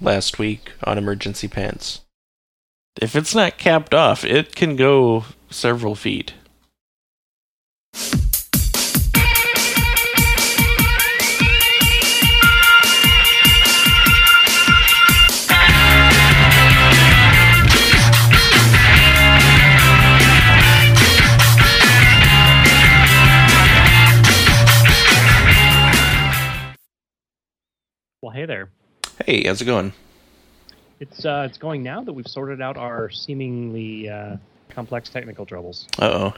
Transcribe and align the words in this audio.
last 0.00 0.38
week 0.38 0.72
on 0.84 0.98
emergency 0.98 1.48
pants. 1.48 2.02
If 3.00 3.16
it's 3.16 3.34
not 3.34 3.58
capped 3.58 3.92
off, 3.92 4.24
it 4.24 4.54
can 4.54 4.76
go 4.76 5.24
several 5.50 5.94
feet. 5.94 6.34
Well, 28.22 28.32
hey 28.32 28.46
there. 28.46 28.70
Hey, 29.24 29.44
how's 29.46 29.60
it 29.62 29.64
going? 29.64 29.92
It's 31.00 31.24
uh, 31.24 31.46
it's 31.48 31.58
going 31.58 31.82
now 31.82 32.02
that 32.02 32.12
we've 32.12 32.28
sorted 32.28 32.60
out 32.60 32.76
our 32.76 33.10
seemingly 33.10 34.08
uh, 34.08 34.36
complex 34.70 35.08
technical 35.08 35.46
troubles. 35.46 35.86
Uh 35.98 36.04
oh. 36.04 36.34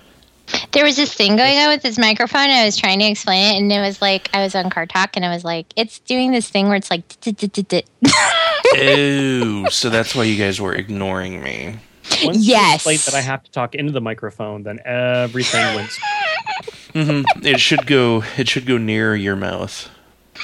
There 0.71 0.85
was 0.85 0.95
this 0.97 1.13
thing 1.13 1.37
going 1.37 1.59
on 1.59 1.71
with 1.71 1.83
this 1.83 1.99
microphone. 1.99 2.43
And 2.43 2.53
I 2.53 2.65
was 2.65 2.77
trying 2.77 3.01
to 3.01 3.07
explain 3.07 3.55
it, 3.55 3.59
and 3.59 3.73
it 3.73 3.81
was 3.81 4.01
like 4.01 4.31
I 4.33 4.43
was 4.43 4.55
on 4.55 4.71
Car 4.71 4.87
Talk, 4.87 5.17
and 5.17 5.25
I 5.25 5.35
was 5.35 5.45
like, 5.45 5.67
"It's 5.77 5.99
doing 6.01 6.31
this 6.31 6.49
thing 6.49 6.69
where 6.69 6.77
it's 6.77 6.91
like." 6.91 7.03
Oh, 8.79 9.67
so 9.71 9.91
that's 9.91 10.15
why 10.15 10.25
you 10.25 10.37
guys 10.37 10.61
were 10.61 10.75
ignoring 10.75 11.43
me. 11.43 11.77
Once 12.23 12.39
Yes. 12.47 12.87
you 12.87 12.97
that 12.99 13.15
I 13.15 13.21
have 13.21 13.43
to 13.43 13.51
talk 13.51 13.75
into 13.75 13.93
the 13.93 14.01
microphone, 14.01 14.63
then 14.63 14.79
everything 14.85 15.75
went. 15.75 15.91
hmm 16.93 17.23
It 17.45 17.59
should 17.59 17.87
go. 17.87 18.23
It 18.39 18.49
should 18.49 18.67
go 18.67 18.79
near 18.79 19.17
your 19.17 19.35
mouth. 19.37 19.91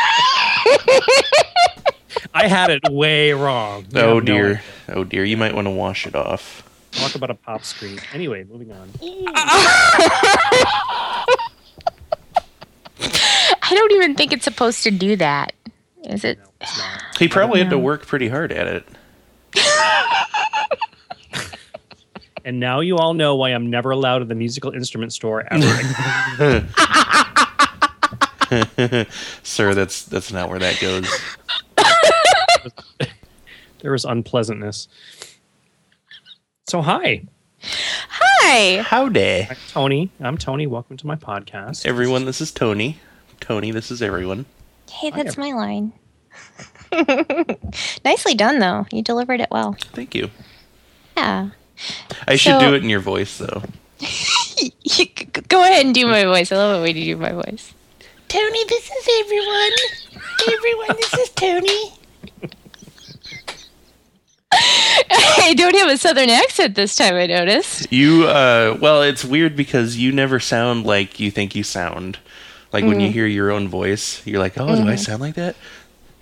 I 2.35 2.49
had 2.49 2.71
it 2.71 2.81
way 2.91 3.33
wrong. 3.33 3.87
Oh, 3.95 3.99
you 3.99 4.01
Oh 4.01 4.15
have 4.17 4.25
no 4.25 4.35
dear. 4.35 4.47
idea. 4.49 4.63
Oh 4.89 5.05
dear. 5.05 5.25
You 5.25 5.37
might 5.37 5.55
want 5.55 5.67
to 5.67 5.71
wash 5.71 6.07
it 6.07 6.15
off. 6.15 6.69
Talk 6.93 7.15
about 7.15 7.31
a 7.31 7.35
pop 7.35 7.65
screen. 7.65 7.99
Anyway, 8.13 8.45
moving 8.45 8.71
on. 8.73 8.91
I 13.65 13.75
don't 13.75 13.93
even 13.93 14.15
think 14.15 14.33
it's 14.33 14.45
supposed 14.45 14.83
to 14.85 14.91
do 14.91 15.17
that. 15.17 15.53
Is 16.05 16.25
it? 16.25 16.39
No. 16.61 16.67
He 17.19 17.29
probably 17.29 17.61
had 17.61 17.71
to 17.71 17.79
work 17.79 18.07
pretty 18.07 18.29
hard 18.29 18.53
at 18.53 18.67
it. 18.67 18.87
And 22.45 22.59
now 22.59 22.81
you 22.81 22.97
all 22.97 23.15
know 23.15 23.37
why 23.37 23.51
I'm 23.51 23.71
never 23.71 23.93
allowed 23.93 24.21
at 24.23 24.27
the 24.29 24.35
musical 24.35 24.73
instrument 24.73 25.13
store 25.13 25.47
ever. 25.49 25.63
Sir, 29.45 29.75
that's 29.75 30.03
that's 30.07 30.33
not 30.33 30.49
where 30.49 30.59
that 30.59 30.81
goes. 30.81 31.07
there 33.81 33.93
was 33.93 34.05
unpleasantness. 34.05 34.89
So 36.69 36.83
hi, 36.83 37.23
Hi. 37.65 38.79
Howdy. 38.83 39.47
I'm 39.51 39.57
Tony. 39.69 40.11
I'm 40.21 40.37
Tony. 40.39 40.67
Welcome 40.67 40.97
to 40.97 41.07
my 41.07 41.15
podcast. 41.17 41.87
Everyone, 41.87 42.25
this 42.25 42.41
is 42.41 42.51
Tony. 42.51 42.99
Tony, 43.41 43.71
this 43.71 43.91
is 43.91 44.03
everyone. 44.03 44.47
Hey, 44.91 45.11
Hi, 45.11 45.23
that's 45.23 45.37
my 45.39 45.53
line. 45.53 45.93
Nicely 48.05 48.35
done, 48.35 48.59
though. 48.59 48.87
You 48.93 49.03
delivered 49.03 49.41
it 49.41 49.49
well. 49.51 49.77
Thank 49.93 50.15
you. 50.15 50.31
Yeah. 51.17 51.51
I 52.27 52.37
should 52.37 52.53
So- 52.53 52.61
do 52.61 52.75
it 52.75 52.83
in 52.83 52.91
your 52.91 53.01
voice 53.01 53.39
though. 53.39 53.63
You- 54.85 55.07
Go 55.49 55.63
ahead 55.63 55.85
and 55.87 55.95
do 55.95 56.07
my 56.07 56.25
voice. 56.25 56.51
I 56.53 56.57
love 56.57 56.81
it 56.81 56.83
when 56.87 56.97
you 56.97 57.15
do 57.15 57.21
my 57.21 57.33
voice. 57.33 57.73
Tony, 58.29 58.65
this 58.65 58.91
is 58.91 59.09
everyone. 59.21 60.23
everyone, 60.53 60.97
this 60.97 61.15
is 61.15 61.31
Tony. 61.31 61.93
I 64.55 65.55
don't 65.57 65.75
have 65.77 65.89
a 65.89 65.97
southern 65.97 66.31
accent 66.31 66.75
this 66.75 66.97
time, 66.97 67.15
I 67.15 67.27
noticed. 67.27 67.91
You 67.93 68.27
uh 68.27 68.77
well, 68.81 69.03
it's 69.03 69.25
weird 69.25 69.57
because 69.57 69.97
you 69.97 70.13
never 70.13 70.41
sound 70.41 70.85
like 70.87 71.21
you 71.21 71.31
think 71.31 71.55
you 71.55 71.63
sound. 71.63 72.19
Like 72.73 72.85
when 72.85 73.01
you 73.01 73.11
hear 73.11 73.27
your 73.27 73.51
own 73.51 73.69
voice, 73.69 74.27
you're 74.27 74.41
like, 74.41 74.59
"Oh, 74.59 74.75
do 74.75 74.89
I 74.89 74.97
sound 74.97 75.21
like 75.21 75.35
that?" 75.35 75.57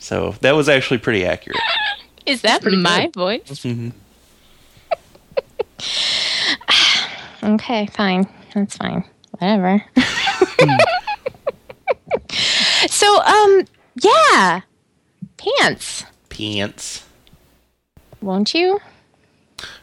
So, 0.01 0.35
that 0.41 0.57
was 0.57 0.69
actually 0.69 0.99
pretty 0.99 1.25
accurate. 1.25 1.61
Is 2.27 2.43
that 2.43 2.65
my 2.65 3.05
good. 3.07 3.15
voice? 3.15 3.65
Mhm. 3.65 3.93
Okay, 7.43 7.87
fine. 7.87 8.29
That's 8.55 8.77
fine. 8.77 9.03
Whatever. 9.39 9.83
so, 12.89 13.23
um, 13.23 13.65
yeah. 14.03 14.61
Pants, 15.41 16.05
Pants. 16.29 17.05
won't 18.21 18.53
you? 18.55 18.81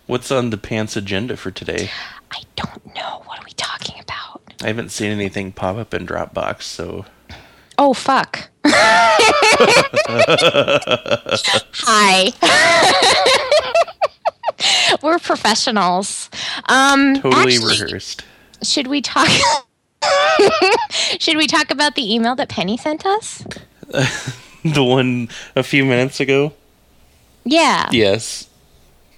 What's 0.05 0.31
on 0.31 0.51
the 0.51 0.57
pants 0.57 0.95
agenda 0.95 1.35
for 1.35 1.49
today? 1.51 1.89
I 2.31 2.41
don't 2.55 2.85
know. 2.95 3.23
What 3.25 3.39
are 3.39 3.43
we 3.45 3.51
talking 3.53 3.99
about? 3.99 4.41
I 4.63 4.67
haven't 4.67 4.89
seen 4.89 5.11
anything 5.11 5.51
pop 5.51 5.77
up 5.77 5.93
in 5.95 6.05
Dropbox, 6.05 6.61
so 6.63 7.05
Oh, 7.79 7.93
fuck. 7.93 8.49
Hi. 11.85 12.33
We're 15.03 15.19
professionals. 15.19 16.29
Um, 16.69 17.15
totally 17.21 17.55
actually, 17.55 17.79
rehearsed. 17.83 18.23
should 18.63 18.87
we 18.87 19.01
talk? 19.01 19.27
should 21.19 21.37
we 21.37 21.45
talk 21.47 21.69
about 21.71 21.95
the 21.95 22.13
email 22.13 22.35
that 22.35 22.49
Penny 22.49 22.77
sent 22.77 23.05
us? 23.05 23.43
the 24.73 24.83
one 24.83 25.29
a 25.55 25.63
few 25.63 25.85
minutes 25.85 26.19
ago? 26.19 26.53
Yeah. 27.43 27.89
Yes. 27.91 28.49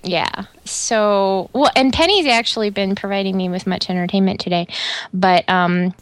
Yeah. 0.03 0.45
So, 0.65 1.49
well, 1.53 1.71
and 1.75 1.91
Penny's 1.91 2.27
actually 2.27 2.69
been 2.69 2.95
providing 2.95 3.35
me 3.35 3.49
with 3.49 3.67
much 3.67 3.89
entertainment 3.89 4.39
today, 4.39 4.67
but 5.13 5.47
um, 5.49 5.93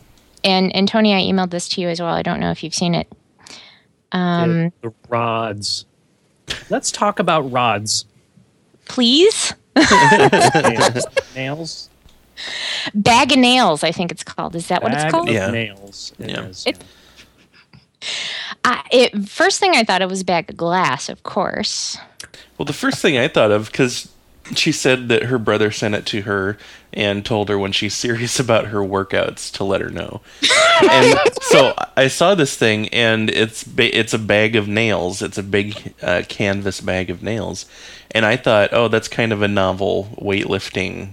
and 0.44 0.76
and 0.76 0.88
Tony, 0.88 1.14
I 1.16 1.22
emailed 1.22 1.50
this 1.50 1.68
to 1.70 1.82
you 1.82 1.90
as 1.90 2.00
well. 2.00 2.14
I 2.14 2.22
don't 2.22 2.40
know 2.40 2.52
if 2.52 2.64
you've 2.64 2.76
seen 2.76 2.94
it. 2.94 3.08
Um, 4.12 4.72
the 4.82 4.94
rods. 5.10 5.86
Let's 6.70 6.92
talk 6.92 7.20
about 7.20 7.52
rods. 7.52 8.06
please, 8.88 9.54
Nails. 9.76 11.06
Nails. 11.36 11.90
bag 12.94 13.32
of 13.32 13.38
nails. 13.40 13.84
I 13.84 13.92
think 13.92 14.12
it's 14.12 14.24
called. 14.24 14.56
Is 14.56 14.68
that 14.68 14.84
what 14.84 14.94
it's 14.94 15.12
called? 15.12 15.30
Yeah. 15.30 15.50
Nails. 15.50 16.14
It 16.20 16.30
Yeah. 16.30 16.44
is, 16.44 16.66
It- 16.68 16.84
I, 18.64 18.84
it 18.92 19.28
first 19.28 19.60
thing 19.60 19.76
I 19.76 19.84
thought 19.84 20.02
it 20.02 20.10
was 20.10 20.22
a 20.22 20.26
bag 20.26 20.50
of 20.50 20.58
glass, 20.58 21.10
of 21.10 21.24
course. 21.24 21.98
Well, 22.58 22.66
the 22.66 22.74
first 22.74 23.00
thing 23.00 23.18
I 23.18 23.28
thought 23.28 23.52
of, 23.52 23.72
because 23.72 24.10
she 24.56 24.72
said 24.72 25.10
that 25.10 25.24
her 25.24 25.38
brother 25.38 25.72
sent 25.72 25.96
it 25.96 26.06
to 26.08 26.22
her 26.22 26.58
and 26.94 27.26
told 27.26 27.50
her 27.50 27.60
when 27.60 27.72
she's 27.72 27.94
serious 27.94 28.40
about 28.42 28.68
her 28.68 28.80
workouts 28.80 29.52
to 29.54 29.64
let 29.64 29.82
her 29.82 29.90
know. 29.90 30.22
and 30.90 31.20
so 31.42 31.74
I 31.96 32.08
saw 32.08 32.36
this 32.36 32.56
thing, 32.56 32.90
and 32.90 33.30
it's 33.30 33.64
ba- 33.64 33.98
it's 33.98 34.14
a 34.14 34.20
bag 34.20 34.56
of 34.56 34.68
nails. 34.68 35.22
It's 35.22 35.38
a 35.38 35.44
big 35.44 35.94
uh, 36.02 36.24
canvas 36.28 36.82
bag 36.82 37.10
of 37.10 37.24
nails, 37.24 37.66
and 38.12 38.26
I 38.26 38.38
thought, 38.38 38.70
oh, 38.72 38.88
that's 38.88 39.08
kind 39.08 39.34
of 39.34 39.42
a 39.42 39.48
novel 39.48 40.16
weightlifting 40.22 41.12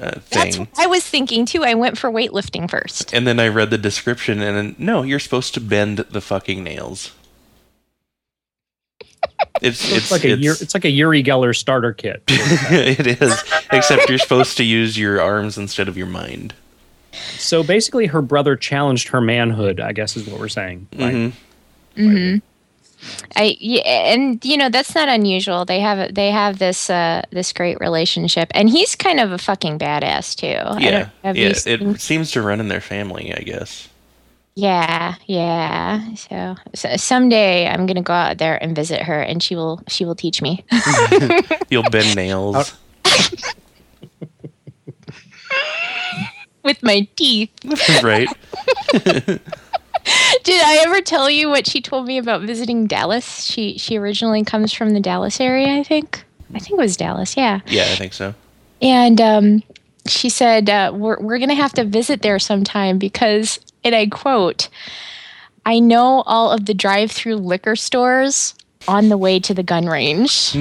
uh, 0.00 0.18
That's 0.30 0.58
what 0.58 0.68
I 0.76 0.86
was 0.86 1.04
thinking 1.06 1.46
too. 1.46 1.64
I 1.64 1.74
went 1.74 1.98
for 1.98 2.10
weightlifting 2.10 2.68
first. 2.70 3.12
And 3.14 3.26
then 3.26 3.38
I 3.38 3.48
read 3.48 3.70
the 3.70 3.78
description, 3.78 4.40
and 4.42 4.56
then, 4.56 4.76
no, 4.78 5.02
you're 5.02 5.18
supposed 5.20 5.54
to 5.54 5.60
bend 5.60 5.98
the 5.98 6.20
fucking 6.20 6.62
nails. 6.64 7.12
It's 9.60 9.84
It's, 9.84 9.92
it's 9.96 10.10
like 10.12 10.24
a 10.24 10.32
it's, 10.34 10.62
it's 10.62 10.74
like 10.74 10.84
a 10.84 10.90
Uri 10.90 11.22
Geller 11.22 11.56
starter 11.56 11.92
kit. 11.92 12.22
it 12.28 13.20
is, 13.20 13.44
except 13.72 14.08
you're 14.08 14.18
supposed 14.18 14.56
to 14.58 14.64
use 14.64 14.96
your 14.98 15.20
arms 15.20 15.58
instead 15.58 15.88
of 15.88 15.96
your 15.96 16.06
mind. 16.06 16.54
so 17.36 17.62
basically, 17.64 18.06
her 18.06 18.22
brother 18.22 18.54
challenged 18.56 19.08
her 19.08 19.20
manhood. 19.20 19.80
I 19.80 19.92
guess 19.92 20.16
is 20.16 20.26
what 20.28 20.38
we're 20.40 20.48
saying. 20.48 20.86
Right? 20.96 21.14
Mhm. 21.14 21.32
hmm 21.96 22.36
I 23.36 23.56
yeah, 23.60 23.82
and 24.12 24.44
you 24.44 24.56
know 24.56 24.68
that's 24.68 24.94
not 24.94 25.08
unusual. 25.08 25.64
They 25.64 25.80
have 25.80 26.14
they 26.14 26.30
have 26.30 26.58
this 26.58 26.90
uh 26.90 27.22
this 27.30 27.52
great 27.52 27.78
relationship, 27.80 28.48
and 28.54 28.68
he's 28.68 28.94
kind 28.96 29.20
of 29.20 29.32
a 29.32 29.38
fucking 29.38 29.78
badass 29.78 30.34
too. 30.34 30.46
I 30.46 30.78
Yeah, 30.80 30.90
don't- 30.90 31.10
have 31.24 31.36
yeah. 31.36 31.52
seen- 31.52 31.90
It 31.94 32.00
seems 32.00 32.30
to 32.32 32.42
run 32.42 32.60
in 32.60 32.68
their 32.68 32.80
family, 32.80 33.32
I 33.34 33.40
guess. 33.42 33.88
yeah, 34.56 35.14
yeah. 35.26 36.14
So, 36.16 36.56
so 36.74 36.96
someday 36.96 37.68
I'm 37.68 37.86
gonna 37.86 38.02
go 38.02 38.12
out 38.12 38.38
there 38.38 38.60
and 38.62 38.74
visit 38.74 39.02
her, 39.02 39.20
and 39.22 39.40
she 39.42 39.54
will 39.54 39.80
she 39.88 40.04
will 40.04 40.16
teach 40.16 40.42
me. 40.42 40.64
You'll 41.70 41.88
bend 41.90 42.16
nails. 42.16 42.74
with 46.64 46.82
my 46.82 47.06
teeth. 47.16 47.50
right? 48.02 48.28
Did 50.44 50.62
I 50.64 50.82
ever 50.86 51.00
tell 51.00 51.28
you 51.28 51.48
what 51.48 51.66
she 51.66 51.80
told 51.80 52.06
me 52.06 52.18
about 52.18 52.42
visiting 52.42 52.86
Dallas? 52.86 53.44
She 53.44 53.78
she 53.78 53.96
originally 53.98 54.44
comes 54.44 54.72
from 54.72 54.90
the 54.90 55.00
Dallas 55.00 55.40
area, 55.40 55.78
I 55.78 55.82
think. 55.82 56.24
I 56.54 56.58
think 56.58 56.78
it 56.78 56.82
was 56.82 56.96
Dallas, 56.96 57.36
yeah. 57.36 57.60
Yeah, 57.66 57.82
I 57.90 57.96
think 57.96 58.12
so. 58.12 58.34
And 58.80 59.20
um, 59.20 59.62
she 60.06 60.28
said, 60.28 60.70
uh, 60.70 60.92
we're, 60.94 61.20
we're 61.20 61.38
going 61.38 61.50
to 61.50 61.54
have 61.54 61.72
to 61.74 61.84
visit 61.84 62.22
there 62.22 62.38
sometime 62.38 62.98
because, 62.98 63.60
and 63.84 63.94
I 63.94 64.06
quote, 64.06 64.68
I 65.66 65.78
know 65.78 66.22
all 66.22 66.50
of 66.50 66.64
the 66.64 66.74
drive 66.74 67.10
through 67.10 67.36
liquor 67.36 67.76
stores 67.76 68.54
on 68.86 69.10
the 69.10 69.18
way 69.18 69.38
to 69.40 69.52
the 69.52 69.62
gun 69.62 69.86
range. 69.86 70.54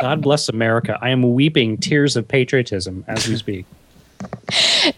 God 0.00 0.22
bless 0.22 0.48
America. 0.48 0.98
I 1.02 1.10
am 1.10 1.34
weeping 1.34 1.76
tears 1.76 2.16
of 2.16 2.26
patriotism 2.26 3.04
as 3.06 3.28
we 3.28 3.36
speak. 3.36 3.66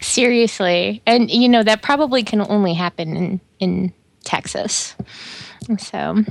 Seriously. 0.01 1.01
And 1.05 1.29
you 1.29 1.47
know, 1.49 1.63
that 1.63 1.81
probably 1.81 2.23
can 2.23 2.41
only 2.41 2.73
happen 2.73 3.15
in 3.15 3.41
in 3.59 3.93
Texas. 4.23 4.95
So 5.79 6.23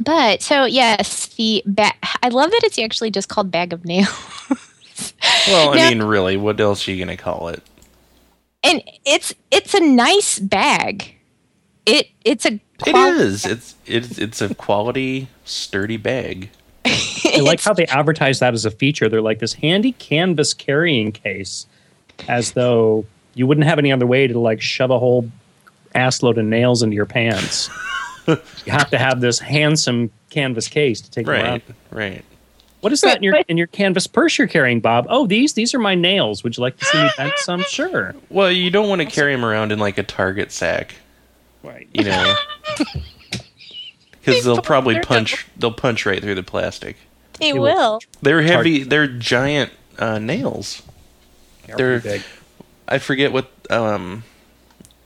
but 0.00 0.42
so 0.42 0.64
yes, 0.64 1.26
the 1.36 1.62
ba- 1.66 1.92
I 2.22 2.28
love 2.28 2.50
that 2.50 2.60
it's 2.64 2.78
actually 2.78 3.10
just 3.10 3.28
called 3.28 3.50
bag 3.50 3.72
of 3.72 3.84
nails. 3.84 4.08
Well, 5.48 5.70
I 5.74 5.76
Now- 5.76 5.88
mean, 5.90 6.02
really, 6.02 6.36
what 6.36 6.58
else 6.60 6.88
are 6.88 6.92
you 6.92 6.98
gonna 7.04 7.16
call 7.16 7.48
it? 7.48 7.62
and 8.64 8.82
it's 9.04 9.32
it's 9.52 9.74
a 9.74 9.80
nice 9.80 10.38
bag. 10.40 11.14
It 11.84 12.08
it's 12.24 12.44
a 12.46 12.54
It 12.54 12.60
qual- 12.80 13.20
is. 13.20 13.44
It's 13.44 13.74
it's 13.86 14.18
it's 14.18 14.40
a 14.40 14.54
quality, 14.54 15.28
sturdy 15.44 15.98
bag. 15.98 16.50
I 16.86 17.38
like 17.42 17.60
how 17.60 17.74
they 17.74 17.86
advertise 17.86 18.38
that 18.40 18.54
as 18.54 18.64
a 18.64 18.70
feature. 18.72 19.08
They're 19.08 19.20
like 19.20 19.38
this 19.38 19.52
handy 19.54 19.92
canvas 19.92 20.52
carrying 20.54 21.12
case, 21.12 21.66
as 22.28 22.52
though 22.52 23.04
you 23.34 23.46
wouldn't 23.46 23.66
have 23.66 23.78
any 23.78 23.92
other 23.92 24.06
way 24.06 24.26
to 24.26 24.38
like 24.38 24.60
shove 24.60 24.90
a 24.90 24.98
whole 24.98 25.30
ass 25.94 26.22
load 26.22 26.38
of 26.38 26.44
nails 26.44 26.82
into 26.82 26.94
your 26.94 27.06
pants. 27.06 27.68
you 28.26 28.36
have 28.72 28.90
to 28.90 28.98
have 28.98 29.20
this 29.20 29.38
handsome 29.38 30.10
canvas 30.30 30.68
case 30.68 31.00
to 31.00 31.10
take 31.10 31.26
them 31.26 31.34
around. 31.34 31.62
Right, 31.90 32.10
right. 32.10 32.24
What 32.80 32.92
is 32.92 33.00
that 33.00 33.16
in 33.16 33.22
your 33.22 33.36
in 33.48 33.56
your 33.56 33.66
canvas 33.66 34.06
purse 34.06 34.38
you're 34.38 34.46
carrying, 34.46 34.80
Bob? 34.80 35.06
Oh, 35.08 35.26
these 35.26 35.54
these 35.54 35.74
are 35.74 35.78
my 35.78 35.94
nails. 35.94 36.44
Would 36.44 36.56
you 36.56 36.60
like 36.60 36.76
to 36.76 36.84
see 36.84 37.02
me 37.02 37.08
bend 37.16 37.32
some? 37.36 37.64
Sure. 37.68 38.14
Well, 38.30 38.52
you 38.52 38.70
don't 38.70 38.88
want 38.88 39.00
to 39.00 39.06
carry 39.06 39.32
them 39.34 39.44
around 39.44 39.72
in 39.72 39.78
like 39.78 39.98
a 39.98 40.02
Target 40.02 40.52
sack, 40.52 40.94
Right. 41.62 41.88
you 41.92 42.04
know, 42.04 42.36
because 44.12 44.44
they'll 44.44 44.62
probably 44.62 45.00
punch. 45.00 45.46
They'll 45.56 45.72
punch 45.72 46.06
right 46.06 46.20
through 46.22 46.36
the 46.36 46.42
plastic. 46.42 46.96
They 47.40 47.52
will. 47.52 47.62
will. 47.62 48.00
They're 48.22 48.42
heavy. 48.42 48.84
They're 48.84 49.06
giant 49.08 49.72
uh, 49.98 50.18
nails. 50.18 50.82
They're- 51.76 52.00
big. 52.00 52.22
I 52.88 52.98
forget 52.98 53.32
what 53.32 53.50
um 53.70 54.22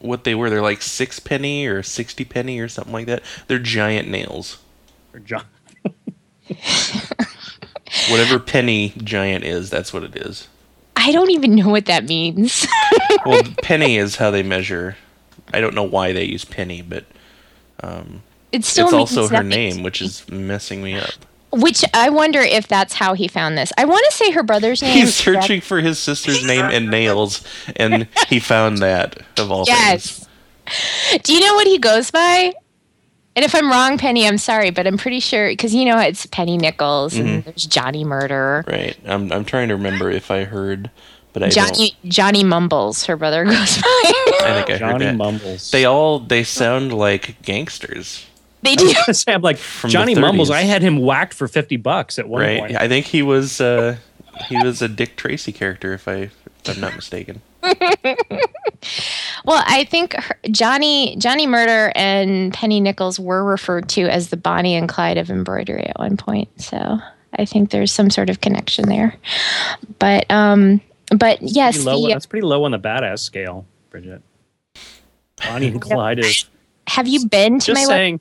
what 0.01 0.25
they 0.25 0.35
were. 0.35 0.51
They're 0.51 0.61
like 0.63 0.83
six 0.83 1.19
penny 1.19 1.67
or 1.67 1.83
sixty 1.83 2.25
penny 2.25 2.59
or 2.61 2.69
something 2.69 2.93
like 2.93 3.07
that. 3.07 3.23
They're 3.47 3.59
giant 3.59 4.09
nails. 4.09 4.59
Or 5.15 5.21
John. 5.21 5.45
Whatever 8.11 8.39
penny 8.39 8.93
giant 8.99 9.45
is, 9.45 9.71
that's 9.71 9.93
what 9.93 10.03
it 10.05 10.17
is. 10.17 10.49
I 10.97 11.13
don't 11.13 11.31
even 11.31 11.55
know 11.55 11.69
what 11.69 11.87
that 11.87 12.05
means. 12.05 12.67
Well, 13.27 13.43
penny 13.63 13.97
is 13.99 14.17
how 14.17 14.31
they 14.31 14.43
measure. 14.43 14.97
I 15.53 15.61
don't 15.61 15.75
know 15.75 15.83
why 15.83 16.13
they 16.13 16.25
use 16.25 16.47
penny, 16.47 16.81
but 16.81 17.05
um, 17.83 18.23
it 18.51 18.65
still 18.65 18.87
it's 18.87 18.95
also 18.95 19.29
her 19.29 19.43
name, 19.43 19.83
which 19.83 20.01
is 20.01 20.27
messing 20.31 20.83
me 20.83 20.97
up. 20.99 21.11
Which 21.53 21.85
I 21.95 22.11
wonder 22.11 22.41
if 22.41 22.69
that's 22.69 22.95
how 22.95 23.15
he 23.15 23.29
found 23.29 23.57
this. 23.59 23.73
I 23.79 23.85
want 23.85 24.05
to 24.11 24.17
say 24.17 24.31
her 24.33 24.43
brother's 24.43 24.83
name. 24.83 24.97
He's 24.97 25.15
searching 25.15 25.61
for 25.61 25.81
his 25.81 25.99
sister's 25.99 26.45
name 26.47 26.65
and 26.65 26.91
nails, 26.91 27.45
and 27.77 28.07
he 28.29 28.39
found 28.41 28.79
that 28.79 29.19
of 29.39 29.51
all 29.51 29.65
things. 29.65 29.79
Yes. 29.79 30.27
Do 31.25 31.33
you 31.35 31.41
know 31.41 31.55
what 31.55 31.67
he 31.67 31.79
goes 31.79 32.11
by? 32.11 32.53
And 33.37 33.45
if 33.45 33.55
I'm 33.55 33.71
wrong, 33.71 33.97
Penny, 33.97 34.27
I'm 34.27 34.39
sorry, 34.39 34.71
but 34.71 34.87
I'm 34.87 34.99
pretty 34.99 35.21
sure 35.21 35.49
because 35.49 35.75
you 35.75 35.85
know 35.85 35.99
it's 35.99 36.27
Penny 36.27 36.57
Nichols 36.57 37.15
Mm-hmm. 37.15 37.27
and 37.29 37.45
there's 37.45 37.65
Johnny 37.67 38.05
Murder, 38.05 38.65
Right. 38.67 38.97
I'm 39.07 39.33
I'm 39.33 39.45
trying 39.45 39.69
to 39.69 39.77
remember 39.77 40.11
if 40.11 40.31
I 40.31 40.45
heard, 40.45 40.91
but 41.33 41.43
I 41.45 41.49
Johnny 41.49 41.97
Johnny 42.05 42.43
Mumbles. 42.45 43.07
Her 43.07 43.17
brother 43.17 43.45
goes 43.45 43.77
by. 43.79 43.83
I 44.43 44.63
think 44.67 44.83
I 44.83 44.87
heard 44.93 45.01
that. 45.01 45.17
Mumbles. 45.17 45.71
They 45.71 45.85
all 45.85 46.19
they 46.19 46.43
sound 46.43 46.93
like 46.93 47.41
gangsters, 47.43 48.27
they 48.63 48.77
I 48.79 49.05
was 49.07 49.23
say, 49.23 49.35
I'm 49.35 49.43
like 49.43 49.59
the 49.83 49.89
Johnny 49.89 50.15
Mumbles. 50.15 50.51
I 50.51 50.63
had 50.63 50.83
him 50.83 50.99
whacked 50.99 51.35
for 51.35 51.49
fifty 51.49 51.77
bucks 51.77 52.19
at 52.19 52.29
one 52.29 52.43
right? 52.43 52.61
point. 52.61 52.77
I 52.77 52.89
think 52.89 53.07
he 53.07 53.23
was 53.23 53.61
uh, 53.61 53.97
he 54.49 54.57
was 54.63 54.83
a 54.83 54.89
Dick 54.89 55.17
Tracy 55.17 55.53
character, 55.53 55.93
if 55.93 56.07
I 56.09 56.31
if 56.65 56.69
I'm 56.69 56.81
not 56.81 56.95
mistaken. 56.95 57.43
Well, 59.45 59.63
I 59.67 59.85
think 59.85 60.15
her, 60.15 60.37
Johnny 60.51 61.17
Johnny 61.17 61.47
Murder 61.47 61.93
and 61.95 62.53
Penny 62.53 62.81
Nichols 62.81 63.19
were 63.19 63.43
referred 63.45 63.89
to 63.91 64.03
as 64.03 64.29
the 64.29 64.37
Bonnie 64.37 64.75
and 64.75 64.89
Clyde 64.89 65.17
of 65.17 65.31
embroidery 65.31 65.87
at 65.87 65.99
one 65.99 66.17
point. 66.17 66.49
So 66.61 66.99
I 67.35 67.45
think 67.45 67.71
there's 67.71 67.93
some 67.93 68.11
sort 68.11 68.31
of 68.31 68.41
connection 68.41 68.89
there. 68.89 69.17
But 69.99 70.31
um, 70.31 70.81
but 71.17 71.39
yes, 71.43 71.77
Pretty 71.77 71.91
low, 71.91 72.07
the, 72.07 72.13
that's 72.13 72.27
pretty 72.27 72.47
low 72.47 72.65
on 72.65 72.73
the 72.73 72.79
badass 72.79 73.21
scale, 73.21 73.67
Bridget. 73.91 74.23
Bonnie 75.37 75.69
and 75.69 75.81
Clyde 75.83 76.19
is 76.19 76.45
have 76.87 77.09
you 77.09 77.27
been 77.27 77.61
to 77.61 77.67
just 77.67 77.81
my 77.81 77.85
saying. 77.85 78.21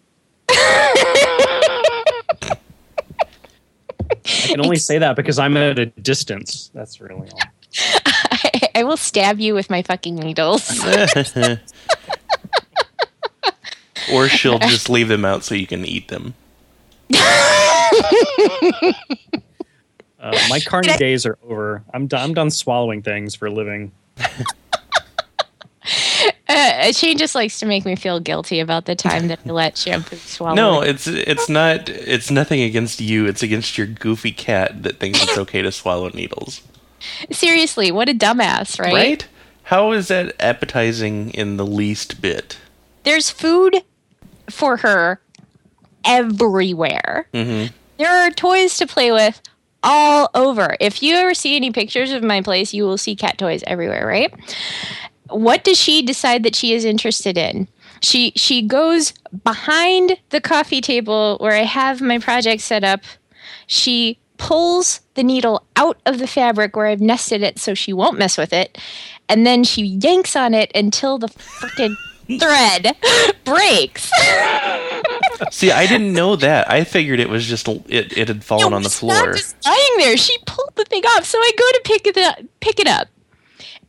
I 4.25 4.47
can 4.47 4.61
only 4.61 4.77
say 4.77 4.97
that 4.97 5.15
because 5.15 5.39
I'm 5.39 5.55
at 5.57 5.79
a 5.79 5.85
distance. 5.87 6.71
That's 6.73 6.99
really 6.99 7.29
all. 7.29 7.39
I, 8.05 8.69
I 8.75 8.83
will 8.83 8.97
stab 8.97 9.39
you 9.39 9.53
with 9.53 9.69
my 9.69 9.81
fucking 9.81 10.15
needles. 10.15 10.83
or 14.13 14.27
she'll 14.27 14.59
just 14.59 14.89
leave 14.89 15.07
them 15.07 15.25
out 15.25 15.43
so 15.43 15.55
you 15.55 15.67
can 15.67 15.85
eat 15.85 16.07
them. 16.07 16.33
Uh, 20.21 20.37
my 20.49 20.59
carny 20.59 20.93
days 20.97 21.25
are 21.25 21.37
over. 21.47 21.81
I'm 21.93 22.05
done. 22.05 22.21
I'm 22.21 22.33
done 22.33 22.49
swallowing 22.51 23.01
things 23.01 23.35
for 23.35 23.45
a 23.45 23.51
living. 23.51 23.93
Uh, 26.49 26.91
Shane 26.91 27.17
just 27.19 27.35
likes 27.35 27.59
to 27.59 27.67
make 27.67 27.85
me 27.85 27.95
feel 27.95 28.19
guilty 28.19 28.59
about 28.59 28.85
the 28.85 28.95
time 28.95 29.27
that 29.27 29.39
I 29.45 29.49
let 29.51 29.77
shampoo 29.77 30.15
swallow. 30.25 30.55
No, 30.55 30.81
it. 30.81 30.89
it's 30.89 31.07
it's 31.07 31.47
not 31.47 31.87
it's 31.89 32.31
nothing 32.31 32.61
against 32.61 32.99
you. 32.99 33.27
It's 33.27 33.43
against 33.43 33.77
your 33.77 33.85
goofy 33.85 34.31
cat 34.31 34.81
that 34.83 34.99
thinks 34.99 35.21
it's 35.21 35.37
okay 35.37 35.61
to 35.61 35.71
swallow 35.71 36.09
needles. 36.09 36.61
seriously, 37.31 37.91
what 37.91 38.09
a 38.09 38.13
dumbass, 38.13 38.79
right? 38.79 38.93
Right? 38.93 39.27
How 39.63 39.91
is 39.91 40.07
that 40.07 40.35
appetizing 40.39 41.29
in 41.31 41.57
the 41.57 41.65
least 41.65 42.19
bit? 42.21 42.57
There's 43.03 43.29
food 43.29 43.83
for 44.49 44.77
her 44.77 45.21
everywhere. 46.03 47.27
Mhm. 47.33 47.71
There 47.97 48.09
are 48.09 48.31
toys 48.31 48.77
to 48.77 48.87
play 48.87 49.11
with 49.11 49.39
all 49.83 50.29
over. 50.33 50.75
If 50.79 51.03
you 51.03 51.15
ever 51.15 51.33
see 51.33 51.55
any 51.55 51.71
pictures 51.71 52.11
of 52.11 52.23
my 52.23 52.41
place, 52.41 52.73
you 52.73 52.83
will 52.83 52.97
see 52.97 53.15
cat 53.15 53.37
toys 53.37 53.63
everywhere, 53.67 54.07
right? 54.07 54.33
What 55.29 55.63
does 55.63 55.77
she 55.77 56.01
decide 56.01 56.43
that 56.43 56.55
she 56.55 56.73
is 56.73 56.85
interested 56.85 57.37
in? 57.37 57.67
She 58.01 58.31
she 58.35 58.61
goes 58.61 59.13
behind 59.43 60.17
the 60.29 60.39
coffee 60.41 60.81
table 60.81 61.37
where 61.39 61.53
I 61.53 61.63
have 61.63 62.01
my 62.01 62.17
project 62.19 62.61
set 62.61 62.83
up. 62.83 63.01
She 63.67 64.17
pulls 64.37 65.01
the 65.15 65.23
needle 65.23 65.65
out 65.75 65.99
of 66.05 66.17
the 66.19 66.27
fabric 66.27 66.75
where 66.75 66.87
I've 66.87 67.01
nested 67.01 67.43
it 67.43 67.59
so 67.59 67.73
she 67.73 67.91
won't 67.91 68.17
mess 68.17 68.37
with 68.37 68.53
it. 68.53 68.77
And 69.27 69.45
then 69.45 69.63
she 69.65 69.83
yanks 69.83 70.35
on 70.35 70.53
it 70.53 70.71
until 70.73 71.17
the 71.17 71.27
freaking 71.27 71.95
thread 72.39 72.95
breaks. 73.43 74.09
See, 75.51 75.71
I 75.71 75.85
didn't 75.87 76.13
know 76.13 76.35
that. 76.37 76.69
I 76.71 76.83
figured 76.85 77.19
it 77.19 77.29
was 77.29 77.45
just 77.45 77.67
it, 77.67 78.17
it 78.17 78.27
had 78.29 78.43
fallen 78.43 78.69
No, 78.71 78.77
on 78.77 78.83
the 78.83 78.87
it's 78.87 79.03
not 79.03 79.17
floor. 79.23 79.33
just 79.33 79.55
lying 79.65 79.97
there. 79.97 80.15
She 80.17 80.37
pulled 80.45 80.73
the 80.75 80.85
thing 80.85 81.03
off, 81.05 81.25
so 81.25 81.37
I 81.37 81.51
go 81.57 81.63
to 81.73 81.81
pick 81.85 82.07
it 82.07 82.17
up, 82.17 82.39
pick 82.61 82.79
it 82.79 82.87
up, 82.87 83.07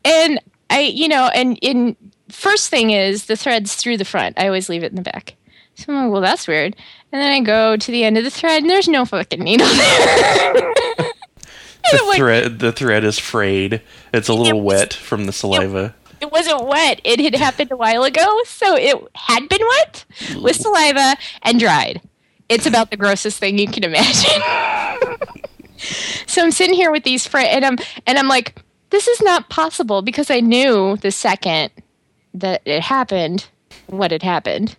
and 0.04 0.40
I, 0.70 0.80
you 0.80 1.08
know, 1.08 1.28
and 1.34 1.58
in 1.60 1.96
first 2.30 2.70
thing 2.70 2.90
is 2.90 3.26
the 3.26 3.36
thread's 3.36 3.74
through 3.74 3.96
the 3.98 4.04
front. 4.04 4.38
I 4.38 4.46
always 4.46 4.68
leave 4.68 4.84
it 4.84 4.92
in 4.92 4.96
the 4.96 5.02
back. 5.02 5.36
So 5.74 5.92
I'm 5.92 6.04
like, 6.04 6.12
well, 6.12 6.20
that's 6.20 6.46
weird. 6.46 6.76
And 7.12 7.20
then 7.20 7.32
I 7.32 7.40
go 7.40 7.76
to 7.76 7.90
the 7.90 8.04
end 8.04 8.16
of 8.18 8.24
the 8.24 8.30
thread, 8.30 8.62
and 8.62 8.70
there's 8.70 8.88
no 8.88 9.04
fucking 9.04 9.40
needle 9.40 9.66
there. 9.68 10.74
The 11.90 12.04
like, 12.06 12.18
thread 12.18 12.58
the 12.58 12.72
thread 12.72 13.04
is 13.04 13.18
frayed. 13.18 13.82
It's 14.12 14.28
a 14.28 14.34
little 14.34 14.60
was- 14.60 14.78
wet 14.80 14.94
from 14.94 15.24
the 15.24 15.32
saliva. 15.32 15.94
it 16.20 16.30
wasn't 16.30 16.66
wet. 16.66 17.00
It 17.04 17.20
had 17.20 17.34
happened 17.34 17.72
a 17.72 17.76
while 17.76 18.04
ago, 18.04 18.40
so 18.44 18.76
it 18.76 18.96
had 19.14 19.48
been 19.48 19.62
wet 19.78 20.04
with 20.40 20.56
saliva 20.56 21.16
and 21.42 21.58
dried. 21.58 22.00
It's 22.48 22.66
about 22.66 22.90
the 22.90 22.96
grossest 22.96 23.38
thing 23.38 23.58
you 23.58 23.66
can 23.66 23.82
imagine. 23.84 24.42
so 26.26 26.42
I'm 26.42 26.50
sitting 26.50 26.74
here 26.74 26.92
with 26.92 27.02
these 27.04 27.26
friends, 27.26 27.48
and 27.50 27.64
I'm 27.64 27.78
and 28.06 28.18
I'm 28.18 28.28
like, 28.28 28.62
this 28.90 29.09
is 29.09 29.20
not 29.23 29.49
possible 29.49 30.02
because 30.02 30.30
I 30.30 30.40
knew 30.40 30.97
the 30.99 31.11
second 31.11 31.70
that 32.35 32.62
it 32.64 32.82
happened, 32.82 33.49
what 33.87 34.11
had 34.11 34.23
happened. 34.23 34.76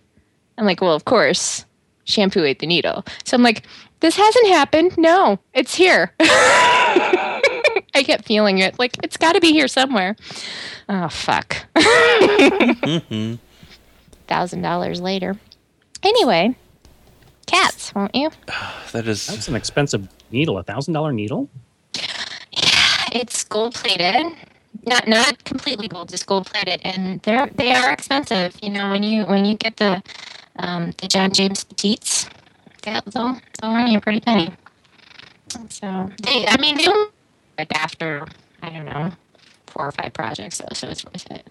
I'm 0.58 0.64
like, 0.64 0.80
well, 0.80 0.94
of 0.94 1.04
course, 1.04 1.64
shampoo 2.04 2.44
ate 2.44 2.60
the 2.60 2.66
needle. 2.66 3.04
So 3.24 3.34
I'm 3.36 3.42
like, 3.42 3.64
this 4.00 4.16
hasn't 4.16 4.48
happened. 4.48 4.96
No, 4.98 5.38
it's 5.54 5.74
here. 5.74 6.12
I 7.94 8.02
kept 8.04 8.24
feeling 8.24 8.58
it. 8.58 8.78
Like 8.78 8.96
it's 9.02 9.16
got 9.16 9.34
to 9.34 9.40
be 9.40 9.52
here 9.52 9.68
somewhere. 9.68 10.16
Oh 10.88 11.08
fuck. 11.08 11.56
hmm 11.76 13.34
Thousand 14.26 14.62
dollars 14.62 15.00
later. 15.00 15.36
Anyway, 16.02 16.56
cats, 17.46 17.94
won't 17.94 18.14
you? 18.14 18.30
That 18.92 19.06
is 19.06 19.26
That's 19.26 19.48
an 19.48 19.56
expensive 19.56 20.06
needle. 20.30 20.58
A 20.58 20.62
thousand 20.62 20.94
dollar 20.94 21.12
needle. 21.12 21.48
It's 23.12 23.44
gold 23.44 23.74
plated. 23.74 24.32
Not 24.86 25.06
not 25.06 25.44
completely 25.44 25.88
gold, 25.88 26.08
just 26.08 26.26
gold 26.26 26.46
plated, 26.46 26.80
and 26.84 27.20
they're 27.22 27.48
they 27.54 27.72
are 27.74 27.92
expensive. 27.92 28.56
You 28.62 28.70
know 28.70 28.90
when 28.90 29.02
you 29.04 29.24
when 29.26 29.44
you 29.44 29.56
get 29.56 29.76
the 29.76 30.02
Um, 30.56 30.92
the 30.98 31.08
John 31.08 31.32
James 31.32 31.64
Petites. 31.64 32.28
That 32.82 33.06
was 33.06 33.16
all, 33.16 33.40
all 33.62 33.74
only 33.76 33.94
a 33.94 34.00
pretty 34.00 34.20
penny. 34.20 34.52
So 35.70 36.10
they, 36.22 36.46
I 36.46 36.60
mean, 36.60 36.76
they 36.76 36.84
don't 36.84 37.12
like 37.58 37.74
after 37.76 38.26
I 38.62 38.70
don't 38.70 38.84
know 38.86 39.12
four 39.68 39.86
or 39.86 39.92
five 39.92 40.12
projects 40.12 40.58
though, 40.58 40.74
so 40.74 40.88
it's 40.88 41.04
worth 41.04 41.30
it. 41.30 41.46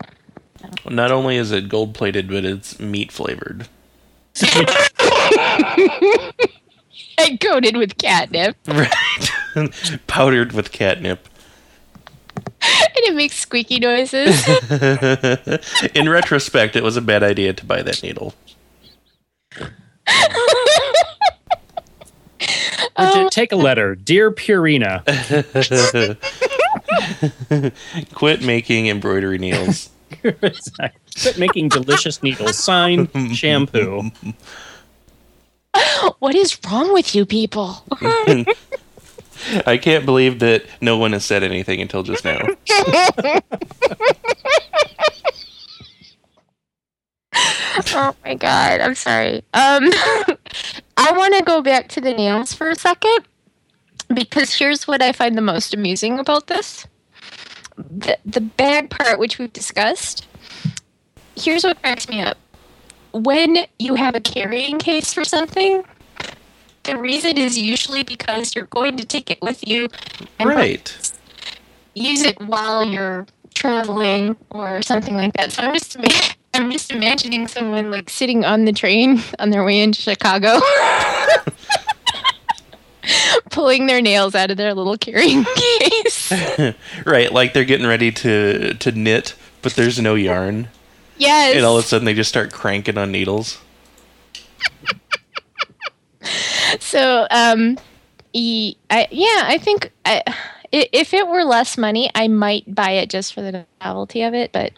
Not 0.89 1.11
only 1.11 1.37
is 1.37 1.51
it 1.51 1.69
gold 1.69 1.95
plated, 1.95 2.27
but 2.29 2.45
it's 2.45 2.79
meat 2.79 3.11
flavored. 3.11 3.67
And 7.17 7.39
coated 7.39 7.77
with 7.77 7.97
catnip, 7.97 8.57
Right. 8.67 9.31
Powdered 10.07 10.53
with 10.53 10.71
catnip. 10.71 11.27
And 13.21 13.27
it 13.29 13.29
makes 13.29 13.37
squeaky 13.37 13.79
noises. 13.79 14.47
In 15.95 16.09
retrospect, 16.09 16.75
it 16.75 16.83
was 16.83 16.97
a 16.97 17.01
bad 17.01 17.23
idea 17.23 17.53
to 17.53 17.65
buy 17.65 17.81
that 17.81 18.01
needle. 18.03 18.33
Bridget, 22.97 23.25
oh. 23.25 23.29
take 23.31 23.51
a 23.51 23.55
letter, 23.55 23.95
dear 23.95 24.31
Purina. 24.31 25.01
Quit 28.13 28.41
making 28.41 28.87
embroidery 28.87 29.37
needles. 29.37 29.89
Quit 30.21 31.37
making 31.37 31.69
delicious 31.69 32.21
needles. 32.21 32.57
Sign 32.57 33.07
shampoo. 33.33 34.11
what 36.19 36.35
is 36.35 36.57
wrong 36.65 36.93
with 36.93 37.15
you 37.15 37.25
people? 37.25 37.85
I 39.65 39.77
can't 39.77 40.05
believe 40.05 40.39
that 40.39 40.65
no 40.81 40.97
one 40.97 41.13
has 41.13 41.25
said 41.25 41.43
anything 41.43 41.81
until 41.81 42.03
just 42.03 42.23
now. 42.23 42.47
oh 47.93 48.15
my 48.23 48.35
god, 48.35 48.81
I'm 48.81 48.95
sorry. 48.95 49.37
Um, 49.53 49.89
I 50.97 51.11
want 51.13 51.35
to 51.35 51.43
go 51.43 51.61
back 51.61 51.89
to 51.89 52.01
the 52.01 52.13
nails 52.13 52.53
for 52.53 52.69
a 52.69 52.75
second 52.75 53.25
because 54.13 54.53
here's 54.53 54.87
what 54.87 55.01
I 55.01 55.11
find 55.11 55.37
the 55.37 55.41
most 55.41 55.73
amusing 55.73 56.19
about 56.19 56.47
this: 56.47 56.87
the 57.77 58.17
the 58.25 58.41
bag 58.41 58.89
part, 58.89 59.19
which 59.19 59.39
we've 59.39 59.53
discussed. 59.53 60.27
Here's 61.35 61.63
what 61.63 61.81
cracks 61.81 62.09
me 62.09 62.21
up: 62.21 62.37
when 63.13 63.65
you 63.79 63.95
have 63.95 64.15
a 64.15 64.21
carrying 64.21 64.79
case 64.79 65.13
for 65.13 65.23
something. 65.23 65.83
The 66.83 66.97
reason 66.97 67.37
is 67.37 67.57
usually 67.57 68.03
because 68.03 68.55
you're 68.55 68.65
going 68.67 68.97
to 68.97 69.05
take 69.05 69.29
it 69.29 69.41
with 69.41 69.67
you 69.67 69.87
and 70.39 70.49
Right. 70.49 71.13
use 71.93 72.23
it 72.23 72.39
while 72.41 72.83
you're 72.83 73.27
traveling 73.53 74.35
or 74.49 74.81
something 74.81 75.15
like 75.15 75.33
that. 75.33 75.51
So 75.51 75.61
I'm 75.63 75.73
just 75.73 75.97
I'm 76.53 76.69
just 76.71 76.91
imagining 76.91 77.47
someone 77.47 77.91
like 77.91 78.09
sitting 78.09 78.43
on 78.43 78.65
the 78.65 78.73
train 78.73 79.21
on 79.39 79.51
their 79.51 79.63
way 79.63 79.79
into 79.79 80.01
Chicago. 80.01 80.59
Pulling 83.51 83.87
their 83.87 84.01
nails 84.01 84.35
out 84.35 84.51
of 84.51 84.57
their 84.57 84.73
little 84.73 84.97
carrying 84.97 85.43
case. 85.79 86.31
Right, 87.05 87.31
like 87.31 87.53
they're 87.53 87.65
getting 87.65 87.87
ready 87.87 88.11
to 88.11 88.73
to 88.75 88.91
knit, 88.91 89.33
but 89.61 89.73
there's 89.73 89.99
no 89.99 90.15
yarn, 90.15 90.67
Yes. 91.17 91.55
and 91.55 91.65
all 91.65 91.77
of 91.77 91.83
a 91.83 91.87
sudden 91.87 92.05
they 92.05 92.13
just 92.13 92.29
start 92.29 92.51
cranking 92.53 92.97
on 92.97 93.11
needles. 93.11 93.59
So, 96.79 97.27
um, 97.31 97.77
e- 98.33 98.75
I, 98.89 99.07
yeah, 99.11 99.43
I 99.45 99.57
think 99.57 99.91
I, 100.05 100.21
i- 100.27 100.89
if 100.91 101.13
it 101.13 101.27
were 101.27 101.43
less 101.43 101.77
money, 101.77 102.09
I 102.15 102.27
might 102.27 102.73
buy 102.73 102.91
it 102.91 103.09
just 103.09 103.33
for 103.33 103.41
the 103.41 103.65
novelty 103.83 104.23
of 104.23 104.33
it. 104.33 104.51
But 104.51 104.71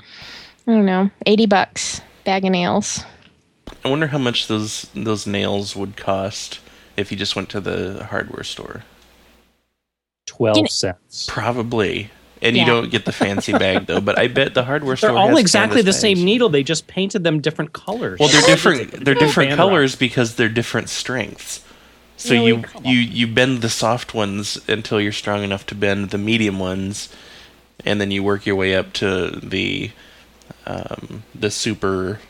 I 0.68 0.72
don't 0.72 0.86
know, 0.86 1.10
eighty 1.26 1.46
bucks 1.46 2.02
bag 2.26 2.46
of 2.46 2.52
nails. 2.52 3.04
I 3.86 3.90
wonder 3.90 4.08
how 4.08 4.18
much 4.18 4.48
those 4.48 4.84
those 4.94 5.28
nails 5.28 5.76
would 5.76 5.98
cost 5.98 6.60
if 6.98 7.12
you 7.12 7.18
just 7.18 7.36
went 7.36 7.50
to 7.50 7.60
the 7.62 8.06
hardware 8.06 8.44
store. 8.44 8.84
12 10.28 10.58
You 10.58 10.64
know- 10.64 10.68
cents. 10.68 11.28
Probably. 11.30 12.10
And 12.42 12.58
you 12.58 12.66
don't 12.66 12.90
get 12.92 13.06
the 13.06 13.14
fancy 13.14 13.54
bag 13.54 13.86
though, 13.86 14.02
but 14.02 14.20
I 14.20 14.28
bet 14.28 14.54
the 14.54 14.66
hardware 14.66 14.98
store 14.98 15.12
They're 15.12 15.18
all 15.18 15.30
has 15.30 15.40
exactly 15.40 15.78
the 15.82 15.92
canvas 15.92 16.02
same 16.02 16.26
needle. 16.26 16.50
They 16.50 16.62
just 16.62 16.88
painted 16.88 17.24
them 17.24 17.40
different 17.40 17.72
colors. 17.72 18.20
Well, 18.20 18.28
they're 18.28 18.42
different. 18.42 19.06
They're 19.06 19.16
different 19.16 19.56
colors 19.56 19.96
because 19.96 20.36
they're 20.36 20.50
different 20.50 20.90
strengths. 20.90 21.64
So 22.24 22.34
Really? 22.36 22.48
you 22.48 22.64
you 22.86 23.00
you 23.00 23.28
bend 23.28 23.62
the 23.62 23.70
soft 23.70 24.14
ones 24.14 24.58
until 24.70 25.02
you're 25.02 25.12
strong 25.12 25.44
enough 25.44 25.66
to 25.66 25.76
bend 25.76 26.12
the 26.12 26.18
medium 26.18 26.58
ones, 26.58 27.10
and 27.84 28.00
then 28.00 28.12
you 28.12 28.24
work 28.24 28.46
your 28.46 28.56
way 28.56 28.76
up 28.76 28.94
to 28.94 29.30
the 29.44 29.92
um, 30.66 31.24
the 31.36 31.52
super 31.52 32.22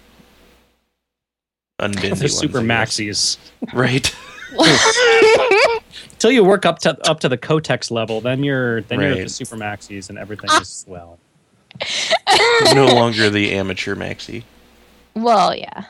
unbendy 1.79 2.01
the 2.15 2.23
ones, 2.23 2.37
super 2.39 2.57
I 2.57 2.63
maxis. 2.63 3.37
Right. 3.73 4.13
Until 6.13 6.31
you 6.31 6.43
work 6.43 6.65
up 6.65 6.79
to 6.79 6.97
up 7.07 7.19
to 7.19 7.29
the 7.29 7.37
Kotex 7.37 7.91
level, 7.91 8.19
then 8.19 8.43
you're 8.43 8.81
then 8.81 8.99
you're 8.99 9.15
the 9.15 9.29
super 9.29 9.57
maxis 9.57 10.09
and 10.09 10.17
everything 10.17 10.49
is 10.59 10.69
swell. 10.69 11.19
no 12.73 12.87
longer 12.87 13.29
the 13.29 13.51
amateur 13.51 13.95
maxi. 13.95 14.43
Well, 15.13 15.55
yeah. 15.55 15.85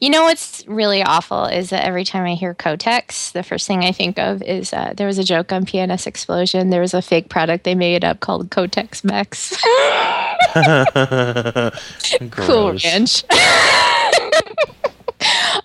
You 0.00 0.10
know 0.10 0.24
what's 0.24 0.66
really 0.66 1.02
awful 1.02 1.44
is 1.44 1.70
that 1.70 1.84
every 1.84 2.04
time 2.04 2.24
I 2.24 2.34
hear 2.34 2.54
Kotex, 2.54 3.32
the 3.32 3.42
first 3.42 3.66
thing 3.66 3.84
I 3.84 3.92
think 3.92 4.18
of 4.18 4.42
is 4.42 4.72
uh, 4.72 4.94
there 4.96 5.06
was 5.06 5.18
a 5.18 5.24
joke 5.24 5.52
on 5.52 5.66
PNS 5.66 6.06
Explosion. 6.06 6.70
There 6.70 6.80
was 6.80 6.94
a 6.94 7.02
fake 7.02 7.28
product 7.28 7.64
they 7.64 7.74
made 7.74 8.04
up 8.04 8.20
called 8.20 8.50
Kotex 8.50 9.04
Max. 9.04 9.56
cool 12.30 12.72
ranch. 12.72 13.24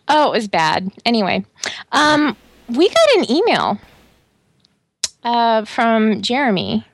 oh, 0.07 0.27
it 0.27 0.31
was 0.31 0.47
bad. 0.47 0.91
Anyway, 1.05 1.45
um, 1.91 2.35
we 2.67 2.89
got 2.89 3.09
an 3.17 3.31
email 3.31 3.79
uh, 5.23 5.65
from 5.65 6.21
Jeremy. 6.21 6.85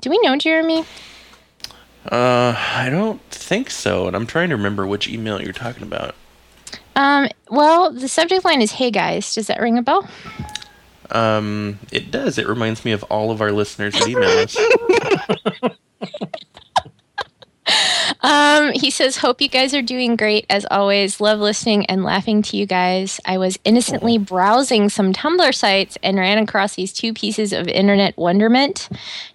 Do 0.00 0.10
we 0.10 0.20
know 0.22 0.36
Jeremy? 0.36 0.84
Uh, 2.10 2.54
I 2.56 2.88
don't 2.90 3.20
think 3.30 3.70
so, 3.70 4.06
and 4.06 4.16
I'm 4.16 4.26
trying 4.26 4.48
to 4.48 4.56
remember 4.56 4.86
which 4.86 5.08
email 5.08 5.42
you're 5.42 5.52
talking 5.52 5.82
about. 5.82 6.14
Um, 6.96 7.28
well, 7.50 7.92
the 7.92 8.08
subject 8.08 8.44
line 8.44 8.62
is 8.62 8.72
"Hey 8.72 8.90
guys." 8.90 9.34
Does 9.34 9.46
that 9.48 9.60
ring 9.60 9.76
a 9.76 9.82
bell? 9.82 10.08
Um, 11.10 11.78
it 11.92 12.10
does. 12.10 12.38
It 12.38 12.48
reminds 12.48 12.84
me 12.84 12.92
of 12.92 13.02
all 13.04 13.30
of 13.30 13.40
our 13.40 13.52
listeners 13.52 13.94
emails. 13.94 14.56
Um, 18.20 18.72
he 18.72 18.90
says, 18.90 19.16
Hope 19.16 19.40
you 19.40 19.48
guys 19.48 19.74
are 19.74 19.82
doing 19.82 20.16
great 20.16 20.46
as 20.50 20.66
always. 20.70 21.20
Love 21.20 21.38
listening 21.38 21.86
and 21.86 22.02
laughing 22.02 22.42
to 22.42 22.56
you 22.56 22.66
guys. 22.66 23.20
I 23.24 23.38
was 23.38 23.58
innocently 23.64 24.18
browsing 24.18 24.88
some 24.88 25.12
Tumblr 25.12 25.54
sites 25.54 25.96
and 26.02 26.18
ran 26.18 26.38
across 26.38 26.74
these 26.74 26.92
two 26.92 27.12
pieces 27.12 27.52
of 27.52 27.68
internet 27.68 28.16
wonderment. 28.16 28.88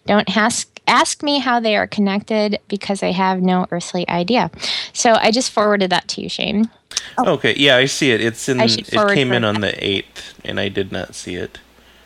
Don't 0.05 0.35
ask 0.35 0.72
ask 0.87 1.23
me 1.23 1.39
how 1.39 1.59
they 1.59 1.75
are 1.75 1.87
connected 1.87 2.59
because 2.67 3.03
I 3.03 3.11
have 3.11 3.41
no 3.41 3.65
earthly 3.71 4.07
idea. 4.09 4.51
So 4.93 5.13
I 5.13 5.31
just 5.31 5.51
forwarded 5.51 5.89
that 5.91 6.07
to 6.09 6.21
you, 6.21 6.29
Shane. 6.29 6.69
Okay, 7.17 7.55
yeah, 7.55 7.77
I 7.77 7.85
see 7.85 8.11
it. 8.11 8.21
It's 8.21 8.47
in. 8.47 8.59
I 8.59 8.67
should 8.67 8.87
It 8.91 9.13
came 9.13 9.31
in 9.31 9.43
her 9.43 9.49
on 9.49 9.61
the 9.61 9.83
eighth, 9.85 10.39
and 10.43 10.59
I 10.59 10.69
did 10.69 10.91
not 10.91 11.15
see 11.15 11.35
it. 11.35 11.59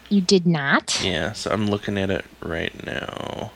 You 0.10 0.22
did 0.22 0.48
not? 0.48 1.01
Yeah, 1.03 1.34
so 1.34 1.51
I'm 1.51 1.67
looking 1.67 1.98
at 1.98 2.10
it 2.10 2.25
right 2.41 2.86
now. 2.86 3.51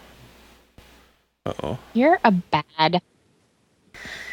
Uh 1.46 1.54
oh. 1.64 1.80
You're 1.94 2.20
a 2.24 2.32
bad 2.32 3.02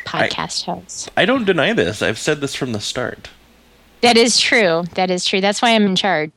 podcast 0.04 0.64
host. 0.64 1.11
I 1.16 1.25
don't 1.25 1.45
deny 1.45 1.73
this. 1.73 2.02
I've 2.02 2.18
said 2.18 2.40
this 2.40 2.54
from 2.54 2.73
the 2.73 2.80
start. 2.80 3.30
That 4.00 4.16
is 4.16 4.40
true. 4.40 4.85
That 4.95 5.11
is 5.11 5.25
true. 5.25 5.40
That's 5.40 5.62
why 5.62 5.71
I'm 5.71 5.87
in 5.87 5.97
charge. 5.97 6.33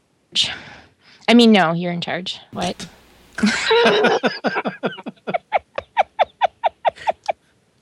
I 1.28 1.34
mean, 1.34 1.52
no, 1.52 1.74
you're 1.74 1.92
in 1.92 2.02
charge. 2.02 2.40
What? 2.52 2.88
I 3.44 4.20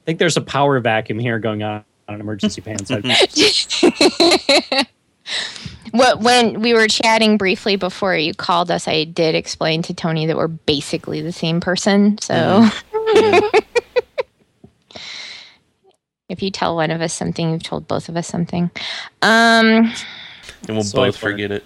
think 0.06 0.20
there's 0.20 0.38
a 0.38 0.42
power 0.42 0.80
vacuum 0.80 1.20
here 1.20 1.40
going 1.40 1.64
on 1.64 1.84
on 2.08 2.16
an 2.16 2.22
emergency 2.22 2.62
pants. 2.62 2.90
what 5.92 6.20
when 6.22 6.62
we 6.62 6.74
were 6.74 6.88
chatting 6.88 7.38
briefly 7.38 7.76
before 7.76 8.16
you 8.16 8.34
called 8.34 8.72
us, 8.72 8.88
I 8.88 9.04
did 9.06 9.36
explain 9.36 9.82
to 9.84 9.94
Tony 9.94 10.26
that 10.28 10.38
we're 10.38 10.48
basically 10.48 11.22
the 11.22 11.32
same 11.34 11.60
person. 11.62 12.18
So 12.20 12.68
if 16.30 16.42
you 16.42 16.50
tell 16.52 16.76
one 16.76 16.92
of 16.92 17.02
us 17.02 17.14
something, 17.14 17.52
you've 17.52 17.64
told 17.64 17.88
both 17.88 18.10
of 18.10 18.18
us 18.18 18.28
something. 18.28 18.70
Um 19.22 19.92
And 20.68 20.78
we'll 20.78 20.84
So 20.84 20.86
both 20.86 21.18
forget 21.18 21.52
it. 21.52 21.66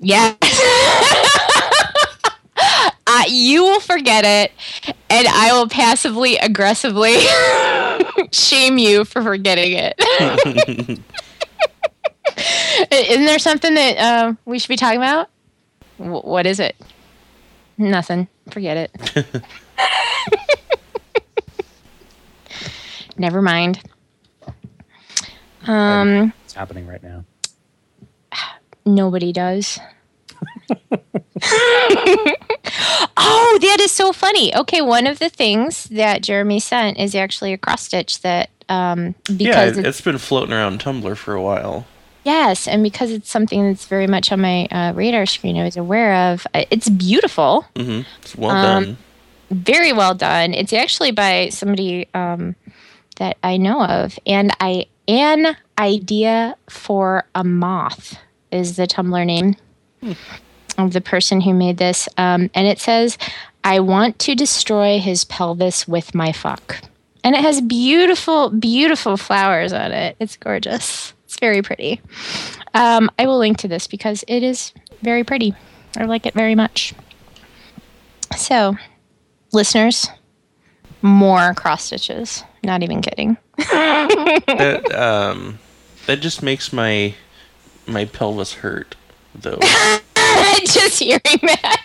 yeah. 0.00 0.34
You 3.32 3.62
will 3.62 3.80
forget 3.80 4.24
it, 4.24 4.52
and 5.08 5.26
I 5.28 5.52
will 5.52 5.68
passively 5.68 6.36
aggressively 6.36 7.16
shame 8.32 8.76
you 8.78 9.04
for 9.04 9.22
forgetting 9.22 9.72
it. 9.72 9.94
Isn't 12.92 13.24
there 13.26 13.38
something 13.38 13.74
that 13.74 13.96
uh, 13.98 14.32
we 14.46 14.58
should 14.58 14.68
be 14.68 14.76
talking 14.76 14.98
about? 14.98 15.28
W- 15.98 16.20
what 16.22 16.46
is 16.46 16.58
it? 16.60 16.74
Nothing. 17.78 18.26
Forget 18.50 18.90
it. 19.16 19.42
Never 23.16 23.40
mind. 23.42 23.80
Um, 25.66 26.32
It's 26.44 26.54
happening 26.54 26.86
right 26.86 27.02
now. 27.02 27.24
nobody 28.86 29.32
does. 29.32 29.78
Oh, 33.16 33.58
that 33.62 33.78
is 33.80 33.90
so 33.92 34.12
funny. 34.12 34.54
Okay, 34.54 34.80
one 34.80 35.06
of 35.06 35.18
the 35.18 35.28
things 35.28 35.84
that 35.84 36.22
Jeremy 36.22 36.60
sent 36.60 36.98
is 36.98 37.14
actually 37.14 37.52
a 37.52 37.58
cross 37.58 37.82
stitch 37.82 38.20
that 38.22 38.50
um 38.68 39.14
Yeah, 39.28 39.36
because 39.38 39.78
it, 39.78 39.80
it's, 39.80 39.88
it's 39.88 40.00
been 40.00 40.18
floating 40.18 40.52
around 40.52 40.80
Tumblr 40.80 41.16
for 41.16 41.34
a 41.34 41.42
while. 41.42 41.86
yes, 42.24 42.68
and 42.68 42.82
because 42.82 43.10
it's 43.10 43.30
something 43.30 43.66
that's 43.66 43.86
very 43.86 44.06
much 44.06 44.30
on 44.32 44.40
my 44.40 44.66
uh, 44.66 44.92
radar 44.94 45.26
screen, 45.26 45.56
I 45.56 45.64
was 45.64 45.76
aware 45.76 46.32
of. 46.32 46.46
It's 46.54 46.88
beautiful. 46.88 47.64
Mm-hmm. 47.74 48.02
It's 48.22 48.36
well 48.36 48.50
Um, 48.50 48.84
done. 48.84 48.96
very 49.50 49.92
well 49.92 50.14
done. 50.14 50.54
It's 50.54 50.72
actually 50.72 51.10
by 51.12 51.48
somebody 51.48 52.06
um, 52.14 52.54
that 53.16 53.36
I 53.42 53.56
know 53.56 53.82
of, 53.84 54.18
and 54.26 54.50
I 54.60 54.86
an 55.08 55.56
idea 55.78 56.56
for 56.68 57.24
a 57.34 57.42
moth 57.42 58.16
is 58.52 58.76
the 58.76 58.86
Tumblr 58.86 59.26
name 59.26 59.56
of 60.80 60.92
the 60.92 61.00
person 61.00 61.40
who 61.40 61.54
made 61.54 61.76
this, 61.76 62.08
um, 62.16 62.50
and 62.54 62.66
it 62.66 62.78
says, 62.78 63.18
"I 63.64 63.80
want 63.80 64.18
to 64.20 64.34
destroy 64.34 64.98
his 64.98 65.24
pelvis 65.24 65.86
with 65.86 66.14
my 66.14 66.32
fuck," 66.32 66.82
and 67.22 67.34
it 67.34 67.42
has 67.42 67.60
beautiful, 67.60 68.50
beautiful 68.50 69.16
flowers 69.16 69.72
on 69.72 69.92
it. 69.92 70.16
It's 70.18 70.36
gorgeous. 70.36 71.12
It's 71.24 71.38
very 71.38 71.62
pretty. 71.62 72.00
Um, 72.74 73.10
I 73.18 73.26
will 73.26 73.38
link 73.38 73.58
to 73.58 73.68
this 73.68 73.86
because 73.86 74.24
it 74.26 74.42
is 74.42 74.72
very 75.02 75.24
pretty. 75.24 75.54
I 75.96 76.04
like 76.04 76.26
it 76.26 76.34
very 76.34 76.54
much. 76.54 76.94
So, 78.36 78.76
listeners, 79.52 80.08
more 81.02 81.54
cross 81.54 81.84
stitches. 81.84 82.44
Not 82.62 82.82
even 82.82 83.02
kidding. 83.02 83.36
that 83.56 84.92
um, 84.94 85.58
that 86.06 86.20
just 86.20 86.42
makes 86.42 86.72
my 86.72 87.14
my 87.86 88.04
pelvis 88.04 88.54
hurt, 88.54 88.96
though. 89.34 89.58
Just 90.64 90.98
hearing 90.98 91.20
that. 91.42 91.80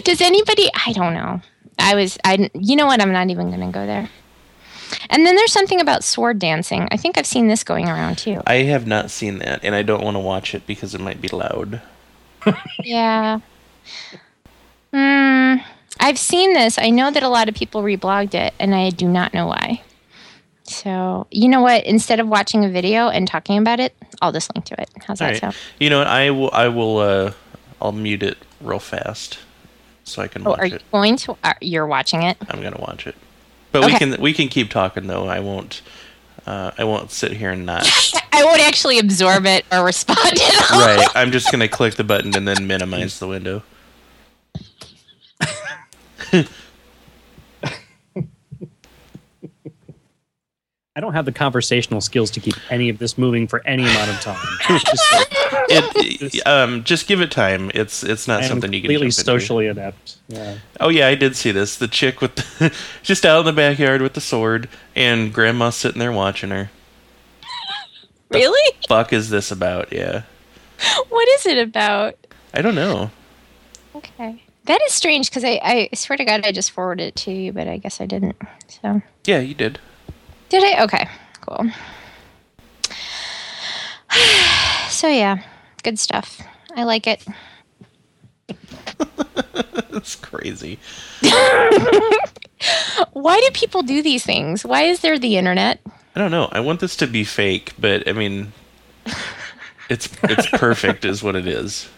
Does 0.04 0.20
anybody? 0.20 0.68
I 0.86 0.92
don't 0.92 1.14
know. 1.14 1.40
I 1.78 1.94
was. 1.94 2.18
I. 2.24 2.50
You 2.54 2.76
know 2.76 2.86
what? 2.86 3.00
I'm 3.00 3.12
not 3.12 3.30
even 3.30 3.48
going 3.48 3.60
to 3.60 3.72
go 3.72 3.86
there. 3.86 4.08
And 5.10 5.26
then 5.26 5.36
there's 5.36 5.52
something 5.52 5.80
about 5.80 6.04
sword 6.04 6.38
dancing. 6.38 6.88
I 6.90 6.96
think 6.96 7.18
I've 7.18 7.26
seen 7.26 7.48
this 7.48 7.64
going 7.64 7.88
around 7.88 8.18
too. 8.18 8.40
I 8.46 8.56
have 8.56 8.86
not 8.86 9.10
seen 9.10 9.38
that, 9.38 9.64
and 9.64 9.74
I 9.74 9.82
don't 9.82 10.02
want 10.02 10.14
to 10.16 10.20
watch 10.20 10.54
it 10.54 10.66
because 10.66 10.94
it 10.94 11.00
might 11.00 11.20
be 11.20 11.28
loud. 11.28 11.80
Yeah. 12.84 13.40
Hmm. 14.92 15.56
I've 15.98 16.18
seen 16.18 16.52
this. 16.52 16.78
I 16.78 16.90
know 16.90 17.10
that 17.10 17.22
a 17.22 17.28
lot 17.28 17.48
of 17.48 17.54
people 17.54 17.82
reblogged 17.82 18.34
it, 18.34 18.52
and 18.58 18.74
I 18.74 18.90
do 18.90 19.08
not 19.08 19.32
know 19.32 19.46
why. 19.46 19.82
So, 20.66 21.26
you 21.30 21.48
know 21.48 21.60
what? 21.60 21.84
Instead 21.84 22.20
of 22.20 22.28
watching 22.28 22.64
a 22.64 22.68
video 22.70 23.08
and 23.08 23.28
talking 23.28 23.58
about 23.58 23.80
it, 23.80 23.94
I'll 24.22 24.32
just 24.32 24.54
link 24.54 24.64
to 24.66 24.80
it. 24.80 24.88
How's 25.06 25.18
that 25.18 25.24
All 25.26 25.30
right. 25.32 25.40
sound? 25.40 25.56
You 25.78 25.90
know 25.90 25.98
what? 25.98 26.06
I 26.06 26.30
will. 26.30 26.50
I 26.52 26.68
will. 26.68 26.98
Uh, 26.98 27.32
I'll 27.82 27.92
mute 27.92 28.22
it 28.22 28.38
real 28.62 28.78
fast 28.78 29.38
so 30.04 30.22
I 30.22 30.28
can 30.28 30.46
Oh, 30.46 30.50
watch 30.50 30.58
are 30.60 30.66
you 30.66 30.78
going 30.90 31.16
to? 31.16 31.36
Are, 31.44 31.56
you're 31.60 31.86
watching 31.86 32.22
it? 32.22 32.38
I'm 32.48 32.62
gonna 32.62 32.80
watch 32.80 33.06
it. 33.06 33.14
But 33.72 33.84
we 33.84 33.92
can 33.94 34.18
we 34.20 34.32
can 34.32 34.48
keep 34.48 34.70
talking 34.70 35.06
though. 35.06 35.26
I 35.28 35.40
won't. 35.40 35.82
Uh, 36.46 36.70
I 36.78 36.84
won't 36.84 37.10
sit 37.10 37.32
here 37.32 37.50
and 37.50 37.66
not. 37.66 37.86
I 38.32 38.44
won't 38.44 38.60
actually 38.60 38.98
absorb 38.98 39.44
it 39.46 39.64
or 39.72 39.84
respond 39.84 40.18
at 40.40 40.70
all. 40.70 40.80
right. 40.80 41.06
I'm 41.14 41.30
just 41.30 41.50
gonna 41.52 41.68
click 41.68 41.94
the 41.96 42.04
button 42.04 42.34
and 42.36 42.46
then 42.48 42.66
minimize 42.66 43.18
the 43.18 43.28
window. 43.28 43.62
I 50.96 51.00
don't 51.00 51.14
have 51.14 51.24
the 51.24 51.32
conversational 51.32 52.00
skills 52.00 52.30
to 52.32 52.40
keep 52.40 52.54
any 52.70 52.88
of 52.88 52.98
this 52.98 53.18
moving 53.18 53.48
for 53.48 53.66
any 53.66 53.82
amount 53.82 54.10
of 54.10 54.20
time. 54.20 54.38
Just 54.68 55.12
like, 55.12 55.28
It, 55.66 56.46
um, 56.46 56.84
just 56.84 57.06
give 57.08 57.20
it 57.20 57.30
time. 57.30 57.70
It's 57.74 58.04
it's 58.04 58.28
not 58.28 58.42
I 58.42 58.48
something 58.48 58.72
you 58.72 58.80
can 58.80 58.88
completely 58.88 59.06
jump 59.08 59.18
into. 59.18 59.24
socially 59.24 59.66
adept. 59.66 60.16
Yeah. 60.28 60.58
Oh 60.78 60.90
yeah, 60.90 61.06
I 61.08 61.14
did 61.14 61.34
see 61.36 61.50
this. 61.52 61.76
The 61.78 61.88
chick 61.88 62.20
with 62.20 62.36
the, 62.36 62.72
just 63.02 63.24
out 63.24 63.40
in 63.40 63.46
the 63.46 63.52
backyard 63.52 64.02
with 64.02 64.12
the 64.12 64.20
sword, 64.20 64.68
and 64.94 65.32
grandma 65.32 65.70
sitting 65.70 65.98
there 65.98 66.12
watching 66.12 66.50
her. 66.50 66.70
Really? 68.30 68.76
The 68.82 68.88
Fuck 68.88 69.12
is 69.12 69.30
this 69.30 69.50
about? 69.50 69.92
Yeah, 69.92 70.22
What 71.08 71.28
is 71.30 71.46
it 71.46 71.58
about? 71.58 72.14
I 72.52 72.62
don't 72.62 72.74
know. 72.74 73.10
Okay. 73.96 74.42
That 74.64 74.80
is 74.82 74.92
strange 74.92 75.30
because 75.30 75.44
I, 75.44 75.60
I 75.62 75.88
swear 75.94 76.16
to 76.16 76.24
God 76.24 76.42
I 76.44 76.52
just 76.52 76.70
forwarded 76.72 77.08
it 77.08 77.16
to 77.16 77.32
you, 77.32 77.52
but 77.52 77.68
I 77.68 77.78
guess 77.78 78.00
I 78.00 78.06
didn't. 78.06 78.36
So 78.68 79.02
Yeah, 79.24 79.38
you 79.40 79.54
did. 79.54 79.78
Did 80.48 80.62
I? 80.62 80.84
Okay, 80.84 81.08
cool. 81.40 81.70
so 84.88 85.08
yeah, 85.08 85.42
good 85.82 85.98
stuff. 85.98 86.40
I 86.76 86.84
like 86.84 87.06
it. 87.06 87.24
That's 89.90 90.16
crazy. 90.16 90.78
Why 93.12 93.40
do 93.40 93.48
people 93.52 93.82
do 93.82 94.02
these 94.02 94.24
things? 94.24 94.64
Why 94.64 94.82
is 94.82 95.00
there 95.00 95.18
the 95.18 95.36
internet? 95.36 95.80
I 96.14 96.20
don't 96.20 96.30
know. 96.30 96.48
I 96.52 96.60
want 96.60 96.80
this 96.80 96.96
to 96.96 97.06
be 97.06 97.24
fake, 97.24 97.72
but 97.78 98.06
I 98.08 98.12
mean, 98.12 98.52
it's 99.88 100.08
it's 100.24 100.46
perfect, 100.50 101.04
is 101.04 101.22
what 101.22 101.36
it 101.36 101.46
is. 101.46 101.88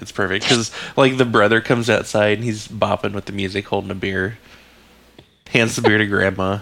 It's 0.00 0.12
perfect 0.12 0.44
because 0.44 0.70
like 0.96 1.18
the 1.18 1.24
brother 1.26 1.60
comes 1.60 1.90
outside 1.90 2.38
and 2.38 2.44
he's 2.44 2.66
bopping 2.66 3.12
with 3.12 3.26
the 3.26 3.32
music, 3.32 3.66
holding 3.66 3.90
a 3.90 3.94
beer, 3.94 4.38
hands 5.52 5.76
the 5.76 5.82
beer 5.82 5.98
to 5.98 6.06
grandma, 6.06 6.58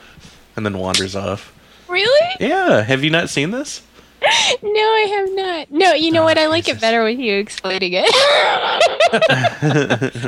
and 0.57 0.65
then 0.67 0.79
wanders 0.79 1.15
off. 1.17 1.55
Really? 1.89 2.35
Yeah, 2.41 2.83
have 2.83 3.03
you 3.05 3.11
not 3.11 3.31
seen 3.31 3.51
this? 3.51 3.83
No, 4.63 4.81
I 4.81 5.07
have 5.15 5.31
not. 5.37 5.71
No, 5.71 5.93
you 5.95 6.11
know 6.11 6.23
Oh, 6.23 6.25
what? 6.25 6.39
I 6.39 6.49
like 6.49 6.69
it 6.69 6.81
better 6.81 7.05
with 7.05 7.19
you 7.21 7.39
explaining 7.39 7.93
it. 7.95 8.07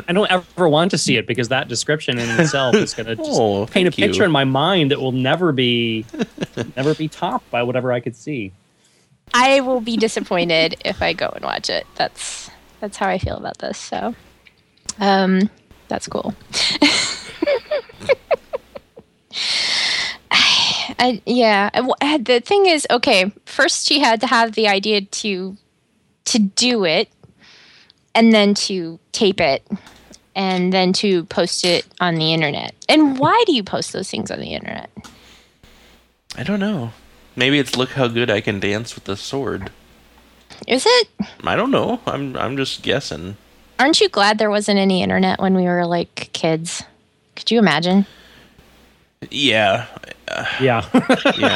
I 0.09 0.13
don't 0.13 0.31
ever 0.31 0.69
want 0.69 0.93
to 0.93 0.99
see 0.99 1.17
it 1.17 1.27
because 1.27 1.49
that 1.49 1.67
description 1.67 2.19
in 2.19 2.29
itself 2.41 2.77
is 2.77 2.95
going 2.95 3.07
to 3.07 3.17
Oh, 3.21 3.67
paint 3.67 3.89
a 3.89 3.91
thank 3.91 3.99
you. 3.99 4.07
picture 4.07 4.25
in 4.25 4.31
my 4.31 4.45
mind 4.45 4.93
that 4.93 5.01
will 5.01 5.11
never 5.13 5.51
be 5.53 6.07
never 6.77 6.95
be 6.95 7.09
topped 7.09 7.51
by 7.51 7.65
whatever 7.65 7.91
I 7.93 7.99
could 7.99 8.15
see. 8.15 8.53
I 9.35 9.59
will 9.61 9.81
be 9.81 9.97
disappointed 9.97 10.77
if 10.85 11.03
I 11.03 11.13
go 11.13 11.29
and 11.35 11.45
watch 11.45 11.69
it. 11.69 11.85
That's 11.97 12.49
that's 12.81 12.97
how 12.97 13.09
I 13.09 13.19
feel 13.19 13.37
about 13.37 13.59
this. 13.59 13.77
So, 13.77 14.15
um, 15.01 15.51
that's 15.89 16.07
cool. 16.07 16.33
I, 20.99 21.23
yeah, 21.25 21.71
I 21.73 21.77
w- 21.79 21.95
I 22.01 22.05
had- 22.07 22.25
the 22.25 22.41
thing 22.41 22.67
is, 22.67 22.87
okay. 22.91 23.33
First, 23.47 23.87
she 23.87 24.01
had 24.01 24.21
to 24.21 24.27
have 24.27 24.53
the 24.53 24.69
idea 24.69 25.01
to 25.03 25.57
to 26.27 26.39
do 26.39 26.85
it, 26.85 27.09
and 28.15 28.33
then 28.33 28.55
to 28.55 28.99
tape 29.13 29.41
it, 29.41 29.67
and 30.37 30.73
then 30.73 30.93
to 30.95 31.25
post 31.25 31.65
it 31.65 31.87
on 32.01 32.17
the 32.17 32.33
internet. 32.33 32.75
And 32.89 33.19
why 33.19 33.43
do 33.47 33.53
you 33.55 33.63
post 33.65 33.93
those 33.93 34.11
things 34.11 34.31
on 34.31 34.39
the 34.41 34.55
internet? 34.55 34.91
I 36.37 36.43
don't 36.45 36.61
know. 36.61 36.93
Maybe 37.35 37.59
it's 37.59 37.77
look 37.77 37.91
how 37.91 38.07
good 38.09 38.31
I 38.31 38.41
can 38.41 38.61
dance 38.61 38.95
with 38.95 39.05
the 39.05 39.17
sword. 39.17 39.71
Is 40.69 40.85
it? 40.87 41.09
I 41.45 41.57
don't 41.57 41.71
know. 41.71 42.01
I'm 42.07 42.37
I'm 42.37 42.57
just 42.57 42.83
guessing. 42.83 43.37
Aren't 43.79 44.01
you 44.01 44.09
glad 44.09 44.39
there 44.39 44.51
wasn't 44.51 44.79
any 44.79 45.03
internet 45.03 45.41
when 45.41 45.55
we 45.55 45.63
were 45.65 45.87
like 45.87 46.31
kids? 46.33 46.83
Could 47.35 47.51
you 47.51 47.59
imagine? 47.59 48.05
Yeah, 49.31 49.87
Yeah. 50.61 50.87
yeah. 51.37 51.55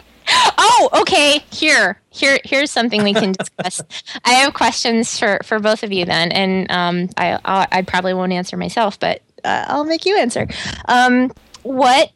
Oh, 0.58 0.88
okay. 1.02 1.38
Here, 1.52 2.00
here, 2.10 2.40
here's 2.44 2.70
something 2.70 3.02
we 3.04 3.14
can 3.14 3.32
discuss. 3.32 3.80
I 4.24 4.32
have 4.34 4.54
questions 4.54 5.16
for 5.18 5.38
for 5.44 5.60
both 5.60 5.82
of 5.84 5.92
you 5.92 6.04
then, 6.04 6.32
and 6.32 6.70
um, 6.70 7.08
I 7.16 7.38
I'll, 7.44 7.66
I 7.70 7.82
probably 7.82 8.12
won't 8.12 8.32
answer 8.32 8.56
myself, 8.56 8.98
but 8.98 9.22
uh, 9.44 9.64
I'll 9.68 9.84
make 9.84 10.04
you 10.04 10.16
answer. 10.18 10.48
Um, 10.88 11.32
what 11.62 12.10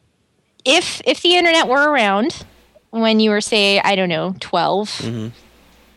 if 0.65 1.01
if 1.05 1.21
the 1.21 1.35
internet 1.37 1.67
were 1.67 1.89
around 1.89 2.45
when 2.89 3.19
you 3.21 3.29
were 3.31 3.41
say 3.41 3.79
I 3.79 3.95
don't 3.95 4.09
know 4.09 4.35
12 4.41 4.89
Mhm. 4.89 5.31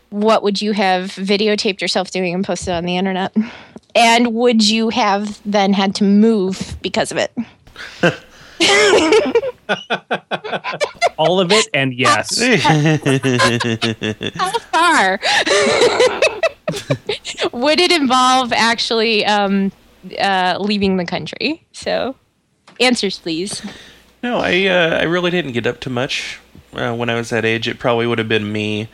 What 0.09 0.43
would 0.43 0.61
you 0.61 0.71
have 0.71 1.07
videotaped 1.11 1.81
yourself 1.81 2.11
doing 2.11 2.33
and 2.33 2.45
posted 2.45 2.73
on 2.73 2.85
the 2.85 2.95
internet? 2.97 3.35
And 3.93 4.33
would 4.33 4.67
you 4.67 4.89
have 4.89 5.41
then 5.45 5.73
had 5.73 5.95
to 5.95 6.03
move 6.05 6.77
because 6.81 7.11
of 7.11 7.17
it? 7.17 7.33
All 11.17 11.39
of 11.39 11.51
it 11.51 11.67
and 11.73 11.93
yes. 11.93 12.39
How 14.35 14.51
far? 14.59 15.19
Would 17.53 17.79
it 17.79 17.91
involve 17.91 18.51
actually 18.53 19.25
um, 19.25 19.71
uh, 20.19 20.57
leaving 20.59 20.97
the 20.97 21.05
country? 21.05 21.65
So, 21.71 22.15
answers, 22.79 23.19
please. 23.19 23.65
No, 24.23 24.39
I 24.39 24.65
uh, 24.65 24.99
I 24.99 25.03
really 25.03 25.31
didn't 25.31 25.53
get 25.53 25.67
up 25.67 25.79
to 25.81 25.89
much 25.89 26.39
uh, 26.73 26.95
when 26.95 27.09
I 27.09 27.15
was 27.15 27.29
that 27.29 27.45
age. 27.45 27.67
It 27.67 27.79
probably 27.79 28.07
would 28.07 28.17
have 28.17 28.29
been 28.29 28.51
me 28.51 28.89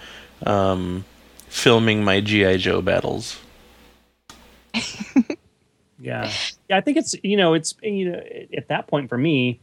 um, 0.45 1.05
filming 1.47 2.03
my 2.03 2.21
GI 2.21 2.57
Joe 2.57 2.81
battles. 2.81 3.39
Yeah. 6.01 6.31
Yeah, 6.69 6.77
I 6.77 6.81
think 6.81 6.97
it's 6.97 7.15
you 7.23 7.37
know, 7.37 7.53
it's 7.53 7.75
you 7.81 8.11
know, 8.11 8.21
at 8.57 8.67
that 8.69 8.87
point 8.87 9.09
for 9.09 9.17
me, 9.17 9.59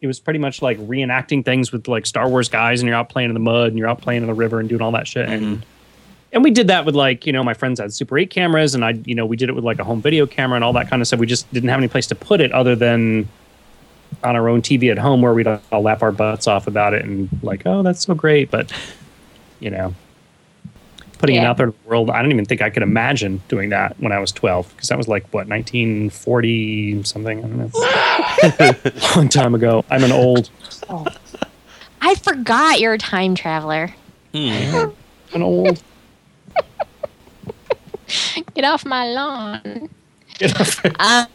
It 0.00 0.06
was 0.06 0.18
pretty 0.18 0.38
much 0.38 0.62
like 0.62 0.78
reenacting 0.78 1.44
things 1.44 1.70
with 1.70 1.86
like 1.86 2.06
Star 2.06 2.28
Wars 2.28 2.48
guys, 2.48 2.80
and 2.80 2.88
you're 2.88 2.96
out 2.96 3.08
playing 3.08 3.30
in 3.30 3.34
the 3.34 3.40
mud, 3.40 3.68
and 3.68 3.78
you're 3.78 3.88
out 3.88 4.00
playing 4.00 4.22
in 4.22 4.26
the 4.26 4.34
river, 4.34 4.58
and 4.58 4.68
doing 4.68 4.80
all 4.82 4.92
that 4.92 5.06
shit. 5.06 5.28
And 5.28 5.42
mm-hmm. 5.42 5.62
and 6.32 6.42
we 6.42 6.50
did 6.50 6.68
that 6.68 6.84
with 6.86 6.94
like 6.94 7.26
you 7.26 7.32
know 7.32 7.44
my 7.44 7.54
friends 7.54 7.78
had 7.78 7.92
Super 7.92 8.18
8 8.18 8.30
cameras, 8.30 8.74
and 8.74 8.84
I 8.84 8.90
you 9.04 9.14
know 9.14 9.26
we 9.26 9.36
did 9.36 9.48
it 9.48 9.54
with 9.54 9.64
like 9.64 9.78
a 9.78 9.84
home 9.84 10.00
video 10.02 10.26
camera 10.26 10.56
and 10.56 10.64
all 10.64 10.72
that 10.72 10.88
kind 10.88 11.02
of 11.02 11.06
stuff. 11.06 11.20
We 11.20 11.26
just 11.26 11.52
didn't 11.52 11.68
have 11.68 11.78
any 11.78 11.88
place 11.88 12.06
to 12.08 12.14
put 12.14 12.40
it 12.40 12.50
other 12.52 12.74
than 12.74 13.28
on 14.24 14.36
our 14.36 14.48
own 14.48 14.62
TV 14.62 14.90
at 14.90 14.98
home, 14.98 15.22
where 15.22 15.34
we'd 15.34 15.46
uh, 15.46 15.58
all 15.70 15.82
laugh 15.82 16.02
our 16.02 16.12
butts 16.12 16.46
off 16.46 16.66
about 16.66 16.94
it 16.94 17.04
and 17.04 17.28
like, 17.42 17.62
oh, 17.66 17.82
that's 17.82 18.04
so 18.04 18.14
great, 18.14 18.50
but 18.50 18.72
you 19.60 19.70
know. 19.70 19.94
Putting 21.22 21.36
it 21.36 21.44
out 21.44 21.56
there 21.56 21.66
to 21.66 21.72
the 21.72 21.88
world, 21.88 22.10
I 22.10 22.20
don't 22.20 22.32
even 22.32 22.44
think 22.44 22.62
I 22.62 22.68
could 22.68 22.82
imagine 22.82 23.40
doing 23.46 23.68
that 23.68 23.94
when 24.00 24.10
I 24.10 24.18
was 24.18 24.32
12 24.32 24.68
because 24.74 24.88
that 24.88 24.98
was 24.98 25.06
like 25.06 25.22
what 25.32 25.46
1940 25.46 27.04
something. 27.04 27.38
I 27.38 27.42
don't 27.42 27.58
know. 27.58 28.90
long 29.16 29.28
time 29.28 29.54
ago. 29.54 29.84
I'm 29.88 30.02
an 30.02 30.10
old, 30.10 30.50
I 32.00 32.16
forgot 32.16 32.80
you're 32.80 32.94
a 32.94 32.98
time 32.98 33.36
traveler. 33.36 33.94
Hmm. 34.34 34.88
an 35.32 35.42
old. 35.42 35.80
Get 38.54 38.64
off 38.64 38.84
my 38.84 39.06
lawn. 39.06 39.88
Get 40.38 40.60
off. 40.60 40.84
Um, 40.98 41.26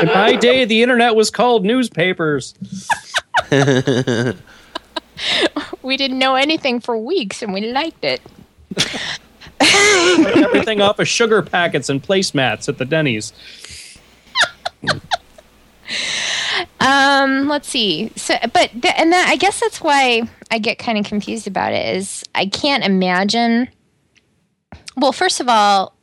in 0.00 0.06
my 0.06 0.36
day, 0.40 0.64
the 0.64 0.82
internet 0.82 1.14
was 1.14 1.30
called 1.30 1.66
newspapers. 1.66 2.54
we 5.82 5.98
didn't 5.98 6.18
know 6.18 6.34
anything 6.34 6.80
for 6.80 6.96
weeks, 6.96 7.42
and 7.42 7.52
we 7.52 7.70
liked 7.70 8.04
it. 8.04 8.22
Everything 9.60 10.80
off 10.80 10.98
of 10.98 11.08
sugar 11.08 11.42
packets 11.42 11.88
and 11.88 12.02
placemats 12.02 12.68
at 12.68 12.78
the 12.78 12.84
Denny's. 12.84 13.32
Um, 16.80 17.48
let's 17.48 17.68
see. 17.68 18.10
So, 18.16 18.34
but 18.52 18.70
th- 18.72 18.94
and 18.96 19.12
that 19.12 19.28
I 19.28 19.36
guess 19.36 19.60
that's 19.60 19.80
why 19.80 20.22
I 20.50 20.58
get 20.58 20.78
kind 20.78 20.98
of 20.98 21.04
confused 21.04 21.46
about 21.46 21.72
it. 21.72 21.96
Is 21.96 22.24
I 22.34 22.46
can't 22.46 22.84
imagine. 22.84 23.68
Well, 24.96 25.12
first 25.12 25.40
of 25.40 25.48
all, 25.48 25.94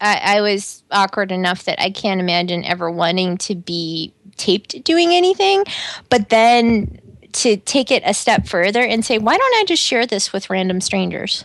I, 0.00 0.36
I 0.36 0.40
was 0.40 0.82
awkward 0.90 1.32
enough 1.32 1.64
that 1.64 1.80
I 1.80 1.90
can't 1.90 2.20
imagine 2.20 2.64
ever 2.64 2.90
wanting 2.90 3.36
to 3.38 3.54
be 3.54 4.12
taped 4.36 4.84
doing 4.84 5.12
anything. 5.12 5.64
But 6.08 6.28
then 6.28 7.00
to 7.32 7.56
take 7.56 7.90
it 7.90 8.02
a 8.06 8.14
step 8.14 8.46
further 8.46 8.82
and 8.82 9.04
say, 9.04 9.18
why 9.18 9.36
don't 9.36 9.54
I 9.56 9.64
just 9.66 9.82
share 9.82 10.06
this 10.06 10.32
with 10.32 10.48
random 10.48 10.80
strangers? 10.80 11.44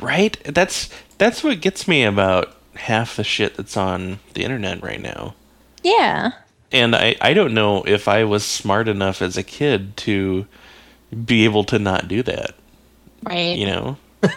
Right? 0.00 0.38
That's 0.44 0.88
that's 1.18 1.42
what 1.42 1.60
gets 1.60 1.88
me 1.88 2.04
about 2.04 2.56
half 2.74 3.16
the 3.16 3.24
shit 3.24 3.56
that's 3.56 3.76
on 3.76 4.20
the 4.34 4.44
internet 4.44 4.82
right 4.82 5.00
now. 5.00 5.34
Yeah. 5.82 6.32
And 6.70 6.94
I, 6.94 7.16
I 7.20 7.34
don't 7.34 7.54
know 7.54 7.82
if 7.84 8.08
I 8.08 8.24
was 8.24 8.44
smart 8.44 8.88
enough 8.88 9.22
as 9.22 9.36
a 9.36 9.42
kid 9.42 9.96
to 9.98 10.46
be 11.24 11.44
able 11.44 11.64
to 11.64 11.78
not 11.78 12.08
do 12.08 12.22
that. 12.22 12.54
Right. 13.24 13.56
You 13.56 13.66
know? 13.66 13.96
and 14.22 14.36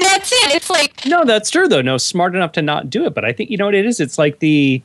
that's 0.00 0.32
it. 0.32 0.54
It's 0.54 0.70
like 0.70 1.04
No, 1.06 1.24
that's 1.24 1.50
true 1.50 1.68
though. 1.68 1.82
No, 1.82 1.96
smart 1.96 2.34
enough 2.34 2.52
to 2.52 2.62
not 2.62 2.90
do 2.90 3.04
it. 3.04 3.14
But 3.14 3.24
I 3.24 3.32
think 3.32 3.50
you 3.50 3.56
know 3.56 3.66
what 3.66 3.74
it 3.74 3.86
is. 3.86 4.00
It's 4.00 4.18
like 4.18 4.40
the, 4.40 4.82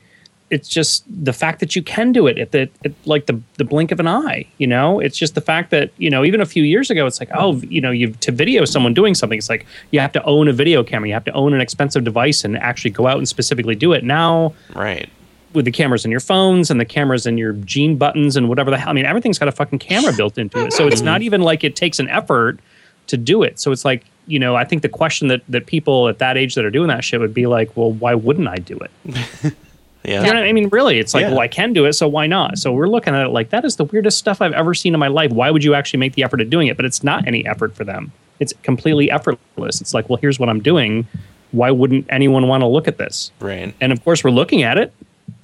it's 0.54 0.70
just 0.70 1.04
the 1.10 1.34
fact 1.34 1.60
that 1.60 1.76
you 1.76 1.82
can 1.82 2.12
do 2.12 2.28
it 2.28 2.38
at 2.38 2.52
the 2.52 2.70
at 2.86 2.92
like 3.06 3.26
the 3.26 3.42
the 3.56 3.64
blink 3.64 3.92
of 3.92 4.00
an 4.00 4.08
eye. 4.08 4.46
You 4.60 4.68
know, 4.68 5.00
it's 5.00 5.18
just 5.18 5.34
the 5.34 5.42
fact 5.42 5.72
that 5.72 5.92
you 5.98 6.10
know 6.10 6.24
even 6.24 6.40
a 6.42 6.46
few 6.46 6.64
years 6.64 6.92
ago, 6.92 7.08
it's 7.08 7.20
like 7.20 7.30
oh 7.34 7.56
you 7.62 7.82
know 7.82 7.92
you 7.92 8.12
to 8.12 8.32
video 8.32 8.64
someone 8.66 8.94
doing 8.94 9.16
something. 9.16 9.38
It's 9.38 9.50
like 9.50 9.66
you 9.92 10.00
have 10.00 10.12
to 10.12 10.24
own 10.24 10.48
a 10.48 10.54
video 10.54 10.84
camera. 10.84 11.08
You 11.08 11.16
have 11.16 11.26
to 11.26 11.34
own 11.34 11.54
an 11.54 11.62
expensive 11.62 12.04
device 12.04 12.44
and 12.44 12.56
actually 12.58 12.92
go 12.92 13.08
out 13.08 13.18
and 13.18 13.28
specifically 13.28 13.76
do 13.76 13.94
it. 13.94 14.04
Now 14.04 14.54
Right. 14.76 15.10
with 15.54 15.66
the 15.66 15.72
cameras 15.72 16.06
in 16.06 16.12
your 16.12 16.20
phones 16.20 16.70
and 16.70 16.80
the 16.80 16.86
cameras 16.86 17.26
in 17.26 17.38
your 17.38 17.54
jean 17.54 17.98
buttons 17.98 18.38
and 18.38 18.48
whatever 18.48 18.70
the 18.70 18.78
hell. 18.78 18.90
I 18.90 18.94
mean, 18.94 19.06
everything's 19.06 19.40
got 19.40 19.48
a 19.48 19.52
fucking 19.52 19.80
camera 19.80 20.14
built 20.14 20.38
into 20.38 20.64
it. 20.66 20.74
So 20.74 20.88
it's 20.88 21.02
not 21.02 21.20
mm-hmm. 21.20 21.26
even 21.26 21.42
like 21.42 21.64
it 21.64 21.76
takes 21.76 22.00
an 22.00 22.10
effort 22.10 22.60
to 23.08 23.18
do 23.18 23.44
it. 23.44 23.60
So 23.60 23.72
it's 23.72 23.86
like, 23.86 24.06
you 24.28 24.40
know, 24.40 24.56
I 24.56 24.64
think 24.64 24.82
the 24.82 24.90
question 24.90 25.28
that, 25.28 25.42
that 25.50 25.66
people 25.66 26.08
at 26.08 26.20
that 26.20 26.38
age 26.38 26.56
that 26.56 26.64
are 26.64 26.72
doing 26.72 26.88
that 26.88 27.04
shit 27.04 27.20
would 27.20 27.34
be 27.34 27.48
like, 27.48 27.76
well, 27.76 27.92
why 27.92 28.14
wouldn't 28.14 28.48
I 28.48 28.56
do 28.56 28.78
it? 28.78 29.54
Yeah. 30.06 30.22
You 30.26 30.34
know 30.34 30.40
what 30.42 30.48
I 30.48 30.52
mean? 30.54 30.68
Really, 30.70 31.00
it's 31.00 31.14
like, 31.14 31.22
Yeah. 31.22 31.30
well, 31.32 31.40
I 31.40 31.48
can 31.48 31.72
do 31.74 31.86
it, 31.86 31.94
so 31.94 32.08
why 32.08 32.28
not? 32.28 32.58
So 32.58 32.72
we're 32.74 32.88
looking 32.90 33.16
at 33.16 33.26
it 33.26 33.30
like 33.30 33.50
that 33.52 33.64
is 33.64 33.78
the 33.78 33.86
weirdest 33.86 34.18
stuff 34.18 34.42
I've 34.42 34.52
ever 34.54 34.74
seen 34.74 34.94
in 34.94 35.00
my 35.00 35.08
life. 35.08 35.32
Why 35.32 35.50
would 35.50 35.64
you 35.64 35.74
actually 35.76 36.00
make 36.00 36.14
the 36.16 36.24
effort 36.24 36.42
of 36.42 36.50
doing 36.50 36.68
it? 36.68 36.76
But 36.76 36.86
it's 36.86 37.04
not 37.04 37.26
any 37.28 37.46
effort 37.46 37.74
for 37.76 37.84
them. 37.86 38.12
It's 38.40 38.54
completely 38.64 39.10
effortless. 39.10 39.80
It's 39.80 39.94
like, 39.94 40.10
well, 40.10 40.18
here's 40.18 40.40
what 40.40 40.50
I'm 40.50 40.60
doing. 40.62 41.08
Why 41.52 41.72
wouldn't 41.72 42.06
anyone 42.10 42.48
want 42.48 42.62
to 42.62 42.68
look 42.68 42.88
at 42.88 42.98
this? 42.98 43.32
Right. 43.40 43.74
And 43.80 43.92
of 43.94 44.04
course, 44.04 44.24
we're 44.24 44.32
looking 44.32 44.64
at 44.64 44.78
it. 44.78 44.92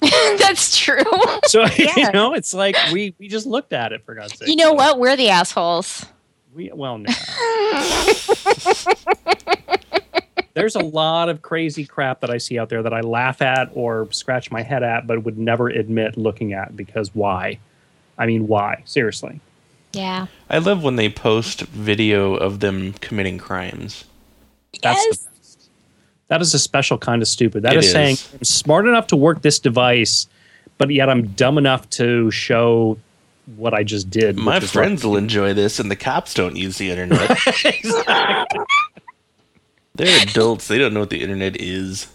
that's 0.00 0.76
true. 0.76 1.02
So 1.46 1.64
Yeah. 1.78 1.94
you 1.96 2.12
know, 2.12 2.34
it's 2.34 2.52
like 2.52 2.76
we 2.92 3.14
we 3.18 3.28
just 3.28 3.46
looked 3.46 3.72
at 3.72 3.92
it 3.92 4.04
for 4.04 4.14
God's 4.14 4.36
sake. 4.38 4.48
you 4.48 4.56
know 4.56 4.72
what? 4.72 4.98
We're 4.98 5.16
the 5.16 5.28
assholes. 5.30 6.04
We 6.54 6.70
well, 6.74 6.98
no. 6.98 7.08
There's 10.60 10.76
a 10.76 10.80
lot 10.80 11.28
of 11.28 11.42
crazy 11.42 11.84
crap 11.84 12.20
that 12.20 12.30
I 12.30 12.38
see 12.38 12.58
out 12.58 12.68
there 12.68 12.82
that 12.82 12.92
I 12.92 13.00
laugh 13.00 13.42
at 13.42 13.70
or 13.74 14.08
scratch 14.12 14.50
my 14.50 14.62
head 14.62 14.82
at, 14.82 15.06
but 15.06 15.24
would 15.24 15.38
never 15.38 15.68
admit 15.68 16.16
looking 16.16 16.52
at 16.52 16.76
because 16.76 17.14
why? 17.14 17.58
I 18.18 18.26
mean, 18.26 18.46
why? 18.46 18.82
Seriously. 18.84 19.40
Yeah. 19.92 20.26
I 20.48 20.58
love 20.58 20.84
when 20.84 20.96
they 20.96 21.08
post 21.08 21.62
video 21.62 22.34
of 22.34 22.60
them 22.60 22.92
committing 22.94 23.38
crimes. 23.38 24.04
That's 24.82 24.98
yes. 24.98 25.18
the 25.18 25.30
best. 25.30 25.68
That 26.28 26.40
is 26.42 26.54
a 26.54 26.58
special 26.58 26.98
kind 26.98 27.22
of 27.22 27.28
stupid. 27.28 27.62
That 27.62 27.76
is, 27.76 27.86
It 27.86 27.88
is, 27.88 27.92
saying. 27.92 28.16
I'm 28.34 28.44
smart 28.44 28.86
enough 28.86 29.08
to 29.08 29.16
work 29.16 29.42
this 29.42 29.58
device, 29.58 30.28
but 30.78 30.90
yet 30.90 31.08
I'm 31.08 31.28
dumb 31.28 31.58
enough 31.58 31.88
to 31.90 32.30
show 32.30 32.98
what 33.56 33.74
I 33.74 33.82
just 33.82 34.10
did. 34.10 34.36
My 34.36 34.56
which 34.56 34.64
is 34.64 34.70
friends 34.70 35.04
will 35.04 35.16
enjoy 35.16 35.54
this, 35.54 35.80
and 35.80 35.90
the 35.90 35.96
cops 35.96 36.34
don't 36.34 36.56
use 36.56 36.78
the 36.78 36.90
internet. 36.90 37.36
They're 39.94 40.22
adults. 40.22 40.68
They 40.68 40.78
don't 40.78 40.94
know 40.94 41.00
what 41.00 41.10
the 41.10 41.22
internet 41.22 41.60
is. 41.60 42.06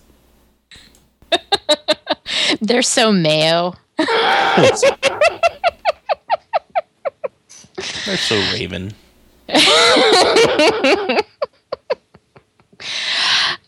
They're 2.62 2.82
so 2.82 3.12
mayo. 3.12 3.74
They're 3.98 4.76
so 8.18 8.36
raven. 8.54 8.94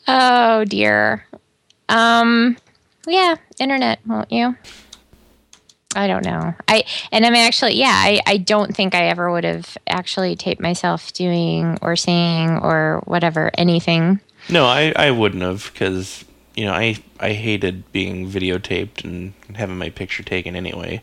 Oh 0.08 0.64
dear. 0.66 1.26
Um 1.90 2.58
yeah, 3.08 3.36
internet, 3.60 4.00
won't 4.06 4.32
you? 4.32 4.56
I 5.98 6.06
don't 6.06 6.24
know. 6.24 6.54
I 6.68 6.84
and 7.12 7.26
I'm 7.26 7.34
actually 7.34 7.74
yeah, 7.74 7.92
I, 7.92 8.22
I 8.28 8.38
don't 8.38 8.76
think 8.76 8.94
I 8.94 9.08
ever 9.08 9.32
would 9.32 9.44
have 9.44 9.78
actually 9.88 10.36
taped 10.36 10.62
myself 10.62 11.12
doing 11.12 11.80
or 11.82 11.96
saying 11.96 12.60
or 12.60 13.02
whatever 13.06 13.50
anything. 13.58 14.20
No, 14.48 14.66
I, 14.66 14.94
I 14.96 15.10
wouldn't 15.10 15.42
have 15.42 15.72
because 15.74 16.24
you 16.56 16.66
know 16.66 16.74
I 16.74 16.98
I 17.20 17.34
hated 17.34 17.92
being 17.92 18.30
videotaped 18.30 19.04
and 19.04 19.34
having 19.56 19.80
my 19.80 19.90
picture 19.90 20.22
taken 20.22 20.56
anyway. 20.56 21.02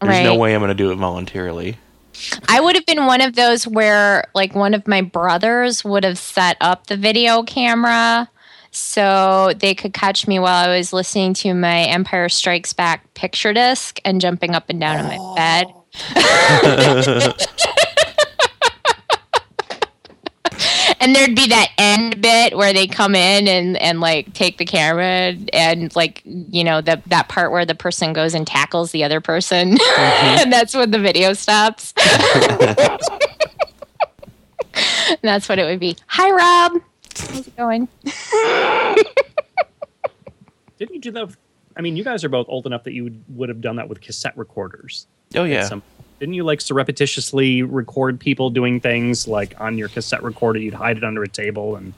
There's 0.00 0.24
no 0.24 0.36
way 0.36 0.54
I'm 0.54 0.60
gonna 0.60 0.74
do 0.74 0.92
it 0.92 0.96
voluntarily. 0.96 1.78
I 2.48 2.60
would 2.60 2.76
have 2.76 2.86
been 2.86 3.06
one 3.06 3.20
of 3.20 3.34
those 3.34 3.66
where 3.66 4.28
like 4.34 4.54
one 4.54 4.74
of 4.74 4.86
my 4.86 5.00
brothers 5.00 5.84
would 5.84 6.04
have 6.04 6.18
set 6.18 6.56
up 6.60 6.86
the 6.86 6.96
video 6.96 7.42
camera 7.42 8.28
so 8.72 9.52
they 9.58 9.74
could 9.74 9.92
catch 9.92 10.26
me 10.26 10.38
while 10.38 10.68
I 10.68 10.76
was 10.76 10.94
listening 10.94 11.34
to 11.34 11.52
my 11.52 11.82
Empire 11.82 12.30
Strikes 12.30 12.72
Back 12.72 13.12
picture 13.12 13.52
disc 13.52 14.00
and 14.02 14.18
jumping 14.18 14.54
up 14.54 14.70
and 14.70 14.80
down 14.80 14.98
in 14.98 15.06
my 15.06 15.34
bed. 15.36 15.66
and 21.00 21.14
there'd 21.14 21.36
be 21.36 21.48
that 21.48 21.68
end 21.76 22.22
bit 22.22 22.56
where 22.56 22.72
they 22.72 22.86
come 22.86 23.14
in 23.14 23.46
and, 23.46 23.76
and 23.76 24.00
like 24.00 24.32
take 24.32 24.56
the 24.56 24.64
camera 24.64 25.34
and 25.52 25.94
like 25.94 26.22
you 26.24 26.64
know 26.64 26.80
the, 26.80 27.02
that 27.08 27.28
part 27.28 27.52
where 27.52 27.66
the 27.66 27.74
person 27.74 28.14
goes 28.14 28.32
and 28.32 28.46
tackles 28.46 28.90
the 28.92 29.04
other 29.04 29.20
person. 29.20 29.76
Mm-hmm. 29.76 30.42
And 30.42 30.52
that's 30.52 30.74
when 30.74 30.90
the 30.90 30.98
video 30.98 31.34
stops. 31.34 31.92
And 34.74 35.18
that's 35.20 35.46
what 35.46 35.58
it 35.58 35.64
would 35.64 35.78
be. 35.78 35.98
Hi 36.06 36.30
rob 36.30 36.82
how's 37.18 37.46
it 37.46 37.56
going 37.56 37.88
Didn't 40.78 40.94
you 40.94 41.00
do 41.00 41.10
that? 41.12 41.26
with- 41.28 41.36
I 41.76 41.80
mean, 41.80 41.96
you 41.96 42.04
guys 42.04 42.22
are 42.24 42.28
both 42.28 42.46
old 42.48 42.66
enough 42.66 42.84
that 42.84 42.92
you 42.92 43.04
would, 43.04 43.24
would 43.28 43.48
have 43.48 43.60
done 43.60 43.76
that 43.76 43.88
with 43.88 44.00
cassette 44.00 44.36
recorders. 44.36 45.06
Oh 45.34 45.44
yeah. 45.44 45.64
Some, 45.66 45.82
didn't 46.20 46.34
you 46.34 46.44
like 46.44 46.60
surreptitiously 46.60 47.62
record 47.62 48.20
people 48.20 48.50
doing 48.50 48.78
things 48.80 49.26
like 49.26 49.58
on 49.60 49.78
your 49.78 49.88
cassette 49.88 50.22
recorder? 50.22 50.58
You'd 50.58 50.74
hide 50.74 50.96
it 50.98 51.04
under 51.04 51.22
a 51.22 51.28
table 51.28 51.76
and 51.76 51.94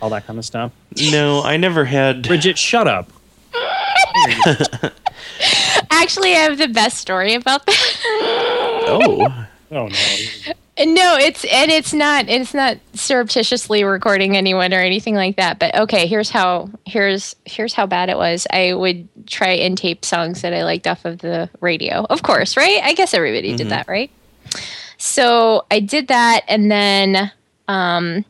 all 0.00 0.10
that 0.10 0.26
kind 0.26 0.38
of 0.38 0.44
stuff. 0.44 0.70
No, 1.10 1.42
I 1.42 1.56
never 1.56 1.84
had. 1.84 2.22
Bridget, 2.28 2.56
shut 2.58 2.86
up. 2.86 3.10
actually 5.90 6.30
i 6.32 6.38
have 6.38 6.56
the 6.56 6.68
best 6.68 6.96
story 6.98 7.34
about 7.34 7.66
that 7.66 7.96
Oh, 8.86 9.46
Oh 9.72 9.86
no. 9.88 10.52
No, 10.82 11.16
it's 11.18 11.44
and 11.44 11.70
it's 11.70 11.92
not 11.92 12.30
it's 12.30 12.54
not 12.54 12.78
surreptitiously 12.94 13.84
recording 13.84 14.34
anyone 14.34 14.72
or 14.72 14.80
anything 14.80 15.14
like 15.14 15.36
that. 15.36 15.58
But 15.58 15.74
okay, 15.74 16.06
here's 16.06 16.30
how 16.30 16.70
here's 16.86 17.36
here's 17.44 17.74
how 17.74 17.84
bad 17.84 18.08
it 18.08 18.16
was. 18.16 18.46
I 18.50 18.72
would 18.72 19.06
try 19.26 19.50
and 19.50 19.76
tape 19.76 20.06
songs 20.06 20.40
that 20.40 20.54
I 20.54 20.64
liked 20.64 20.86
off 20.86 21.04
of 21.04 21.18
the 21.18 21.50
radio. 21.60 22.06
Of 22.08 22.22
course, 22.22 22.56
right? 22.56 22.80
I 22.82 22.94
guess 22.94 23.12
everybody 23.12 23.54
did 23.56 23.68
that, 23.68 23.88
right? 23.88 24.10
So 24.96 25.66
I 25.70 25.80
did 25.80 26.08
that 26.08 26.44
and 26.48 26.70
then 26.70 27.30
um 27.68 28.24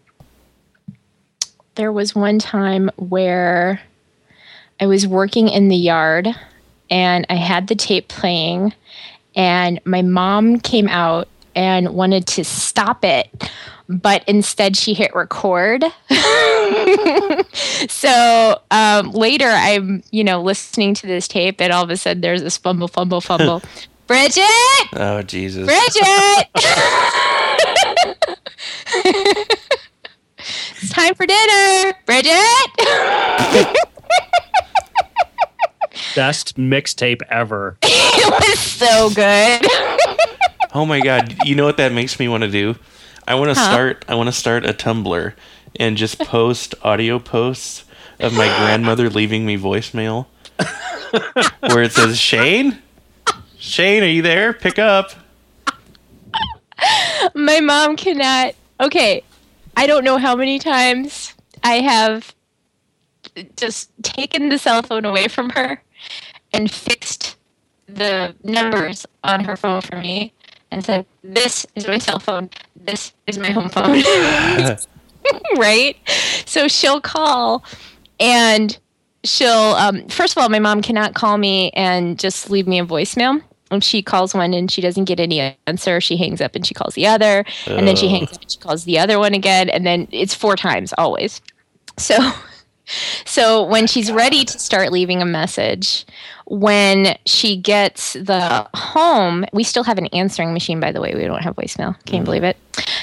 there 1.76 1.92
was 1.92 2.16
one 2.16 2.40
time 2.40 2.90
where 2.96 3.80
I 4.80 4.86
was 4.86 5.06
working 5.06 5.48
in 5.48 5.68
the 5.68 5.76
yard 5.76 6.26
and 6.90 7.26
I 7.30 7.34
had 7.34 7.68
the 7.68 7.76
tape 7.76 8.08
playing 8.08 8.74
and 9.36 9.80
my 9.84 10.02
mom 10.02 10.58
came 10.58 10.88
out 10.88 11.28
and 11.54 11.90
wanted 11.90 12.26
to 12.26 12.44
stop 12.44 13.04
it 13.04 13.50
but 13.90 14.22
instead 14.28 14.76
she 14.76 14.94
hit 14.94 15.14
record. 15.14 15.84
So 17.88 18.60
um, 18.70 19.10
later 19.12 19.48
i'm 19.48 20.02
you 20.10 20.22
know 20.22 20.42
listening 20.42 20.94
to 20.94 21.06
this 21.06 21.26
tape 21.26 21.60
and 21.60 21.72
all 21.72 21.82
of 21.82 21.90
a 21.90 21.96
sudden 21.96 22.20
there's 22.20 22.42
this 22.42 22.56
fumble 22.56 22.88
fumble 22.88 23.20
fumble. 23.20 23.62
Bridget! 24.06 24.44
Oh 24.94 25.22
Jesus! 25.22 25.66
bridget! 25.66 26.48
It's 30.82 30.90
time 30.90 31.14
for 31.14 31.26
dinner 31.26 31.92
bridget! 32.06 32.34
Best 36.14 36.56
mixtape 36.56 37.20
ever. 37.28 37.76
it 37.82 38.48
was 38.48 38.58
so 38.58 39.10
good 39.10 39.66
Oh 40.72 40.86
my 40.86 41.00
God! 41.00 41.36
You 41.44 41.54
know 41.56 41.64
what 41.64 41.78
that 41.78 41.92
makes 41.92 42.18
me 42.18 42.28
want 42.28 42.44
to 42.44 42.50
do? 42.50 42.76
I 43.26 43.34
want 43.34 43.50
to 43.50 43.54
start. 43.54 44.04
I 44.08 44.14
want 44.14 44.28
to 44.28 44.32
start 44.32 44.64
a 44.64 44.72
Tumblr 44.72 45.34
and 45.78 45.96
just 45.96 46.18
post 46.20 46.74
audio 46.82 47.18
posts 47.18 47.84
of 48.20 48.32
my 48.34 48.46
grandmother 48.46 49.10
leaving 49.10 49.44
me 49.44 49.56
voicemail, 49.56 50.26
where 51.60 51.82
it 51.82 51.92
says, 51.92 52.18
"Shane, 52.18 52.78
Shane, 53.58 54.02
are 54.04 54.06
you 54.06 54.22
there? 54.22 54.52
Pick 54.52 54.78
up." 54.78 55.12
my 57.34 57.60
mom 57.60 57.96
cannot. 57.96 58.54
Okay, 58.80 59.24
I 59.76 59.86
don't 59.86 60.04
know 60.04 60.18
how 60.18 60.36
many 60.36 60.58
times 60.58 61.34
I 61.64 61.80
have 61.80 62.32
just 63.56 63.90
taken 64.02 64.48
the 64.48 64.58
cell 64.58 64.82
phone 64.82 65.04
away 65.04 65.26
from 65.26 65.50
her 65.50 65.82
and 66.52 66.70
fixed 66.70 67.36
the 67.86 68.34
numbers 68.44 69.04
on 69.24 69.44
her 69.44 69.56
phone 69.56 69.80
for 69.80 69.96
me 69.96 70.32
and 70.70 70.84
said, 70.84 71.06
This 71.22 71.66
is 71.74 71.86
my 71.86 71.98
cell 71.98 72.18
phone. 72.18 72.50
This 72.76 73.12
is 73.26 73.38
my 73.38 73.50
home 73.50 73.68
phone. 73.68 74.02
right? 75.56 75.96
So 76.46 76.68
she'll 76.68 77.00
call 77.00 77.64
and 78.18 78.78
she'll, 79.24 79.50
um, 79.50 80.08
first 80.08 80.36
of 80.36 80.42
all, 80.42 80.48
my 80.48 80.58
mom 80.58 80.82
cannot 80.82 81.14
call 81.14 81.38
me 81.38 81.70
and 81.70 82.18
just 82.18 82.50
leave 82.50 82.66
me 82.66 82.78
a 82.78 82.86
voicemail. 82.86 83.42
If 83.70 83.84
she 83.84 84.02
calls 84.02 84.34
one 84.34 84.52
and 84.52 84.70
she 84.70 84.80
doesn't 84.80 85.04
get 85.04 85.20
any 85.20 85.56
answer, 85.66 86.00
she 86.00 86.16
hangs 86.16 86.40
up 86.40 86.56
and 86.56 86.66
she 86.66 86.74
calls 86.74 86.94
the 86.94 87.06
other, 87.06 87.44
and 87.66 87.86
then 87.86 87.94
she 87.94 88.08
hangs 88.08 88.32
up 88.32 88.42
and 88.42 88.50
she 88.50 88.58
calls 88.58 88.84
the 88.84 88.98
other 88.98 89.18
one 89.20 89.32
again, 89.32 89.70
and 89.70 89.86
then 89.86 90.08
it's 90.10 90.34
four 90.34 90.56
times 90.56 90.92
always. 90.98 91.40
So, 91.96 92.18
so 93.24 93.62
when 93.62 93.86
she's 93.86 94.10
ready 94.10 94.44
to 94.44 94.58
start 94.58 94.90
leaving 94.90 95.22
a 95.22 95.24
message, 95.24 96.04
when 96.50 97.16
she 97.26 97.56
gets 97.56 98.14
the 98.14 98.68
home, 98.74 99.44
we 99.52 99.62
still 99.62 99.84
have 99.84 99.98
an 99.98 100.06
answering 100.08 100.52
machine, 100.52 100.80
by 100.80 100.90
the 100.90 101.00
way. 101.00 101.14
We 101.14 101.24
don't 101.24 101.42
have 101.42 101.54
voicemail. 101.54 101.94
Can 102.06 102.16
you 102.18 102.24
believe 102.24 102.42
it? 102.44 102.56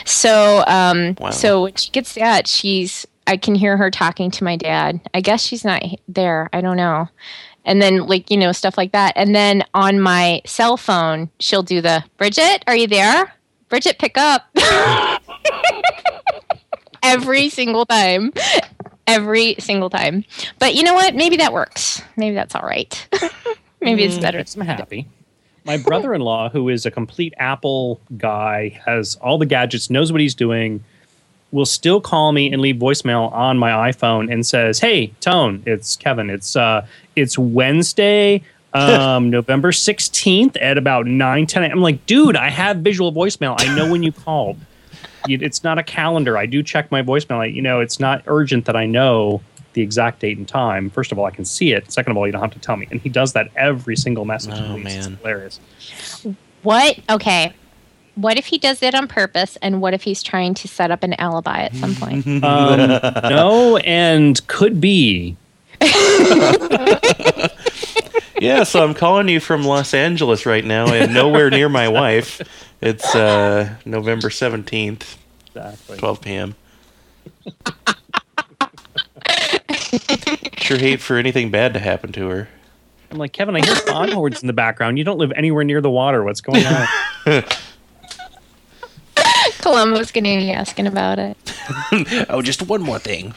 So, 0.05 0.65
um, 0.67 1.15
Wow. 1.19 1.29
so 1.31 1.63
when 1.63 1.73
she 1.75 1.89
gets 1.91 2.13
that, 2.15 2.47
she's 2.47 3.07
I 3.25 3.37
can 3.37 3.55
hear 3.55 3.75
her 3.77 3.89
talking 3.89 4.31
to 4.31 4.43
my 4.43 4.55
dad. 4.57 4.99
I 5.13 5.21
guess 5.21 5.43
she's 5.43 5.65
not 5.65 5.81
there. 6.07 6.49
I 6.53 6.61
don't 6.61 6.77
know. 6.77 7.07
And 7.65 7.81
then 7.81 8.05
like 8.07 8.29
you 8.29 8.37
know 8.37 8.51
stuff 8.51 8.77
like 8.77 8.91
that. 8.91 9.13
And 9.15 9.33
then 9.33 9.63
on 9.73 9.99
my 9.99 10.41
cell 10.45 10.75
phone, 10.77 11.29
she'll 11.39 11.63
do 11.63 11.81
the 11.81 12.03
Bridget, 12.17 12.63
are 12.67 12.75
you 12.75 12.87
there? 12.87 13.33
Bridget, 13.69 13.97
pick 13.97 14.17
up. 14.17 14.45
Every 17.03 17.47
single 17.49 17.85
time. 17.85 18.33
Every 19.07 19.55
single 19.59 19.89
time. 19.89 20.25
But 20.59 20.75
you 20.75 20.83
know 20.83 20.93
what? 20.93 21.15
Maybe 21.15 21.37
that 21.37 21.53
works. 21.53 22.01
Maybe 22.17 22.35
that's 22.35 22.53
all 22.55 22.61
right. 22.61 23.07
Maybe 23.81 24.03
it's 24.03 24.17
better. 24.17 24.43
I'm 24.55 24.61
happy. 24.61 25.07
My 25.63 25.77
brother-in-law, 25.77 26.49
who 26.49 26.69
is 26.69 26.85
a 26.85 26.91
complete 26.91 27.33
Apple 27.37 27.99
guy, 28.17 28.79
has 28.85 29.15
all 29.15 29.37
the 29.37 29.45
gadgets, 29.45 29.89
knows 29.89 30.11
what 30.11 30.21
he's 30.21 30.33
doing, 30.35 30.83
will 31.51 31.65
still 31.65 32.01
call 32.01 32.31
me 32.31 32.51
and 32.51 32.61
leave 32.61 32.77
voicemail 32.77 33.31
on 33.33 33.57
my 33.57 33.91
iPhone 33.91 34.31
and 34.31 34.45
says, 34.45 34.79
"Hey, 34.79 35.07
Tone, 35.21 35.63
it's 35.65 35.95
Kevin. 35.95 36.29
It's 36.29 36.55
uh, 36.55 36.85
it's 37.15 37.37
Wednesday, 37.37 38.43
um, 38.73 39.29
November 39.29 39.71
sixteenth 39.71 40.55
at 40.57 40.77
about 40.77 41.05
nine 41.05 41.45
ten. 41.47 41.63
I'm 41.63 41.81
like, 41.81 42.05
dude, 42.05 42.35
I 42.35 42.49
have 42.49 42.77
visual 42.77 43.11
voicemail. 43.11 43.55
I 43.59 43.73
know 43.75 43.91
when 43.91 44.03
you 44.03 44.11
called. 44.11 44.57
You- 45.25 45.39
It's 45.41 45.63
not 45.63 45.77
a 45.77 45.83
calendar. 45.83 46.37
I 46.37 46.45
do 46.45 46.61
check 46.61 46.91
my 46.91 47.01
voicemail. 47.01 47.37
I, 47.39 47.45
you 47.45 47.61
know, 47.61 47.79
it's 47.79 47.99
not 47.99 48.21
urgent 48.27 48.65
that 48.65 48.75
I 48.75 48.85
know 48.85 49.41
the 49.73 49.81
exact 49.81 50.19
date 50.21 50.37
and 50.37 50.47
time. 50.47 50.89
First 50.89 51.11
of 51.11 51.19
all, 51.19 51.25
I 51.25 51.31
can 51.31 51.45
see 51.45 51.71
it. 51.73 51.91
Second 51.91 52.11
of 52.11 52.17
all, 52.17 52.25
you 52.25 52.31
don't 52.31 52.41
have 52.41 52.51
to 52.53 52.59
tell 52.59 52.77
me. 52.77 52.87
And 52.91 52.99
he 53.01 53.09
does 53.09 53.33
that 53.33 53.49
every 53.55 53.95
single 53.95 54.25
message. 54.25 54.53
Oh, 54.55 54.75
he 54.75 54.83
leaves. 54.83 54.95
It's 54.95 55.07
man. 55.07 55.17
hilarious. 55.17 55.59
What? 56.63 56.99
Okay. 57.09 57.53
What 58.15 58.37
if 58.39 58.47
he 58.47 58.57
does 58.57 58.81
it 58.81 58.95
on 58.95 59.07
purpose 59.07 59.57
and 59.61 59.79
what 59.79 59.93
if 59.93 60.01
he's 60.01 60.23
trying 60.23 60.55
to 60.55 60.67
set 60.67 60.89
up 60.89 61.03
an 61.03 61.13
alibi 61.19 61.59
at 61.61 61.75
some 61.75 61.93
point? 61.95 62.25
Um, 62.43 62.99
no, 63.29 63.77
and 63.77 64.45
could 64.47 64.81
be. 64.81 65.37
Yeah, 68.39 68.65
so 68.65 68.83
I'm 68.83 68.93
calling 68.93 69.29
you 69.29 69.39
from 69.39 69.63
Los 69.65 69.95
Angeles 69.95 70.45
right 70.45 70.63
now, 70.63 70.85
and 70.93 71.11
nowhere 71.11 71.49
near 71.49 71.69
my 71.69 71.87
wife. 71.87 72.39
It's 72.81 73.15
uh, 73.15 73.75
November 73.85 74.29
seventeenth, 74.29 75.17
Exactly. 75.47 75.97
12 75.97 76.21
p.m. 76.21 76.55
sure 80.57 80.77
hate 80.77 81.01
for 81.01 81.17
anything 81.17 81.49
bad 81.49 81.73
to 81.73 81.79
happen 81.79 82.11
to 82.13 82.29
her. 82.29 82.47
I'm 83.09 83.17
like, 83.17 83.33
Kevin, 83.33 83.55
I 83.55 83.65
hear 83.65 83.75
foghorns 83.75 84.41
in 84.41 84.47
the 84.47 84.53
background. 84.53 84.97
You 84.97 85.03
don't 85.03 85.17
live 85.17 85.31
anywhere 85.35 85.63
near 85.63 85.81
the 85.81 85.89
water. 85.89 86.23
What's 86.23 86.41
going 86.41 86.65
on? 86.65 86.87
Columbo's 89.59 90.11
going 90.11 90.25
to 90.25 90.37
be 90.37 90.51
asking 90.51 90.87
about 90.87 91.19
it. 91.19 91.37
oh, 92.29 92.41
just 92.41 92.63
one 92.63 92.81
more 92.81 92.99
thing. 92.99 93.33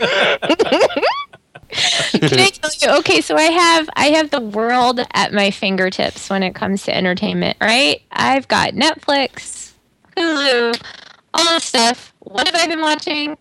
Can 2.12 2.40
I 2.40 2.50
tell 2.50 2.70
you? 2.80 2.98
Okay, 3.00 3.20
so 3.20 3.36
I 3.36 3.42
have 3.42 3.88
I 3.96 4.06
have 4.06 4.30
the 4.30 4.40
world 4.40 5.00
at 5.12 5.32
my 5.32 5.50
fingertips 5.50 6.30
when 6.30 6.42
it 6.42 6.54
comes 6.54 6.84
to 6.84 6.96
entertainment, 6.96 7.56
right? 7.60 8.02
I've 8.12 8.48
got 8.48 8.74
Netflix, 8.74 9.72
Hulu, 10.16 10.80
all 11.34 11.44
this 11.44 11.64
stuff. 11.64 12.14
What 12.20 12.46
have 12.46 12.56
I 12.56 12.66
been 12.66 12.80
watching? 12.80 13.36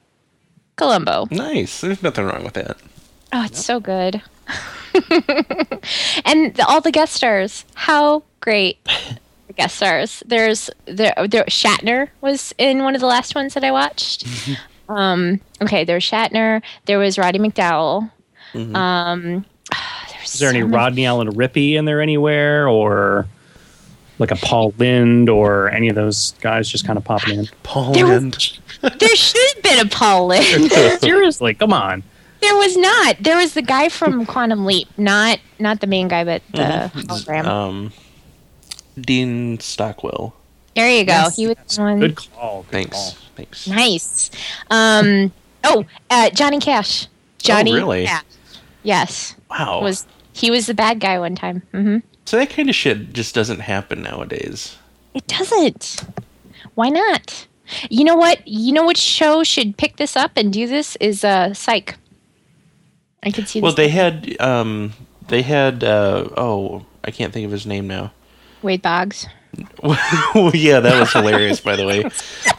Columbo. 0.76 1.28
Nice. 1.32 1.82
There's 1.82 2.04
nothing 2.04 2.26
wrong 2.26 2.44
with 2.44 2.54
that. 2.54 2.78
Oh, 3.32 3.44
it's 3.46 3.64
so 3.64 3.80
good. 3.80 4.22
and 6.26 6.54
the, 6.56 6.66
all 6.68 6.82
the 6.82 6.92
guest 6.92 7.14
stars. 7.14 7.66
How 7.74 8.24
great. 8.40 8.78
The 9.48 9.54
guest 9.54 9.78
stars. 9.78 10.24
There's 10.26 10.70
there, 10.86 11.14
there 11.28 11.46
Shatner 11.46 12.10
was 12.22 12.54
in 12.58 12.84
one 12.84 12.96
of 12.96 13.02
the 13.02 13.08
last 13.08 13.36
ones 13.36 13.54
that 13.54 13.64
I 13.64 13.72
watched. 13.72 14.28
um 14.90 15.42
okay, 15.62 15.84
there 15.84 15.96
was 15.96 16.04
Shatner, 16.04 16.62
there 16.86 17.00
was 17.00 17.18
Roddy 17.18 17.40
McDowall. 17.40 18.12
Um 18.56 19.46
there 19.72 20.20
was 20.22 20.34
Is 20.34 20.40
there 20.40 20.50
any 20.50 20.62
so 20.62 20.66
many- 20.68 20.76
Rodney 20.78 21.06
Allen 21.06 21.30
Rippy 21.34 21.74
in 21.74 21.86
there 21.86 22.02
anywhere, 22.02 22.68
or 22.68 23.28
like 24.20 24.32
a 24.32 24.36
Paul 24.38 24.74
Lynde, 24.78 25.28
or 25.30 25.70
any 25.70 25.90
of 25.90 25.96
those 25.96 26.32
guys 26.42 26.70
just 26.70 26.86
kind 26.86 26.98
of 26.98 27.04
popping 27.04 27.40
in? 27.40 27.48
Poland. 27.64 28.60
There 28.82 29.16
should 29.16 29.56
have 29.56 29.64
been 29.64 29.88
a 29.88 29.90
Paul 29.90 30.28
Lynde. 30.28 30.72
Seriously, 31.02 31.56
come 31.56 31.74
on. 31.74 32.04
there 32.42 32.56
was 32.56 32.78
not. 32.78 33.16
There 33.20 33.36
was 33.38 33.54
the 33.56 33.64
guy 33.64 33.90
from 33.90 34.26
Quantum 34.28 34.64
Leap, 34.66 34.88
not 34.98 35.40
not 35.60 35.80
the 35.82 35.88
main 35.88 36.08
guy, 36.08 36.24
but 36.24 36.44
the 36.52 36.92
hologram. 36.94 37.46
Um, 37.46 37.94
Dean 39.00 39.60
Stockwell. 39.60 40.36
there 40.76 40.90
you 40.90 41.04
go. 41.04 41.14
yes, 41.14 41.36
he 41.36 41.48
was 41.48 41.56
yes. 41.58 41.80
one. 41.80 42.00
Good 42.00 42.16
call. 42.16 42.64
Good 42.64 42.72
Thanks. 42.72 42.92
call. 42.96 43.14
Thanks. 43.36 43.68
Nice. 43.68 44.32
Um. 44.70 45.32
Oh, 45.64 45.84
uh, 46.12 46.30
Johnny 46.30 46.60
Cash. 46.60 47.08
Johnny. 47.40 47.74
really? 47.74 48.06
Cash. 48.06 48.24
Yes. 48.86 49.36
Wow. 49.50 49.82
Was 49.82 50.06
he 50.34 50.52
was 50.52 50.68
the 50.68 50.74
bad 50.74 51.00
guy 51.00 51.20
one 51.20 51.36
time? 51.36 51.62
hmm 51.72 51.98
so 52.26 52.38
that 52.38 52.50
kind 52.50 52.70
of 52.70 52.76
shit 52.76 53.14
just 53.14 53.36
doesn't 53.36 53.60
happen 53.60 54.02
nowadays. 54.02 54.78
It 55.14 55.28
doesn't. 55.28 56.04
Why 56.74 56.90
not? 56.90 57.48
You 57.90 58.04
know 58.04 58.16
what? 58.16 58.46
You 58.48 58.74
know 58.74 58.86
which 58.86 58.98
show 58.98 59.44
should 59.44 59.78
pick 59.78 59.98
this 59.98 60.16
up 60.16 60.32
and 60.36 60.52
do 60.52 60.68
this 60.68 60.96
is 61.00 61.24
uh 61.24 61.54
Psych. 61.54 61.96
I 63.24 63.32
could 63.32 63.48
see. 63.48 63.60
Well, 63.60 63.74
they 63.74 63.90
had 63.90 64.40
um, 64.40 64.94
they 65.28 65.42
had 65.42 65.84
uh, 65.84 66.30
oh, 66.38 66.86
I 67.04 67.12
can't 67.12 67.34
think 67.34 67.46
of 67.46 67.52
his 67.52 67.66
name 67.66 67.88
now. 67.88 68.12
Wade 68.62 68.82
Boggs. 68.82 69.28
Well, 69.84 70.52
yeah, 70.56 70.80
that 70.80 71.00
was 71.00 71.12
hilarious, 71.14 71.60
by 71.60 71.76
the 71.76 71.86
way. 71.86 72.10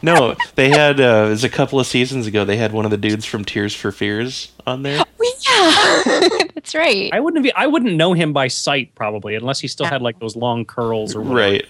No, 0.02 0.36
they 0.54 0.68
had, 0.70 1.00
uh, 1.00 1.24
it 1.26 1.30
was 1.30 1.44
a 1.44 1.48
couple 1.48 1.78
of 1.80 1.86
seasons 1.86 2.26
ago, 2.26 2.44
they 2.44 2.56
had 2.56 2.72
one 2.72 2.84
of 2.84 2.90
the 2.90 2.96
dudes 2.96 3.24
from 3.24 3.44
Tears 3.44 3.74
for 3.74 3.92
Fears 3.92 4.52
on 4.66 4.82
there. 4.82 4.98
yeah, 4.98 6.28
that's 6.54 6.74
right. 6.74 7.10
I 7.12 7.20
wouldn't 7.20 7.42
be. 7.44 7.52
I 7.52 7.66
wouldn't 7.66 7.94
know 7.94 8.12
him 8.12 8.32
by 8.32 8.48
sight 8.48 8.94
probably, 8.94 9.34
unless 9.34 9.60
he 9.60 9.68
still 9.68 9.86
had 9.86 10.02
like 10.02 10.18
those 10.18 10.36
long 10.36 10.64
curls 10.64 11.14
or 11.14 11.20
whatever 11.20 11.36
Right. 11.36 11.66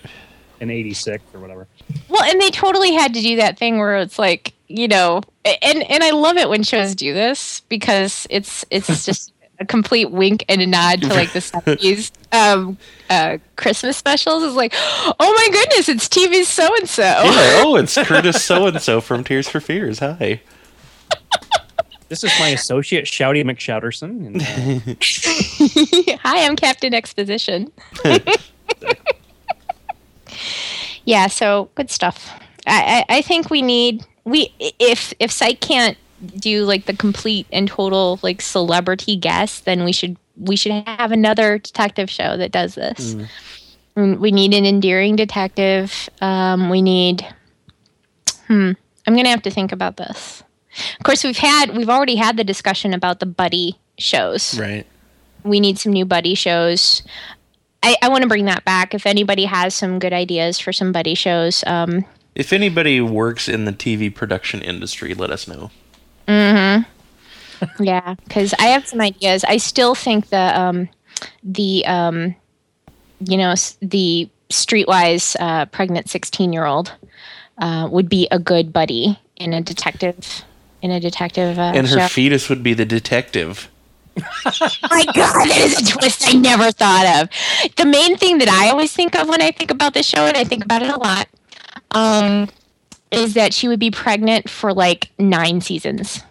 in 0.61 0.71
'86 0.71 1.23
or 1.35 1.41
whatever. 1.41 1.67
Well, 2.09 2.23
and 2.25 2.41
they 2.41 2.51
totally 2.51 2.93
had 2.93 3.15
to 3.15 3.21
do 3.21 3.37
that 3.37 3.59
thing 3.59 3.79
where 3.79 3.97
it's 3.99 4.19
like, 4.19 4.55
you 4.69 4.89
know, 4.89 5.21
and 5.45 5.83
and 5.91 6.03
I 6.03 6.11
love 6.11 6.37
it 6.37 6.49
when 6.49 6.63
shows 6.63 6.95
do 6.95 7.13
this 7.15 7.61
because 7.69 8.27
it's 8.31 8.65
it's 8.71 9.05
just 9.05 9.33
a 9.59 9.67
complete 9.67 10.11
wink 10.11 10.45
and 10.49 10.61
a 10.61 10.67
nod 10.67 11.03
to 11.03 11.09
like 11.09 11.33
the 11.33 11.41
seventies 11.43 12.13
um, 12.33 12.79
uh, 13.11 13.39
Christmas 13.57 13.97
specials. 13.97 14.43
Is 14.43 14.55
like, 14.55 14.73
oh 14.77 15.15
my 15.19 15.49
goodness, 15.53 15.89
it's 15.89 16.09
TV's 16.09 16.49
so 16.49 16.69
and 16.77 16.89
so. 16.89 17.03
Oh, 17.59 17.77
it's 17.77 17.97
Curtis 17.97 18.45
so 18.45 18.67
and 18.67 18.81
so 18.81 19.01
from 19.01 19.25
Tears 19.25 19.49
for 19.49 19.61
Fears. 19.61 20.01
Hi. 20.01 20.41
This 22.09 22.23
is 22.23 22.33
my 22.39 22.49
associate 22.49 23.07
Shouty 23.07 23.43
McShouterson. 23.43 24.27
And, 24.27 24.43
uh, 24.43 26.19
Hi, 26.23 26.47
I'm 26.47 26.55
Captain 26.55 26.95
Exposition. 26.95 27.73
yeah, 31.05 31.27
so 31.27 31.69
good 31.75 31.91
stuff. 31.91 32.39
I, 32.67 33.05
I, 33.09 33.17
I 33.17 33.23
think 33.23 33.51
we 33.51 33.63
need 33.63 34.05
we 34.25 34.53
if 34.59 35.15
if 35.19 35.33
Psych 35.33 35.61
can't 35.61 35.97
do 36.37 36.65
like 36.65 36.87
the 36.87 36.95
complete 36.97 37.47
and 37.53 37.69
total 37.69 38.19
like 38.23 38.41
celebrity 38.41 39.17
guest, 39.17 39.65
then 39.65 39.85
we 39.85 39.93
should 39.93 40.17
we 40.37 40.57
should 40.57 40.73
have 40.87 41.13
another 41.13 41.59
detective 41.59 42.11
show 42.11 42.37
that 42.37 42.53
does 42.53 42.75
this. 42.75 43.17
Mm, 43.97 44.19
We 44.19 44.31
need 44.31 44.53
an 44.55 44.67
endearing 44.67 45.17
detective. 45.17 46.09
Um, 46.21 46.69
we 46.69 46.83
need. 46.83 47.27
Hmm. 48.47 48.73
I'm 49.07 49.17
gonna 49.17 49.29
have 49.31 49.43
to 49.43 49.51
think 49.51 49.73
about 49.73 49.97
this. 49.97 50.43
Of 50.99 51.05
course, 51.05 51.25
we've 51.25 51.39
had 51.39 51.77
we've 51.77 51.89
already 51.89 52.17
had 52.17 52.37
the 52.37 52.45
discussion 52.45 52.93
about 52.93 53.21
the 53.21 53.27
buddy 53.27 53.79
shows 53.99 54.59
Right. 54.59 54.85
we 55.43 55.59
need 55.61 55.79
some 55.79 55.93
new 55.93 56.05
buddy 56.05 56.35
shows. 56.35 57.03
I, 57.83 57.97
I 58.03 58.09
want 58.09 58.23
to 58.23 58.29
bring 58.29 58.45
that 58.47 58.65
back. 58.65 58.95
If 58.95 59.07
anybody 59.07 59.45
has 59.47 59.75
some 59.75 59.99
good 59.99 60.13
ideas 60.13 60.59
for 60.59 60.73
some 60.73 60.93
buddy 60.93 61.15
shows, 61.15 61.63
um, 61.67 62.05
If 62.35 62.53
anybody 62.53 63.01
works 63.01 63.49
in 63.49 63.65
the 63.65 63.73
TV 63.73 64.13
production 64.15 64.61
industry, 64.61 65.15
let 65.15 65.31
us 65.31 65.47
know. 65.49 65.71
Yeah, 67.81 68.15
because 68.25 68.55
I 68.59 68.67
have 68.67 68.87
some 68.87 69.01
ideas. 69.01 69.45
I 69.45 69.57
still 69.57 69.95
think 69.95 70.29
the 70.29 70.61
um, 70.61 70.89
the 71.43 71.85
um, 71.87 72.35
you 73.21 73.37
know 73.37 73.55
the 73.81 74.29
streetwise 74.51 75.37
uh, 75.41 75.67
pregnant 75.67 76.09
sixteen 76.09 76.53
year 76.53 76.67
old 76.67 76.93
uh, 77.59 77.89
would 77.91 78.09
be 78.09 78.29
a 78.31 78.39
good 78.39 78.73
buddy 78.73 79.19
in 79.37 79.53
a 79.53 79.61
detective 79.61 80.45
in 80.83 80.91
a 80.91 81.01
detective 81.01 81.59
uh, 81.59 81.73
And 81.75 81.87
her 81.89 82.01
show. 82.01 82.09
fetus 82.09 82.49
would 82.49 82.63
be 82.63 82.75
the 82.75 82.85
detective. 82.85 83.71
my 84.17 85.05
god, 85.15 85.47
that 85.47 85.59
is 85.59 85.81
a 85.81 85.93
twist 85.93 86.27
I 86.27 86.33
never 86.33 86.71
thought 86.73 87.21
of. 87.23 87.75
The 87.77 87.85
main 87.85 88.17
thing 88.17 88.39
that 88.39 88.49
I 88.49 88.71
always 88.71 88.93
think 88.93 89.15
of 89.15 89.29
when 89.29 89.43
I 89.43 89.51
think 89.51 89.71
about 89.71 89.93
this 89.93 90.07
show, 90.07 90.25
and 90.27 90.37
I 90.37 90.45
think 90.45 90.65
about 90.65 90.83
it 90.83 90.89
a 90.89 90.97
lot, 90.97 91.29
um, 91.91 92.49
is 93.11 93.35
that 93.35 93.53
she 93.53 93.69
would 93.69 93.79
be 93.79 93.91
pregnant 93.91 94.49
for 94.49 94.73
like 94.73 95.11
nine 95.19 95.61
seasons. 95.61 96.23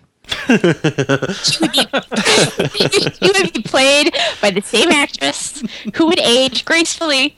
She, 0.48 1.58
would 1.62 1.72
be, 1.72 1.80
she 3.12 3.32
would 3.32 3.54
be 3.54 3.62
played 3.64 4.14
by 4.42 4.52
the 4.52 4.62
same 4.64 4.92
actress 4.92 5.64
who 5.96 6.08
would 6.08 6.20
age 6.20 6.66
gracefully, 6.66 7.38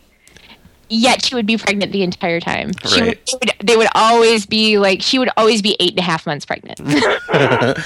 yet 0.90 1.24
she 1.24 1.36
would 1.36 1.46
be 1.46 1.58
pregnant 1.58 1.92
the 1.92 2.04
entire 2.04 2.40
time. 2.40 2.72
She 2.86 3.02
would, 3.02 3.20
they, 3.26 3.34
would, 3.34 3.54
they 3.64 3.78
would 3.78 3.90
always 3.96 4.46
be 4.46 4.78
like, 4.78 5.02
she 5.02 5.20
would 5.20 5.30
always 5.38 5.62
be 5.62 5.76
eight 5.80 5.92
and 5.92 6.00
a 6.00 6.04
half 6.04 6.26
months 6.26 6.46
pregnant. 6.46 6.80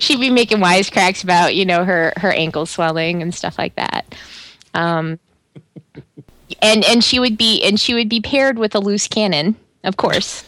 she'd 0.00 0.20
be 0.20 0.30
making 0.30 0.58
wisecracks 0.58 1.24
about 1.24 1.54
you 1.54 1.64
know 1.64 1.84
her 1.84 2.12
her 2.16 2.32
ankle 2.32 2.66
swelling 2.66 3.22
and 3.22 3.34
stuff 3.34 3.58
like 3.58 3.74
that 3.74 4.14
um 4.74 5.18
and 6.62 6.84
and 6.84 7.02
she 7.02 7.18
would 7.18 7.36
be 7.36 7.62
and 7.62 7.80
she 7.80 7.94
would 7.94 8.08
be 8.08 8.20
paired 8.20 8.58
with 8.58 8.74
a 8.74 8.78
loose 8.78 9.08
cannon 9.08 9.56
of 9.84 9.96
course 9.96 10.44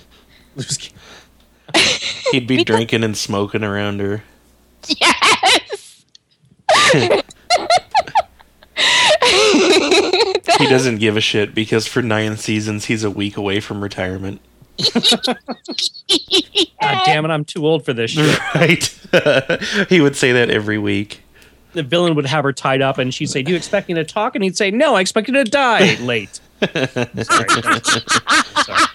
He'd 2.33 2.47
be 2.47 2.65
drinking 2.65 3.05
and 3.05 3.17
smoking 3.17 3.65
around 3.65 4.01
her. 4.01 4.23
yes 4.89 6.05
He 10.59 10.67
doesn't 10.67 10.99
give 10.99 11.17
a 11.17 11.21
shit 11.21 11.55
because 11.55 11.87
for 11.87 12.03
nine 12.03 12.37
seasons 12.37 12.87
he's 12.87 13.05
a 13.05 13.11
week 13.11 13.37
away 13.37 13.61
from 13.61 13.83
retirement. 13.83 14.41
God 16.81 17.01
damn 17.05 17.25
it! 17.25 17.31
I'm 17.31 17.45
too 17.45 17.67
old 17.67 17.85
for 17.85 17.93
this 17.93 18.13
shit. 18.13 18.39
Right. 18.55 18.85
he 19.89 20.01
would 20.01 20.15
say 20.17 20.33
that 20.33 20.51
every 20.51 20.79
week. 20.79 21.23
the 21.73 21.83
villain 21.83 22.15
would 22.15 22.27
have 22.27 22.45
her 22.45 22.53
tied 22.53 22.81
up, 22.83 22.99
and 22.99 23.13
she'd 23.13 23.31
say, 23.31 23.43
"Do 23.43 23.51
you 23.51 23.57
expect 23.57 23.89
me 23.89 23.95
to 23.95 24.05
talk?" 24.05 24.35
And 24.35 24.45
he'd 24.45 24.57
say, 24.57 24.71
"No, 24.71 24.95
I 24.95 25.01
expect 25.01 25.29
you 25.29 25.35
to 25.35 25.45
die 25.45 25.97
late." 25.97 26.41
Sorry. 26.63 27.49
Sorry. 28.65 28.87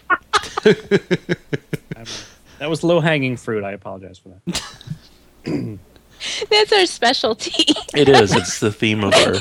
That 2.64 2.70
was 2.70 2.82
low 2.82 3.02
hanging 3.02 3.36
fruit. 3.36 3.62
I 3.66 3.74
apologize 3.74 4.18
for 4.18 4.30
that. 4.30 4.64
that's 6.50 6.72
our 6.72 6.86
specialty 6.86 7.66
It 7.94 8.08
is. 8.08 8.34
It's 8.38 8.62
the 8.62 8.72
theme 8.72 9.04
of 9.04 9.14
our 9.14 9.34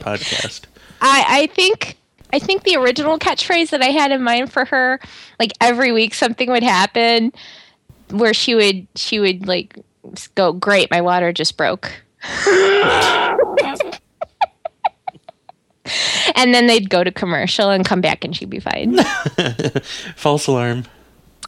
podcast. 0.00 0.64
i 1.00 1.24
i 1.26 1.46
think 1.54 1.96
i 2.34 2.38
think 2.38 2.64
the 2.64 2.76
original 2.76 3.18
catchphrase 3.18 3.70
that 3.70 3.80
i 3.80 3.86
had 3.86 4.12
in 4.12 4.22
mind 4.22 4.52
for 4.52 4.66
her 4.66 5.00
like 5.40 5.52
every 5.62 5.90
week 5.92 6.12
something 6.12 6.50
would 6.50 6.62
happen 6.62 7.32
where 8.10 8.34
she 8.34 8.54
would 8.54 8.86
she 8.94 9.18
would 9.18 9.46
like 9.48 9.78
go 10.34 10.52
great 10.52 10.90
my 10.90 11.00
water 11.00 11.32
just 11.32 11.56
broke 11.56 11.90
and 16.36 16.52
then 16.52 16.66
they'd 16.66 16.90
go 16.90 17.02
to 17.02 17.10
commercial 17.10 17.70
and 17.70 17.86
come 17.86 18.02
back 18.02 18.22
and 18.22 18.36
she'd 18.36 18.50
be 18.50 18.60
fine 18.60 18.98
False 20.14 20.46
alarm. 20.46 20.84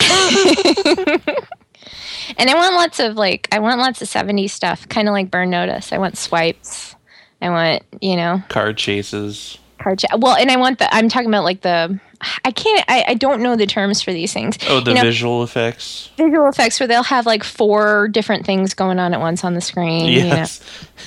and 2.38 2.50
i 2.50 2.54
want 2.54 2.74
lots 2.74 3.00
of 3.00 3.16
like 3.16 3.48
i 3.52 3.58
want 3.58 3.78
lots 3.78 4.02
of 4.02 4.08
70s 4.08 4.50
stuff 4.50 4.88
kind 4.88 5.08
of 5.08 5.12
like 5.12 5.30
burn 5.30 5.50
notice. 5.50 5.92
I 5.92 5.98
want 5.98 6.16
swipes. 6.16 6.94
I 7.42 7.50
want 7.50 7.82
you 8.00 8.16
know. 8.16 8.42
Car 8.48 8.72
chases. 8.72 9.58
Card 9.84 9.98
cha- 10.00 10.16
well 10.16 10.34
and 10.34 10.50
i 10.50 10.56
want 10.56 10.78
the 10.78 10.92
i'm 10.94 11.08
talking 11.08 11.28
about 11.28 11.44
like 11.44 11.60
the 11.60 12.00
i 12.44 12.50
can't 12.50 12.84
i, 12.88 13.04
I 13.08 13.14
don't 13.14 13.42
know 13.42 13.54
the 13.54 13.66
terms 13.66 14.00
for 14.02 14.12
these 14.12 14.32
things 14.32 14.56
Oh, 14.68 14.80
the 14.80 14.92
You 14.92 14.96
know, 14.96 15.02
visual 15.02 15.42
effects. 15.42 16.10
visual 16.16 16.48
effects 16.48 16.80
where 16.80 16.86
they'll 16.86 17.02
have 17.04 17.26
like 17.26 17.44
four 17.44 18.08
different 18.08 18.46
things 18.46 18.72
going 18.74 18.98
on 18.98 19.12
at 19.14 19.20
once 19.20 19.44
on 19.44 19.54
the 19.54 19.60
screen 19.60 20.06
you 20.06 20.20
know. 20.22 20.26
Yes. 20.28 20.60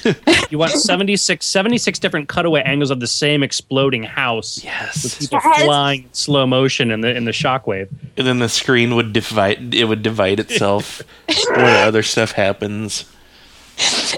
You 0.52 0.58
want 0.60 0.72
76, 0.72 1.46
76 1.46 2.00
different 2.00 2.30
cutaway 2.30 2.62
angles 2.62 2.92
of 2.92 3.00
the 3.00 3.08
same 3.08 3.42
exploding 3.44 4.04
house. 4.04 4.64
Yes. 4.64 5.04
With 5.04 5.20
people 5.20 5.40
Yes. 5.44 5.64
flying 5.64 6.04
in 6.04 6.14
slow 6.14 6.46
motion 6.46 6.92
in 6.92 7.02
the 7.02 7.14
in 7.16 7.26
the 7.26 7.32
shockwave. 7.32 7.90
And 8.16 8.28
then 8.28 8.40
the 8.40 8.48
screen 8.50 8.96
would 8.96 9.12
divide. 9.12 9.74
It 9.74 9.86
would 9.86 10.04
divide 10.04 10.40
itself 10.40 11.02
when 11.48 11.66
other 11.88 12.04
stuff 12.04 12.32
happens. 12.34 13.06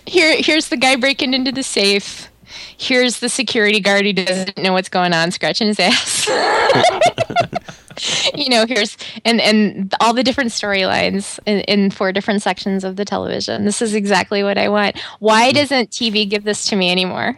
here 0.06 0.36
here's 0.40 0.70
the 0.70 0.78
guy 0.78 0.96
breaking 0.96 1.34
into 1.34 1.52
the 1.52 1.64
safe 1.64 2.30
here's 2.78 3.20
the 3.20 3.30
security 3.30 3.80
guard 3.80 4.06
who 4.06 4.14
doesn't 4.14 4.58
know 4.58 4.74
what's 4.74 4.90
going 4.90 5.14
on 5.14 5.32
scratching 5.32 5.68
his 5.68 5.80
ass. 5.80 6.30
You 8.34 8.48
know 8.48 8.66
here's 8.66 8.96
and 9.26 9.42
and 9.42 9.94
all 10.00 10.14
the 10.14 10.24
different 10.24 10.52
storylines 10.52 11.38
in, 11.46 11.60
in 11.62 11.92
four 11.92 12.14
different 12.14 12.42
sections 12.42 12.86
of 12.86 12.96
the 12.96 13.04
television. 13.04 13.66
This 13.66 13.82
is 13.82 13.94
exactly 13.94 14.42
what 14.42 14.58
i 14.58 14.70
want. 14.70 14.98
Why 15.20 15.50
mm-hmm. 15.50 15.58
doesn't 15.58 15.90
tv 15.90 16.30
give 16.30 16.46
this 16.46 16.66
to 16.68 16.78
me 16.78 16.94
anymore? 16.94 17.38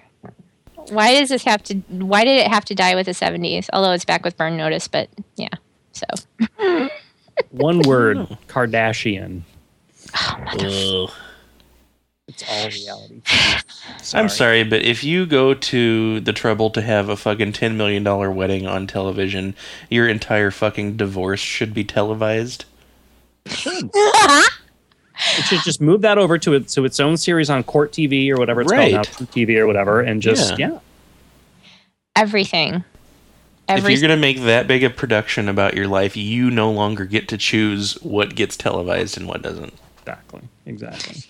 Why 0.89 1.19
does 1.19 1.29
this 1.29 1.43
have 1.45 1.63
to 1.63 1.77
why 1.89 2.25
did 2.25 2.37
it 2.37 2.47
have 2.47 2.63
to 2.65 2.75
die 2.75 2.93
with 2.93 3.07
the 3.07 3.13
70s 3.13 3.71
although 3.73 3.91
it's 3.91 4.05
back 4.05 4.23
with 4.23 4.37
burn 4.37 4.55
notice 4.55 4.87
but 4.87 5.09
yeah 5.35 5.49
so. 5.93 6.89
One 7.49 7.81
word, 7.81 8.17
Kardashian. 8.47 9.41
Oh, 10.15 11.07
Ugh. 11.07 11.11
It's 12.33 12.43
all 12.49 12.69
reality. 12.69 13.21
I'm 14.13 14.29
sorry, 14.29 14.63
but 14.63 14.81
if 14.83 15.03
you 15.03 15.25
go 15.25 15.53
to 15.53 16.19
the 16.21 16.33
trouble 16.33 16.69
to 16.71 16.81
have 16.81 17.09
a 17.09 17.15
fucking 17.17 17.53
$10 17.53 17.75
million 17.75 18.03
wedding 18.35 18.65
on 18.65 18.87
television, 18.87 19.55
your 19.89 20.07
entire 20.07 20.51
fucking 20.51 20.97
divorce 20.97 21.39
should 21.39 21.73
be 21.73 21.83
televised. 21.83 22.65
It 25.37 25.43
should 25.45 25.61
just 25.61 25.81
move 25.81 26.01
that 26.01 26.17
over 26.17 26.39
to 26.39 26.53
it 26.53 26.67
to 26.69 26.83
its 26.83 26.99
own 26.99 27.15
series 27.15 27.49
on 27.49 27.63
Court 27.63 27.91
TV 27.91 28.31
or 28.31 28.37
whatever 28.39 28.61
it's 28.61 28.71
Right. 28.71 28.93
called 28.93 29.07
now, 29.19 29.25
TV 29.27 29.55
or 29.57 29.67
whatever, 29.67 30.01
and 30.01 30.19
just 30.19 30.57
Yeah. 30.57 30.69
yeah. 30.71 30.79
everything 32.15 32.83
every 33.67 33.93
if 33.93 33.99
you're 33.99 34.07
going 34.09 34.17
to 34.17 34.21
make 34.21 34.39
that 34.41 34.67
big 34.67 34.83
a 34.83 34.89
production 34.89 35.47
about 35.47 35.75
your 35.75 35.87
life, 35.87 36.17
you 36.17 36.49
no 36.49 36.71
longer 36.71 37.05
get 37.05 37.27
to 37.29 37.37
choose 37.37 37.93
what 38.01 38.33
gets 38.35 38.57
televised 38.57 39.15
and 39.17 39.27
what 39.27 39.41
doesn't. 39.43 39.73
exactly, 39.99 40.41
exactly. 40.65 41.23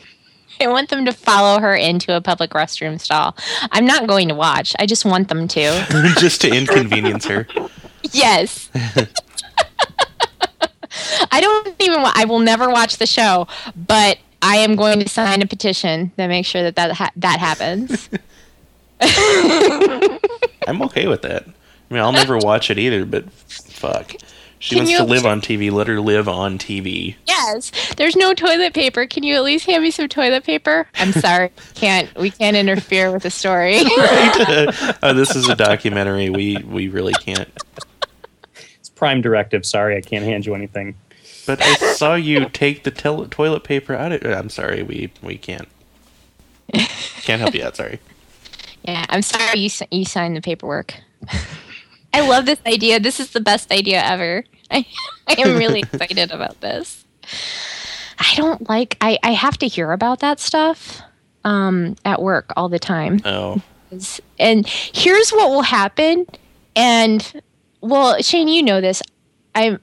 I 0.62 0.68
want 0.68 0.89
them 0.89 1.05
to 1.05 1.12
follow 1.12 1.59
her 1.59 1.76
into 1.76 2.16
a 2.16 2.22
public 2.22 2.51
restroom 2.51 2.99
stall. 2.99 3.36
I'm 3.72 3.86
not 3.86 4.07
going 4.07 4.28
to 4.30 4.36
watch. 4.36 4.76
I 4.80 4.86
just 4.86 5.05
want 5.05 5.28
them 5.28 5.47
to. 5.49 6.14
just 6.20 6.41
to 6.41 6.49
inconvenience 6.55 7.26
her. 7.26 7.47
Yes. 8.12 8.70
I 11.32 11.39
don't 11.39 11.76
even. 11.80 12.01
wa- 12.01 12.12
I 12.16 12.26
will 12.26 12.39
never 12.39 12.70
watch 12.70 12.97
the 12.97 13.07
show, 13.07 13.47
but 13.76 14.18
I 14.41 14.57
am 14.57 14.76
going 14.76 14.99
to 14.99 15.07
sign 15.07 15.41
a 15.41 15.47
petition 15.47 16.12
that 16.18 16.28
makes 16.28 16.47
sure 16.49 16.64
that 16.64 16.76
that 16.76 16.91
ha- 16.91 17.12
that 17.16 17.39
happens. 17.39 18.09
I'm 20.68 20.82
okay 20.84 21.07
with 21.07 21.22
that. 21.22 21.45
I 21.47 21.93
mean, 21.93 22.03
I'll 22.03 22.12
never 22.12 22.38
watch 22.38 22.70
it 22.70 22.78
either, 22.78 23.05
but 23.05 23.32
fuck. 23.32 24.14
She 24.62 24.76
Can 24.76 24.84
wants 24.86 24.91
you- 24.91 24.97
to 24.99 25.03
live 25.05 25.26
on 25.26 25.41
TV. 25.41 25.72
Let 25.72 25.88
her 25.88 25.99
live 25.99 26.30
on 26.30 26.57
TV. 26.59 27.16
yes. 27.26 27.72
There's 27.97 28.16
no 28.16 28.34
toilet 28.36 28.74
paper. 28.76 29.07
Can 29.07 29.24
you 29.24 29.34
at 29.36 29.43
least 29.43 29.66
hand 29.66 29.82
me 29.84 29.89
some 29.89 30.07
toilet 30.07 30.43
paper? 30.43 30.88
I'm 30.95 31.12
sorry. 31.14 31.49
Can't. 31.74 32.14
We 32.16 32.30
can't 32.30 32.55
interfere 32.55 33.12
with 33.12 33.24
the 33.24 33.32
story. 33.32 33.78
oh, 33.82 35.14
this 35.14 35.36
is 35.36 35.49
a 35.49 35.55
documentary. 35.55 36.30
We 36.30 36.57
we 36.57 36.89
really 36.89 37.14
can't. 37.14 37.49
It's 38.80 38.89
Prime 38.89 39.22
Directive. 39.22 39.66
Sorry, 39.66 39.97
I 39.97 40.01
can't 40.01 40.24
hand 40.24 40.45
you 40.45 40.53
anything. 40.53 40.93
But 41.47 41.59
I 41.59 41.74
saw 41.95 42.14
you 42.14 42.47
take 42.49 42.84
the 42.84 42.91
tel- 42.91 43.26
toilet 43.26 43.64
paper 43.64 43.95
out 43.95 44.12
of. 44.12 44.24
I'm 44.24 44.49
sorry. 44.49 44.84
We 44.84 45.12
we 45.24 45.38
can't. 45.38 45.68
Can't 47.24 47.41
help 47.41 47.55
you 47.55 47.64
out. 47.64 47.76
Sorry. 47.76 47.99
Yeah, 48.84 49.05
I'm 49.09 49.22
sorry 49.22 49.59
you 49.59 49.70
you 49.91 50.05
signed 50.05 50.36
the 50.36 50.41
paperwork. 50.41 50.95
I 52.14 52.28
love 52.28 52.45
this 52.45 52.59
idea. 52.66 52.99
This 52.99 53.20
is 53.20 53.32
the 53.32 53.39
best 53.39 53.72
idea 53.72 54.01
ever. 54.03 54.43
I, 54.70 54.86
I 55.28 55.36
am 55.41 55.57
really 55.57 55.80
excited 55.91 56.32
about 56.32 56.59
this. 56.62 57.05
I 58.20 58.36
don't 58.36 58.70
like 58.70 58.97
I, 59.01 59.18
I 59.24 59.32
have 59.32 59.57
to 59.59 59.68
hear 59.68 59.91
about 59.91 60.20
that 60.20 60.39
stuff 60.39 61.01
um, 61.43 61.95
at 62.05 62.22
work 62.22 62.51
all 62.55 62.70
the 62.70 62.80
time. 62.80 63.20
Oh, 63.26 63.62
And 64.39 64.68
here's 64.68 65.32
what 65.32 65.49
will 65.49 65.64
happen. 65.64 66.26
And 66.76 67.41
well, 67.82 68.22
Shane, 68.22 68.47
you 68.47 68.64
know 68.64 68.80
this. 68.82 69.01
I 69.53 69.78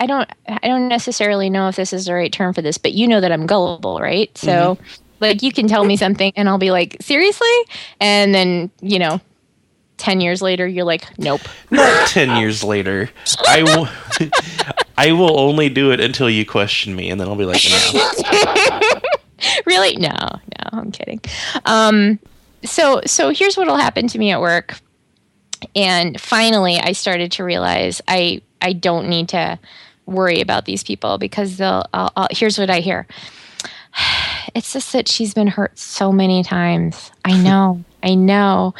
I 0.00 0.06
don't 0.06 0.28
I 0.48 0.68
don't 0.68 0.88
necessarily 0.88 1.48
know 1.48 1.68
if 1.68 1.76
this 1.76 1.92
is 1.92 2.06
the 2.06 2.14
right 2.14 2.32
term 2.32 2.52
for 2.52 2.62
this, 2.62 2.76
but 2.78 2.92
you 2.92 3.08
know 3.08 3.20
that 3.20 3.32
I'm 3.32 3.46
gullible, 3.46 3.98
right? 4.00 4.36
So 4.36 4.76
like 5.20 5.42
you 5.42 5.52
can 5.52 5.66
tell 5.66 5.84
me 5.84 5.96
something 5.96 6.32
and 6.36 6.48
I'll 6.48 6.58
be 6.58 6.70
like, 6.70 6.96
"Seriously?" 7.00 7.56
And 8.00 8.34
then, 8.34 8.70
you 8.82 8.98
know, 8.98 9.20
10 10.04 10.20
years 10.20 10.42
later 10.42 10.66
you're 10.66 10.84
like, 10.84 11.06
"Nope." 11.18 11.40
not 11.70 12.08
ten 12.08 12.36
years 12.36 12.62
later. 12.62 13.08
I 13.48 13.62
will. 13.62 13.88
I 14.98 15.12
will 15.12 15.40
only 15.40 15.70
do 15.70 15.92
it 15.92 16.00
until 16.00 16.28
you 16.28 16.44
question 16.44 16.94
me, 16.94 17.10
and 17.10 17.18
then 17.18 17.26
I'll 17.26 17.36
be 17.36 17.46
like, 17.46 17.62
no. 17.64 19.00
really? 19.66 19.96
No, 19.96 20.10
no, 20.10 20.70
I'm 20.72 20.92
kidding. 20.92 21.20
Um, 21.64 22.18
so 22.64 23.00
so 23.06 23.30
here's 23.30 23.56
what'll 23.56 23.78
happen 23.78 24.06
to 24.08 24.18
me 24.18 24.30
at 24.30 24.42
work. 24.42 24.78
And 25.74 26.20
finally, 26.20 26.76
I 26.76 26.92
started 26.92 27.32
to 27.32 27.44
realize 27.44 28.02
I 28.06 28.42
I 28.60 28.74
don't 28.74 29.08
need 29.08 29.30
to 29.30 29.58
worry 30.04 30.42
about 30.42 30.66
these 30.66 30.84
people 30.84 31.16
because 31.16 31.56
they'll. 31.56 31.86
I'll, 31.94 32.12
I'll, 32.14 32.28
here's 32.30 32.58
what 32.58 32.68
I 32.68 32.80
hear. 32.80 33.06
It's 34.54 34.72
just 34.72 34.92
that 34.92 35.08
she's 35.08 35.34
been 35.34 35.48
hurt 35.48 35.76
so 35.78 36.12
many 36.12 36.44
times. 36.44 37.10
I 37.24 37.36
know. 37.36 37.82
I 38.04 38.14
know. 38.14 38.74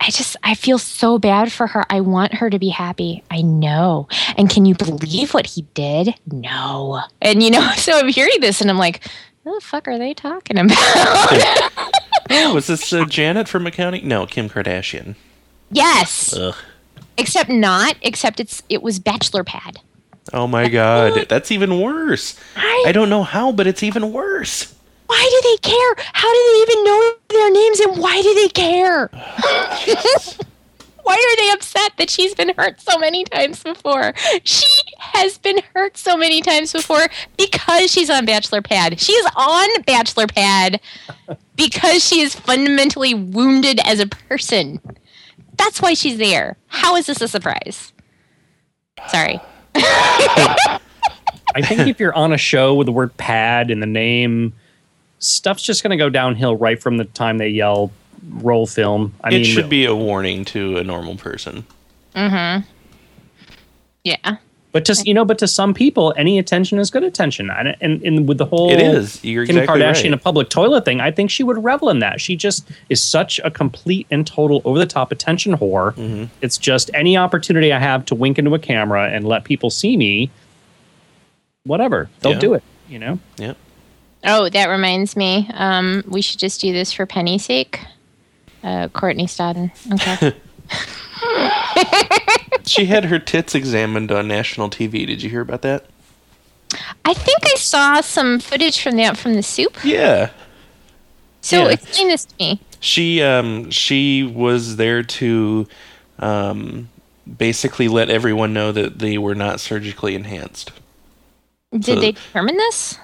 I 0.00 0.10
just 0.10 0.36
I 0.44 0.54
feel 0.54 0.78
so 0.78 1.18
bad 1.18 1.50
for 1.52 1.66
her. 1.66 1.84
I 1.90 2.00
want 2.00 2.34
her 2.34 2.48
to 2.48 2.58
be 2.58 2.68
happy. 2.68 3.22
I 3.30 3.42
know. 3.42 4.08
And 4.36 4.48
can 4.48 4.64
you 4.66 4.74
believe 4.74 5.34
what 5.34 5.46
he 5.46 5.62
did? 5.74 6.14
No. 6.30 7.00
And 7.20 7.42
you 7.42 7.50
know, 7.50 7.70
so 7.76 7.98
I'm 7.98 8.08
hearing 8.08 8.40
this 8.40 8.60
and 8.60 8.70
I'm 8.70 8.78
like, 8.78 9.06
what 9.42 9.54
the 9.60 9.66
fuck 9.66 9.88
are 9.88 9.98
they 9.98 10.14
talking 10.14 10.58
about? 10.58 10.78
Oh, 12.30 12.54
was 12.54 12.66
this 12.66 12.92
uh, 12.92 13.06
Janet 13.06 13.48
from 13.48 13.66
accounting? 13.66 14.06
No, 14.06 14.26
Kim 14.26 14.50
Kardashian. 14.50 15.14
yes. 15.70 16.36
Ugh. 16.36 16.54
Except 17.16 17.48
not, 17.48 17.96
except 18.02 18.38
it's 18.38 18.62
it 18.68 18.82
was 18.82 18.98
bachelor 18.98 19.42
pad. 19.44 19.80
Oh 20.34 20.46
my 20.46 20.68
god, 20.68 21.26
that's 21.30 21.50
even 21.50 21.80
worse. 21.80 22.38
I, 22.54 22.84
I 22.88 22.92
don't 22.92 23.08
know 23.08 23.22
how, 23.22 23.50
but 23.50 23.66
it's 23.66 23.82
even 23.82 24.12
worse. 24.12 24.74
Why 25.08 25.28
do 25.30 25.48
they 25.48 25.56
care? 25.68 25.94
How 26.12 26.32
do 26.32 26.52
they 26.52 26.72
even 26.72 26.84
know 26.84 27.12
their 27.30 27.50
names 27.50 27.80
and 27.80 27.98
why 27.98 28.22
do 28.22 28.34
they 28.34 28.48
care? 28.48 29.08
why 31.02 31.14
are 31.14 31.36
they 31.42 31.50
upset 31.52 31.92
that 31.96 32.10
she's 32.10 32.34
been 32.34 32.52
hurt 32.56 32.78
so 32.80 32.98
many 32.98 33.24
times 33.24 33.62
before? 33.62 34.12
She 34.44 34.66
has 34.98 35.38
been 35.38 35.60
hurt 35.74 35.96
so 35.96 36.16
many 36.16 36.42
times 36.42 36.72
before 36.72 37.08
because 37.38 37.90
she's 37.90 38.10
on 38.10 38.26
Bachelor 38.26 38.60
Pad. 38.60 39.00
She 39.00 39.12
is 39.12 39.26
on 39.34 39.82
Bachelor 39.86 40.26
Pad 40.26 40.80
because 41.56 42.06
she 42.06 42.20
is 42.20 42.34
fundamentally 42.34 43.14
wounded 43.14 43.80
as 43.84 44.00
a 44.00 44.06
person. 44.06 44.80
That's 45.56 45.80
why 45.80 45.94
she's 45.94 46.18
there. 46.18 46.58
How 46.66 46.96
is 46.96 47.06
this 47.06 47.22
a 47.22 47.28
surprise? 47.28 47.94
Sorry. 49.08 49.40
I 49.74 51.62
think 51.62 51.88
if 51.88 51.98
you're 51.98 52.14
on 52.14 52.32
a 52.32 52.38
show 52.38 52.74
with 52.74 52.86
the 52.86 52.92
word 52.92 53.16
pad 53.16 53.70
in 53.70 53.80
the 53.80 53.86
name, 53.86 54.52
stuff's 55.18 55.62
just 55.62 55.82
going 55.82 55.90
to 55.90 55.96
go 55.96 56.08
downhill 56.08 56.56
right 56.56 56.80
from 56.80 56.96
the 56.96 57.04
time 57.04 57.38
they 57.38 57.48
yell 57.48 57.90
roll 58.30 58.66
film. 58.66 59.14
I 59.22 59.28
it 59.28 59.32
mean, 59.32 59.44
should 59.44 59.68
be 59.68 59.84
a 59.84 59.94
warning 59.94 60.44
to 60.46 60.76
a 60.78 60.84
normal 60.84 61.16
person. 61.16 61.64
Mhm. 62.14 62.64
Yeah. 64.04 64.36
But 64.70 64.84
to 64.84 65.02
you 65.04 65.14
know, 65.14 65.24
but 65.24 65.38
to 65.38 65.48
some 65.48 65.72
people, 65.72 66.12
any 66.16 66.38
attention 66.38 66.78
is 66.78 66.90
good 66.90 67.02
attention, 67.02 67.50
and 67.50 67.74
and, 67.80 68.02
and 68.02 68.28
with 68.28 68.36
the 68.38 68.44
whole 68.44 68.70
It 68.70 68.80
is. 68.80 69.24
You're 69.24 69.46
Kim 69.46 69.56
exactly 69.56 69.80
Kardashian 69.82 70.04
right. 70.04 70.12
a 70.12 70.16
public 70.18 70.50
toilet 70.50 70.84
thing, 70.84 71.00
I 71.00 71.10
think 71.10 71.30
she 71.30 71.42
would 71.42 71.62
revel 71.64 71.88
in 71.88 72.00
that. 72.00 72.20
She 72.20 72.36
just 72.36 72.68
is 72.90 73.02
such 73.02 73.40
a 73.44 73.50
complete 73.50 74.06
and 74.10 74.26
total 74.26 74.60
over 74.66 74.78
the 74.78 74.86
top 74.86 75.10
attention 75.10 75.56
whore. 75.56 75.94
Mm-hmm. 75.94 76.24
It's 76.42 76.58
just 76.58 76.90
any 76.92 77.16
opportunity 77.16 77.72
I 77.72 77.78
have 77.78 78.04
to 78.06 78.14
wink 78.14 78.38
into 78.38 78.54
a 78.54 78.58
camera 78.58 79.08
and 79.08 79.26
let 79.26 79.44
people 79.44 79.70
see 79.70 79.96
me, 79.96 80.30
whatever 81.64 82.10
they'll 82.20 82.32
Yeah. 82.32 82.38
do 82.38 82.54
it. 82.54 82.62
You 82.90 82.98
know, 82.98 83.18
Yep. 83.38 83.56
Oh, 84.24 84.48
that 84.48 84.68
reminds 84.68 85.16
me. 85.16 85.48
Um, 85.54 86.02
we 86.06 86.20
should 86.22 86.38
just 86.38 86.60
do 86.60 86.72
this 86.72 86.92
for 86.92 87.06
Penny's 87.06 87.44
sake. 87.44 87.80
Uh, 88.62 88.88
Courtney 88.88 89.26
Stodden. 89.26 89.70
Okay. 89.94 90.36
She 92.64 92.84
had 92.84 93.06
her 93.06 93.18
tits 93.18 93.54
examined 93.54 94.12
on 94.12 94.28
national 94.28 94.68
TV. 94.68 95.06
Did 95.06 95.22
you 95.22 95.30
hear 95.30 95.40
about 95.40 95.62
that? 95.62 95.86
I 97.04 97.14
think 97.14 97.38
I 97.44 97.54
saw 97.56 98.00
some 98.02 98.38
footage 98.40 98.82
from 98.82 98.96
that 98.96 99.16
from 99.16 99.32
the 99.34 99.42
soup. 99.42 99.78
Yeah. 99.82 100.30
So 101.40 101.64
Yeah. 101.64 101.70
explain 101.72 102.08
this 102.08 102.26
to 102.26 102.34
me. 102.38 102.60
She 102.80 103.22
um 103.22 103.70
she 103.70 104.22
was 104.22 104.76
there 104.76 105.02
to 105.02 105.66
um 106.18 106.90
basically 107.38 107.88
let 107.88 108.10
everyone 108.10 108.52
know 108.52 108.70
that 108.72 108.98
they 108.98 109.16
were 109.16 109.34
not 109.34 109.60
surgically 109.60 110.14
enhanced. 110.14 110.70
Did 111.72 111.84
So- 111.84 111.94
they 112.00 112.12
determine 112.12 112.56
this? 112.58 112.98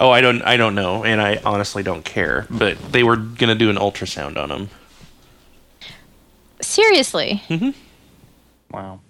Oh, 0.00 0.10
I 0.10 0.20
don't 0.20 0.42
I 0.42 0.56
don't 0.56 0.74
know 0.74 1.04
and 1.04 1.20
I 1.20 1.40
honestly 1.44 1.82
don't 1.82 2.04
care, 2.04 2.46
but 2.50 2.78
they 2.92 3.02
were 3.02 3.16
going 3.16 3.48
to 3.48 3.54
do 3.54 3.70
an 3.70 3.76
ultrasound 3.76 4.36
on 4.36 4.48
them. 4.48 4.70
Seriously, 6.60 7.42
Mm-hmm. 7.48 7.70
wow. 8.70 9.00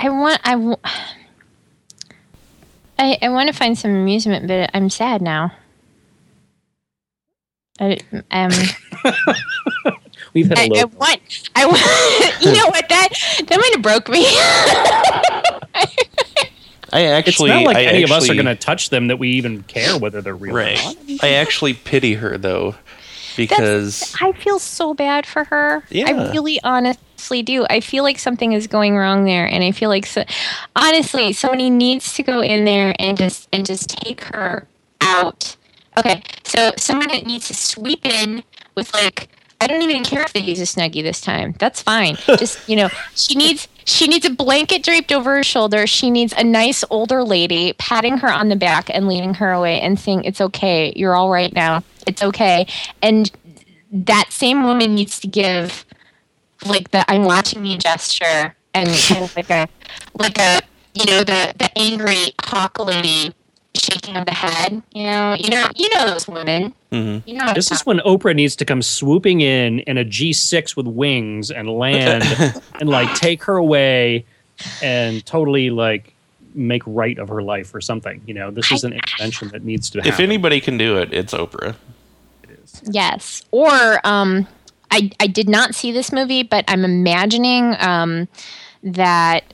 I 0.00 0.08
want. 0.10 0.40
I. 0.44 0.52
w- 0.52 0.76
I, 2.98 3.18
I 3.22 3.28
want 3.30 3.48
to 3.48 3.54
find 3.54 3.76
some 3.76 3.90
amusement, 3.90 4.46
but 4.46 4.70
I'm 4.72 4.88
sad 4.90 5.20
now. 5.22 5.52
I, 7.80 7.98
um, 8.30 8.50
We've 10.34 10.48
had 10.48 10.58
a 10.58 10.62
I, 10.62 10.66
low. 10.66 10.80
I 10.80 10.84
want. 10.84 11.20
I 11.56 11.66
want. 11.66 11.80
you 12.42 12.52
know 12.52 12.66
what? 12.68 12.88
That 12.88 13.08
that 13.48 13.58
might 13.58 13.72
have 13.72 13.82
broke 13.82 14.08
me. 14.08 14.24
I 16.94 17.18
it's 17.18 17.40
not 17.40 17.64
like 17.64 17.76
I 17.76 17.82
any 17.84 18.04
of 18.04 18.12
us 18.12 18.30
are 18.30 18.34
going 18.34 18.46
to 18.46 18.54
touch 18.54 18.90
them 18.90 19.08
that 19.08 19.18
we 19.18 19.30
even 19.30 19.64
care 19.64 19.98
whether 19.98 20.22
they're 20.22 20.36
real 20.36 20.56
or 20.56 20.74
not. 20.74 20.96
I 21.22 21.30
actually 21.30 21.74
pity 21.74 22.14
her 22.14 22.38
though 22.38 22.76
because 23.36 24.14
I 24.20 24.32
feel 24.32 24.60
so 24.60 24.94
bad 24.94 25.26
for 25.26 25.42
her. 25.44 25.82
Yeah. 25.90 26.08
I 26.08 26.30
really 26.30 26.60
honestly 26.62 27.42
do. 27.42 27.66
I 27.68 27.80
feel 27.80 28.04
like 28.04 28.20
something 28.20 28.52
is 28.52 28.68
going 28.68 28.96
wrong 28.96 29.24
there 29.24 29.44
and 29.44 29.64
I 29.64 29.72
feel 29.72 29.88
like 29.88 30.06
so, 30.06 30.24
honestly 30.76 31.32
somebody 31.32 31.68
needs 31.68 32.14
to 32.14 32.22
go 32.22 32.40
in 32.40 32.64
there 32.64 32.94
and 33.00 33.18
just 33.18 33.48
and 33.52 33.66
just 33.66 33.90
take 33.90 34.22
her 34.24 34.68
out. 35.00 35.56
Okay. 35.98 36.22
So 36.44 36.70
someone 36.76 37.08
that 37.08 37.26
needs 37.26 37.48
to 37.48 37.54
sweep 37.54 38.06
in 38.06 38.44
with 38.76 38.94
like 38.94 39.28
I 39.60 39.66
don't 39.66 39.82
even 39.82 40.04
care 40.04 40.22
if 40.22 40.32
they 40.32 40.40
use 40.40 40.60
a 40.60 40.64
snuggie 40.64 41.02
this 41.02 41.20
time. 41.20 41.54
That's 41.58 41.80
fine. 41.80 42.16
Just, 42.26 42.68
you 42.68 42.76
know, 42.76 42.90
she 43.14 43.34
needs 43.34 43.66
she 43.84 44.06
needs 44.06 44.24
a 44.24 44.30
blanket 44.30 44.82
draped 44.82 45.12
over 45.12 45.36
her 45.36 45.42
shoulder. 45.42 45.86
She 45.86 46.10
needs 46.10 46.32
a 46.36 46.44
nice 46.44 46.84
older 46.90 47.22
lady 47.22 47.74
patting 47.74 48.18
her 48.18 48.30
on 48.30 48.48
the 48.48 48.56
back 48.56 48.88
and 48.90 49.06
leading 49.06 49.34
her 49.34 49.52
away 49.52 49.80
and 49.80 49.98
saying, 49.98 50.24
It's 50.24 50.40
okay. 50.40 50.92
You're 50.96 51.14
all 51.14 51.30
right 51.30 51.52
now. 51.52 51.82
It's 52.06 52.22
okay. 52.22 52.66
And 53.02 53.30
that 53.92 54.26
same 54.30 54.64
woman 54.64 54.94
needs 54.94 55.20
to 55.20 55.28
give 55.28 55.84
like 56.66 56.90
the 56.90 57.08
I'm 57.10 57.24
watching 57.24 57.64
you 57.64 57.78
gesture 57.78 58.56
and 58.72 58.88
like 59.36 59.50
a 59.50 59.68
like 60.18 60.38
a 60.38 60.60
you 60.94 61.04
know, 61.06 61.18
the 61.20 61.54
the 61.56 61.70
angry 61.76 62.34
hawk 62.42 62.78
lady 62.78 63.34
shaking 63.76 64.16
of 64.16 64.26
the 64.26 64.32
head. 64.32 64.82
You 64.92 65.04
know, 65.04 65.36
you 65.38 65.50
know, 65.50 65.68
you 65.76 65.88
know 65.94 66.10
those 66.10 66.28
women. 66.28 66.74
hmm 66.92 67.18
You 67.26 67.34
know, 67.34 67.52
This 67.54 67.70
is 67.70 67.84
when 67.84 67.98
Oprah 68.00 68.34
needs 68.34 68.56
to 68.56 68.64
come 68.64 68.82
swooping 68.82 69.40
in 69.40 69.80
in 69.80 69.98
a 69.98 70.04
G6 70.04 70.76
with 70.76 70.86
wings 70.86 71.50
and 71.50 71.68
land 71.68 72.24
and 72.80 72.88
like 72.88 73.14
take 73.14 73.44
her 73.44 73.56
away 73.56 74.26
and 74.82 75.24
totally 75.26 75.70
like 75.70 76.14
make 76.54 76.82
right 76.86 77.18
of 77.18 77.28
her 77.28 77.42
life 77.42 77.74
or 77.74 77.80
something. 77.80 78.22
You 78.26 78.34
know, 78.34 78.50
this 78.50 78.70
is 78.70 78.84
an 78.84 78.92
intervention 78.92 79.48
that 79.48 79.64
needs 79.64 79.90
to 79.90 80.06
If 80.06 80.20
anybody 80.20 80.60
can 80.60 80.78
do 80.78 80.98
it, 80.98 81.12
it's 81.12 81.34
Oprah. 81.34 81.74
Yes. 82.84 83.42
Or 83.50 84.00
um 84.04 84.46
I 84.90 85.10
I 85.20 85.26
did 85.26 85.48
not 85.48 85.74
see 85.74 85.90
this 85.92 86.12
movie, 86.12 86.42
but 86.42 86.64
I'm 86.68 86.84
imagining 86.84 87.74
um 87.80 88.28
that 88.82 89.52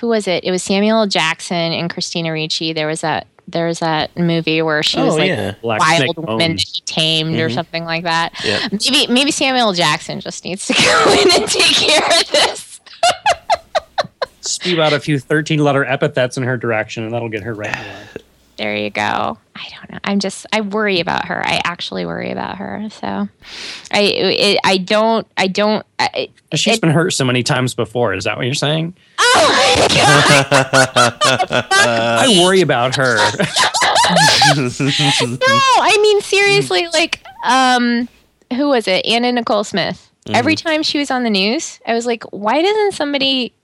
who 0.00 0.08
was 0.08 0.26
it? 0.26 0.42
It 0.44 0.50
was 0.50 0.62
Samuel 0.62 1.06
Jackson 1.06 1.72
and 1.72 1.88
Christina 1.88 2.32
Ricci. 2.32 2.72
There 2.72 2.86
was 2.86 3.02
that 3.02 3.26
there 3.48 3.66
was 3.66 3.80
that 3.80 4.16
movie 4.16 4.62
where 4.62 4.82
she 4.82 4.98
was 5.00 5.14
Oh, 5.14 5.16
like 5.18 5.28
yeah. 5.28 5.54
Black 5.62 5.80
wild 5.80 6.16
woman 6.16 6.38
Bones. 6.38 6.64
that 6.64 6.70
he 6.74 6.80
tamed 6.86 7.34
or 7.38 7.48
Mhm. 7.48 7.54
something 7.54 7.84
like 7.84 8.04
that. 8.04 8.32
Yeah. 8.44 8.66
Maybe 8.70 9.06
maybe 9.12 9.30
Samuel 9.30 9.72
Jackson 9.72 10.20
just 10.20 10.44
needs 10.44 10.66
to 10.68 10.72
go 10.74 11.12
in 11.20 11.42
and 11.42 11.50
take 11.50 11.74
care 11.76 12.06
of 12.20 12.30
this. 12.30 12.80
Spew 14.40 14.80
out 14.82 14.92
a 14.92 14.98
few 15.00 15.18
13 15.18 15.60
letter 15.62 15.84
epithets 15.84 16.36
in 16.36 16.42
her 16.42 16.56
direction 16.56 17.04
and 17.04 17.12
that'll 17.12 17.28
get 17.28 17.42
her 17.42 17.54
right 17.54 17.74
in 17.74 17.82
line. 17.82 18.06
There 18.58 18.76
you 18.76 18.90
go. 18.90 19.38
I 19.56 19.66
don't 19.70 19.90
know. 19.90 19.98
I'm 20.04 20.20
just 20.20 20.46
I 20.52 20.60
worry 20.60 21.00
about 21.00 21.26
her. 21.26 21.44
I 21.46 21.60
actually 21.64 22.04
worry 22.06 22.30
about 22.30 22.58
her. 22.58 22.86
So 22.90 23.28
I 23.90 24.00
it, 24.00 24.58
I 24.64 24.76
don't 24.78 25.26
I 25.36 25.46
don't 25.46 25.84
I, 25.98 26.28
She's 26.54 26.74
it- 26.76 26.80
been 26.80 26.90
hurt 26.90 27.12
so 27.12 27.24
many 27.24 27.42
times 27.42 27.74
before. 27.74 28.14
Is 28.14 28.24
that 28.24 28.36
what 28.36 28.44
you're 28.46 28.54
saying? 28.54 28.94
Oh 29.18 29.76
my 29.78 29.88
god. 29.88 31.66
I 31.72 32.40
worry 32.44 32.60
about 32.60 32.94
her. 32.96 33.16
no, 34.56 35.38
I 35.48 35.98
mean 36.02 36.20
seriously, 36.20 36.88
like, 36.92 37.24
um, 37.44 38.08
who 38.52 38.68
was 38.68 38.86
it? 38.88 39.06
Anna 39.06 39.32
Nicole 39.32 39.64
Smith. 39.64 40.10
Every 40.28 40.54
time 40.54 40.82
she 40.82 40.98
was 40.98 41.10
on 41.10 41.24
the 41.24 41.30
news, 41.30 41.80
I 41.86 41.94
was 41.94 42.06
like, 42.06 42.22
why 42.24 42.62
doesn't 42.62 42.92
somebody 42.92 43.54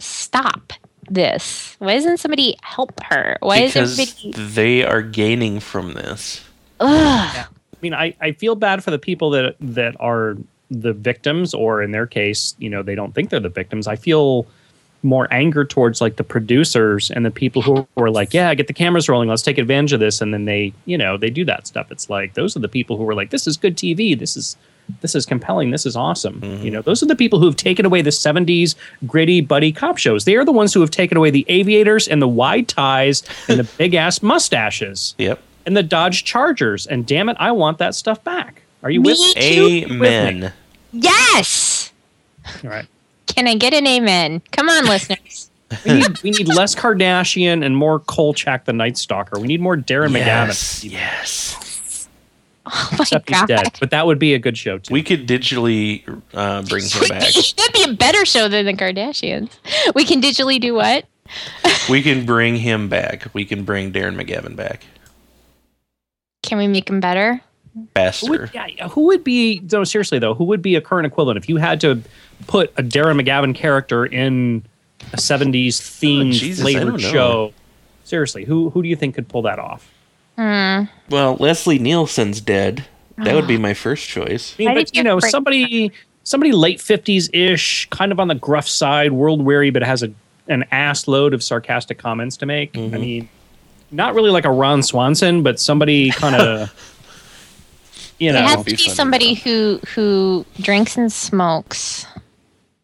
stop 0.00 0.72
this? 1.10 1.76
Why 1.78 1.94
doesn't 1.94 2.18
somebody 2.18 2.56
help 2.62 3.02
her? 3.04 3.36
Why 3.40 3.66
because 3.66 3.98
is 3.98 4.14
everybody? 4.22 4.52
they 4.52 4.84
are 4.84 5.02
gaining 5.02 5.60
from 5.60 5.92
this. 5.92 6.44
Ugh. 6.80 7.36
I 7.36 7.46
mean, 7.82 7.94
I, 7.94 8.14
I 8.20 8.32
feel 8.32 8.54
bad 8.54 8.82
for 8.84 8.90
the 8.90 8.98
people 8.98 9.30
that 9.30 9.56
that 9.60 9.96
are 10.00 10.36
the 10.70 10.92
victims, 10.92 11.52
or 11.52 11.82
in 11.82 11.90
their 11.90 12.06
case, 12.06 12.54
you 12.58 12.70
know, 12.70 12.82
they 12.82 12.94
don't 12.94 13.14
think 13.14 13.30
they're 13.30 13.40
the 13.40 13.48
victims. 13.48 13.86
I 13.86 13.96
feel 13.96 14.46
more 15.02 15.26
anger 15.32 15.64
towards 15.64 16.00
like 16.00 16.16
the 16.16 16.24
producers 16.24 17.10
and 17.10 17.24
the 17.24 17.30
people 17.30 17.62
who 17.62 17.88
were 17.96 18.10
like, 18.10 18.34
yeah, 18.34 18.54
get 18.54 18.66
the 18.66 18.72
cameras 18.72 19.08
rolling, 19.08 19.28
let's 19.28 19.42
take 19.42 19.58
advantage 19.58 19.92
of 19.92 20.00
this, 20.00 20.20
and 20.20 20.32
then 20.32 20.44
they, 20.44 20.72
you 20.84 20.98
know, 20.98 21.16
they 21.16 21.30
do 21.30 21.44
that 21.46 21.66
stuff. 21.66 21.90
It's 21.90 22.10
like 22.10 22.34
those 22.34 22.56
are 22.56 22.60
the 22.60 22.68
people 22.68 22.96
who 22.96 23.04
were 23.04 23.14
like, 23.14 23.30
this 23.30 23.46
is 23.46 23.56
good 23.56 23.76
TV, 23.76 24.18
this 24.18 24.36
is 24.36 24.56
this 25.00 25.14
is 25.14 25.26
compelling, 25.26 25.70
this 25.70 25.86
is 25.86 25.96
awesome. 25.96 26.40
You 26.42 26.50
mm-hmm. 26.50 26.68
know, 26.70 26.82
those 26.82 27.02
are 27.02 27.06
the 27.06 27.16
people 27.16 27.38
who 27.38 27.46
have 27.46 27.56
taken 27.56 27.84
away 27.86 28.02
the 28.02 28.10
'70s 28.10 28.74
gritty 29.06 29.40
buddy 29.40 29.72
cop 29.72 29.98
shows. 29.98 30.24
They 30.24 30.36
are 30.36 30.44
the 30.44 30.52
ones 30.52 30.74
who 30.74 30.80
have 30.80 30.90
taken 30.90 31.16
away 31.16 31.30
the 31.30 31.44
aviators 31.48 32.08
and 32.08 32.20
the 32.20 32.28
wide 32.28 32.68
ties 32.68 33.22
and 33.48 33.58
the 33.58 33.64
big 33.78 33.94
ass 33.94 34.22
mustaches 34.22 35.14
Yep. 35.18 35.40
and 35.66 35.76
the 35.76 35.82
Dodge 35.82 36.24
Chargers. 36.24 36.86
And 36.86 37.06
damn 37.06 37.28
it, 37.28 37.36
I 37.40 37.52
want 37.52 37.78
that 37.78 37.94
stuff 37.94 38.22
back. 38.24 38.62
Are 38.82 38.90
you 38.90 39.00
Me 39.00 39.10
with 39.10 39.36
me? 39.36 39.84
Amen. 39.84 40.52
Yes. 40.92 41.92
All 42.64 42.70
right. 42.70 42.86
Can 43.26 43.46
I 43.46 43.54
get 43.54 43.74
an 43.74 43.86
amen? 43.86 44.42
Come 44.52 44.68
on, 44.68 44.86
listeners. 44.86 45.46
We 45.84 45.92
need 45.92 46.22
we 46.24 46.30
need 46.32 46.48
less 46.48 46.74
Kardashian 46.74 47.64
and 47.64 47.76
more 47.76 48.00
Kolchak 48.00 48.64
the 48.64 48.72
Night 48.72 48.98
Stalker. 48.98 49.38
We 49.38 49.46
need 49.46 49.60
more 49.60 49.76
Darren 49.76 50.12
Yes. 50.14 50.80
McGavin. 50.82 50.90
Yes. 50.90 51.56
Oh 52.72 52.88
my 52.92 52.98
Except 53.02 53.28
he's 53.28 53.42
dead. 53.44 53.78
But 53.80 53.90
that 53.90 54.06
would 54.06 54.18
be 54.18 54.34
a 54.34 54.38
good 54.38 54.56
show 54.56 54.78
too. 54.78 54.92
We 54.92 55.02
could 55.02 55.26
digitally 55.26 56.04
uh, 56.34 56.62
bring 56.62 56.84
him 56.84 57.08
back. 57.08 57.32
That'd 57.32 57.72
be 57.72 57.84
a 57.84 57.94
better 57.94 58.24
show 58.24 58.48
than 58.48 58.66
the 58.66 58.74
Kardashians. 58.74 59.50
We 59.94 60.04
can 60.04 60.20
digitally 60.20 60.60
do 60.60 60.74
what? 60.74 61.06
We 61.88 62.02
can 62.02 62.26
bring 62.26 62.56
him 62.56 62.88
back. 62.88 63.26
We 63.32 63.44
can 63.44 63.64
bring 63.64 63.92
Darren 63.92 64.14
McGavin 64.14 64.56
back. 64.56 64.84
Can 66.42 66.58
we 66.58 66.68
make 66.68 66.88
him 66.88 67.00
better? 67.00 67.40
who 67.74 67.86
Faster. 67.94 68.30
would, 68.30 68.50
yeah, 68.54 68.88
who 68.88 69.06
would 69.06 69.24
be 69.24 69.60
no 69.72 69.84
seriously 69.84 70.18
though, 70.18 70.34
who 70.34 70.44
would 70.44 70.62
be 70.62 70.74
a 70.74 70.80
current 70.80 71.06
equivalent 71.06 71.38
if 71.38 71.48
you 71.48 71.56
had 71.56 71.80
to 71.80 72.02
put 72.46 72.72
a 72.76 72.82
Darren 72.82 73.20
McGavin 73.20 73.54
character 73.54 74.04
in 74.04 74.64
a 75.12 75.16
70s 75.16 75.68
themed 75.78 76.28
Oh, 76.28 76.32
Jesus, 76.32 76.60
I 76.60 76.72
flavored 76.72 77.00
show? 77.00 77.52
Seriously, 78.04 78.44
who 78.44 78.70
who 78.70 78.82
do 78.82 78.88
you 78.88 78.96
think 78.96 79.14
could 79.14 79.28
pull 79.28 79.42
that 79.42 79.58
off? 79.58 79.92
Hmm. 80.40 80.84
Well, 81.10 81.36
Leslie 81.38 81.78
Nielsen's 81.78 82.40
dead. 82.40 82.86
That 83.18 83.34
would 83.34 83.46
be 83.46 83.58
my 83.58 83.74
first 83.74 84.08
choice. 84.08 84.54
I 84.58 84.64
mean, 84.64 84.74
but 84.74 84.94
you 84.94 85.00
you 85.00 85.04
know, 85.04 85.18
break 85.18 85.30
somebody 85.30 85.92
somebody 86.24 86.52
late 86.52 86.80
fifties 86.80 87.28
ish, 87.34 87.86
kind 87.90 88.10
of 88.10 88.18
on 88.18 88.28
the 88.28 88.34
gruff 88.34 88.66
side, 88.66 89.12
world 89.12 89.42
weary, 89.42 89.68
but 89.68 89.82
has 89.82 90.02
a 90.02 90.10
an 90.48 90.64
ass 90.70 91.06
load 91.06 91.34
of 91.34 91.42
sarcastic 91.42 91.98
comments 91.98 92.38
to 92.38 92.46
make. 92.46 92.74
I 92.74 92.80
mean, 92.80 93.28
not 93.90 94.14
really 94.14 94.30
like 94.30 94.46
a 94.46 94.50
Ron 94.50 94.82
Swanson, 94.82 95.42
but 95.42 95.60
somebody 95.60 96.10
kind 96.10 96.34
of, 96.34 96.72
you 98.18 98.32
know, 98.32 98.38
It 98.38 98.40
know, 98.40 98.48
has 98.48 98.58
to 98.60 98.64
be 98.64 98.76
funny, 98.76 98.94
somebody 98.94 99.34
who 99.34 99.78
who 99.94 100.46
drinks 100.58 100.96
and 100.96 101.12
smokes. 101.12 102.06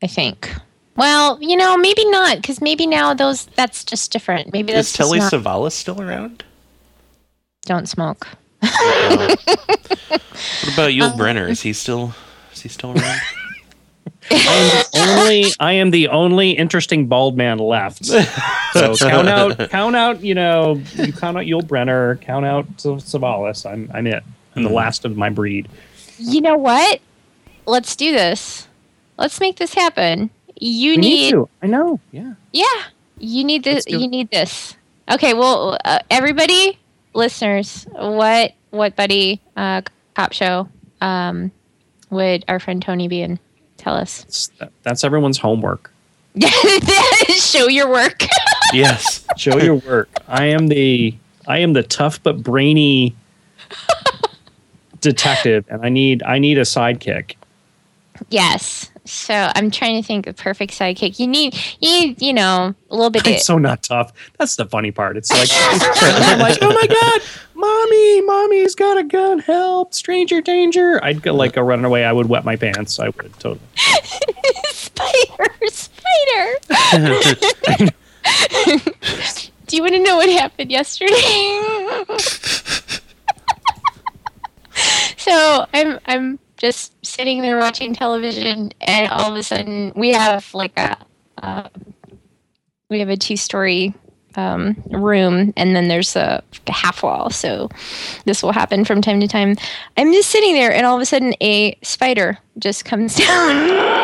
I 0.02 0.08
think. 0.08 0.54
Well, 0.96 1.38
you 1.40 1.56
know, 1.56 1.78
maybe 1.78 2.04
not, 2.10 2.36
because 2.36 2.60
maybe 2.60 2.86
now 2.86 3.14
those 3.14 3.46
that's 3.56 3.82
just 3.82 4.12
different. 4.12 4.52
Maybe 4.52 4.74
that's 4.74 4.90
Is 4.90 4.94
Telly 4.94 5.20
not, 5.20 5.32
Savalas 5.32 5.72
still 5.72 6.02
around? 6.02 6.44
Don't 7.66 7.88
smoke. 7.88 8.26
What 10.62 10.74
about 10.74 10.90
Yul 10.90 11.12
Um, 11.12 11.18
Brynner? 11.18 11.48
Is 11.48 11.62
he 11.62 11.72
still 11.72 12.14
is 12.52 12.60
he 12.62 12.68
still 12.68 12.92
around? 12.96 13.20
only 14.94 15.46
I 15.60 15.72
am 15.72 15.90
the 15.90 16.08
only 16.08 16.50
interesting 16.52 17.06
bald 17.06 17.36
man 17.36 17.58
left. 17.58 18.06
So 18.72 18.94
count 18.96 19.26
out, 19.26 19.70
count 19.70 19.96
out. 19.96 20.22
You 20.22 20.34
know, 20.34 20.82
you 20.96 21.10
count 21.10 21.38
out 21.38 21.44
Yul 21.44 21.62
Brynner, 21.62 22.20
count 22.20 22.44
out 22.44 22.66
Savalas. 22.76 23.64
I'm 23.64 23.90
I'm 23.94 24.06
it. 24.06 24.22
I'm 24.54 24.64
the 24.64 24.68
Mhm. 24.68 24.72
last 24.74 25.06
of 25.06 25.16
my 25.16 25.30
breed. 25.30 25.66
You 26.18 26.42
know 26.42 26.56
what? 26.56 27.00
Let's 27.64 27.96
do 27.96 28.12
this. 28.12 28.68
Let's 29.16 29.40
make 29.40 29.56
this 29.56 29.72
happen. 29.72 30.28
You 30.60 30.90
We 30.90 30.96
need, 30.98 31.08
need 31.08 31.30
to. 31.30 31.48
I 31.62 31.68
know. 31.68 32.00
Yeah. 32.12 32.34
yeah. 32.52 32.64
You 33.18 33.44
need 33.44 33.64
this. 33.64 33.74
Let's 33.76 33.84
do 33.86 33.96
it. 33.96 34.00
You 34.02 34.08
need 34.08 34.30
this. 34.30 34.76
Okay. 35.10 35.32
Well, 35.32 35.78
uh, 35.82 36.00
everybody, 36.10 36.78
listeners, 37.16 37.86
what 37.92 38.52
what 38.70 38.94
buddy 38.96 39.40
uh, 39.56 39.82
cop 40.14 40.32
show 40.32 40.68
um, 41.00 41.50
would 42.10 42.44
our 42.48 42.60
friend 42.60 42.80
Tony 42.82 43.08
be 43.08 43.22
in? 43.22 43.38
Tell 43.78 43.94
us. 43.94 44.50
That- 44.58 44.72
that's 44.82 45.02
everyone's 45.04 45.38
homework. 45.38 45.90
Show 47.28 47.68
your 47.68 47.88
work. 47.88 48.24
yes. 48.74 49.24
Show 49.38 49.58
your 49.58 49.76
work. 49.76 50.08
I 50.28 50.46
am 50.46 50.66
the 50.68 51.14
I 51.46 51.58
am 51.58 51.72
the 51.72 51.82
tough 51.82 52.22
but 52.22 52.42
brainy 52.42 53.14
detective, 55.00 55.64
and 55.68 55.84
I 55.84 55.88
need 55.88 56.22
I 56.24 56.38
need 56.38 56.58
a 56.58 56.62
sidekick. 56.62 57.36
yes. 58.28 58.90
So 59.06 59.50
I'm 59.54 59.70
trying 59.70 60.00
to 60.00 60.06
think 60.06 60.26
of 60.26 60.36
perfect 60.36 60.72
sidekick. 60.72 61.18
You 61.18 61.26
need 61.26 61.54
you 61.80 61.90
need 61.90 62.22
you 62.22 62.32
know 62.32 62.74
a 62.90 62.94
little 62.94 63.10
bit. 63.10 63.26
It's 63.36 63.46
so 63.46 63.58
not 63.58 63.82
tough. 63.82 64.12
That's 64.38 64.56
the 64.56 64.66
funny 64.66 64.90
part. 64.90 65.16
It's 65.16 65.30
like 65.30 65.48
I'm 65.52 66.38
like, 66.38 66.58
oh 66.60 66.72
my 66.72 66.86
god, 66.86 67.20
mommy, 67.54 68.20
mommy's 68.22 68.74
got 68.74 68.98
a 68.98 69.04
gun. 69.04 69.38
Help, 69.38 69.94
stranger 69.94 70.40
danger. 70.40 71.02
I'd 71.04 71.22
go 71.22 71.34
like 71.34 71.56
a 71.56 71.64
running 71.64 71.84
away. 71.84 72.04
I 72.04 72.12
would 72.12 72.28
wet 72.28 72.44
my 72.44 72.56
pants. 72.56 72.98
I 72.98 73.06
would 73.06 73.32
totally. 73.38 73.60
spider, 74.70 75.54
spider. 75.68 76.56
Do 79.66 79.76
you 79.76 79.82
want 79.82 79.94
to 79.94 80.02
know 80.02 80.16
what 80.16 80.28
happened 80.28 80.70
yesterday? 80.70 81.14
so 85.16 85.66
I'm 85.72 85.98
I'm 86.06 86.38
just 86.56 86.94
sitting 87.04 87.42
there 87.42 87.58
watching 87.58 87.94
television, 87.94 88.72
and 88.80 89.10
all 89.10 89.30
of 89.30 89.36
a 89.36 89.42
sudden 89.42 89.92
we 89.94 90.12
have 90.12 90.52
like 90.54 90.78
a 90.78 90.96
uh, 91.42 91.68
we 92.88 93.00
have 93.00 93.08
a 93.08 93.16
two 93.16 93.36
story 93.36 93.94
um, 94.36 94.82
room, 94.90 95.52
and 95.56 95.74
then 95.74 95.88
there's 95.88 96.16
a, 96.16 96.42
a 96.66 96.72
half 96.72 97.02
wall. 97.02 97.30
So 97.30 97.68
this 98.24 98.42
will 98.42 98.52
happen 98.52 98.84
from 98.84 99.02
time 99.02 99.20
to 99.20 99.28
time. 99.28 99.56
I'm 99.96 100.12
just 100.12 100.30
sitting 100.30 100.54
there, 100.54 100.72
and 100.72 100.86
all 100.86 100.96
of 100.96 101.02
a 101.02 101.06
sudden 101.06 101.34
a 101.40 101.76
spider 101.82 102.38
just 102.58 102.84
comes 102.84 103.14
down 103.26 103.95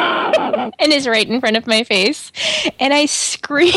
and 0.54 0.92
is 0.92 1.06
right 1.06 1.28
in 1.28 1.40
front 1.40 1.56
of 1.56 1.66
my 1.66 1.84
face, 1.84 2.30
and 2.80 2.92
I 2.94 3.06
screamed. 3.06 3.72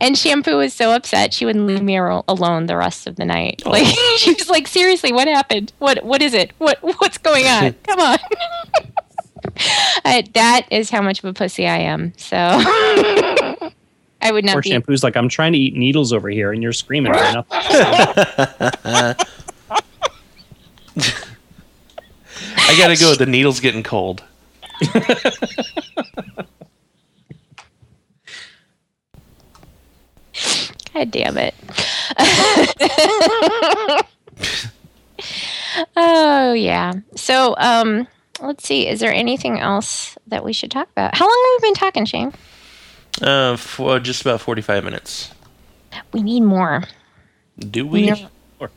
And 0.00 0.16
Shampoo 0.16 0.56
was 0.56 0.72
so 0.74 0.92
upset 0.92 1.34
she 1.34 1.44
wouldn't 1.44 1.66
leave 1.66 1.82
me 1.82 1.96
alone 1.96 2.66
the 2.66 2.76
rest 2.76 3.06
of 3.06 3.16
the 3.16 3.24
night. 3.24 3.62
Like 3.66 3.86
she 4.16 4.32
was 4.34 4.48
like, 4.48 4.66
"Seriously, 4.66 5.12
what 5.12 5.28
happened? 5.28 5.72
What 5.78 6.04
what 6.04 6.22
is 6.22 6.34
it? 6.34 6.52
What 6.58 6.78
what's 6.80 7.18
going 7.18 7.46
on? 7.46 7.72
Come 7.86 8.00
on." 8.00 8.18
uh, 10.04 10.22
that 10.34 10.66
is 10.70 10.90
how 10.90 11.02
much 11.02 11.18
of 11.20 11.24
a 11.26 11.32
pussy 11.32 11.66
I 11.66 11.78
am. 11.78 12.12
So 12.16 12.36
I 12.36 14.30
would 14.32 14.44
not 14.44 14.52
Poor 14.52 14.62
be. 14.62 14.70
shampoo's 14.70 15.02
like, 15.02 15.16
I'm 15.16 15.28
trying 15.28 15.52
to 15.52 15.58
eat 15.58 15.74
needles 15.74 16.12
over 16.12 16.28
here, 16.28 16.52
and 16.52 16.62
you're 16.62 16.72
screaming 16.74 17.12
for 17.14 17.20
nothing. 17.32 17.46
I 22.56 22.76
gotta 22.78 22.96
go. 22.96 23.14
The 23.14 23.26
needle's 23.26 23.60
getting 23.60 23.82
cold. 23.82 24.22
God 30.94 31.10
damn 31.10 31.36
it. 31.38 31.54
oh 35.96 36.52
yeah. 36.52 36.92
So 37.16 37.54
um 37.58 38.06
let's 38.40 38.66
see. 38.66 38.86
Is 38.88 39.00
there 39.00 39.12
anything 39.12 39.58
else 39.58 40.16
that 40.26 40.44
we 40.44 40.52
should 40.52 40.70
talk 40.70 40.90
about? 40.90 41.14
How 41.14 41.26
long 41.26 41.44
have 41.54 41.62
we 41.62 41.68
been 41.68 41.74
talking, 41.74 42.04
Shane? 42.04 42.32
Uh, 43.20 43.56
for 43.56 43.98
just 43.98 44.22
about 44.22 44.40
forty-five 44.40 44.84
minutes. 44.84 45.32
We 46.12 46.22
need 46.22 46.40
more. 46.40 46.84
Do 47.58 47.86
we? 47.86 48.06
No. 48.10 48.16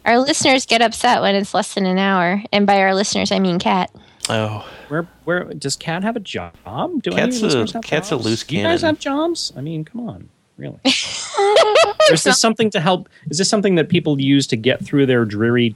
Our 0.05 0.19
listeners 0.19 0.65
get 0.65 0.81
upset 0.81 1.21
when 1.21 1.35
it's 1.35 1.53
less 1.53 1.73
than 1.73 1.85
an 1.85 1.97
hour, 1.97 2.41
and 2.51 2.65
by 2.65 2.81
our 2.81 2.95
listeners 2.95 3.31
I 3.31 3.39
mean 3.39 3.59
Kat. 3.59 3.91
Oh, 4.29 4.65
Where, 4.87 5.07
where 5.25 5.43
does 5.45 5.75
Cat 5.75 6.03
have 6.03 6.15
a 6.15 6.19
job? 6.19 6.53
Do 7.01 7.11
Cat's 7.11 7.41
of 7.41 7.51
your 7.51 7.63
a- 7.63 7.71
have 7.73 7.83
Cat's 7.83 8.11
a 8.11 8.15
loose 8.15 8.43
Do 8.43 8.55
you 8.55 8.63
guys 8.63 8.81
have 8.81 8.99
jobs? 8.99 9.51
I 9.57 9.61
mean, 9.61 9.83
come 9.83 10.07
on, 10.07 10.29
really. 10.57 10.79
or 10.85 12.13
is 12.13 12.23
this 12.23 12.39
something 12.39 12.69
to 12.71 12.79
help? 12.79 13.09
Is 13.29 13.37
this 13.37 13.49
something 13.49 13.75
that 13.75 13.89
people 13.89 14.19
use 14.21 14.47
to 14.47 14.55
get 14.55 14.83
through 14.85 15.07
their 15.07 15.25
dreary 15.25 15.75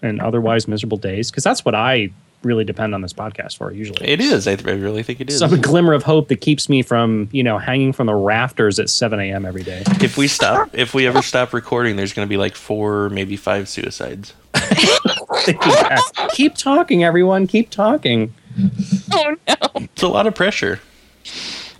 and 0.00 0.20
otherwise 0.20 0.68
miserable 0.68 0.96
days? 0.98 1.30
Because 1.30 1.42
that's 1.44 1.64
what 1.64 1.74
I 1.74 2.10
really 2.44 2.64
depend 2.64 2.94
on 2.94 3.02
this 3.02 3.12
podcast 3.12 3.56
for 3.56 3.72
usually. 3.72 4.04
it 4.08 4.20
is. 4.20 4.48
I, 4.48 4.56
th- 4.56 4.66
I 4.68 4.72
really 4.72 5.02
think 5.04 5.20
it 5.20 5.30
is. 5.30 5.38
Some 5.38 5.60
glimmer 5.60 5.92
of 5.92 6.02
hope 6.02 6.26
that 6.28 6.40
keeps 6.40 6.68
me 6.68 6.82
from, 6.82 7.28
you 7.32 7.42
know, 7.42 7.56
hanging 7.58 7.92
from 7.92 8.06
the 8.08 8.14
rafters 8.14 8.78
at 8.80 8.90
7 8.90 9.18
a.m. 9.20 9.44
every 9.46 9.62
day. 9.62 9.82
if 10.00 10.16
we 10.16 10.26
stop, 10.28 10.70
if 10.72 10.92
we 10.94 11.06
ever 11.06 11.22
stop 11.22 11.52
recording, 11.52 11.96
there's 11.96 12.12
gonna 12.12 12.26
be 12.26 12.36
like 12.36 12.54
four, 12.56 13.10
maybe 13.10 13.36
five 13.36 13.68
suicides. 13.68 14.34
keep 16.32 16.54
talking, 16.54 17.04
everyone. 17.04 17.46
Keep 17.46 17.70
talking. 17.70 18.32
Oh 19.12 19.36
no. 19.48 19.54
It's 19.76 20.02
a 20.02 20.08
lot 20.08 20.26
of 20.26 20.34
pressure. 20.34 20.80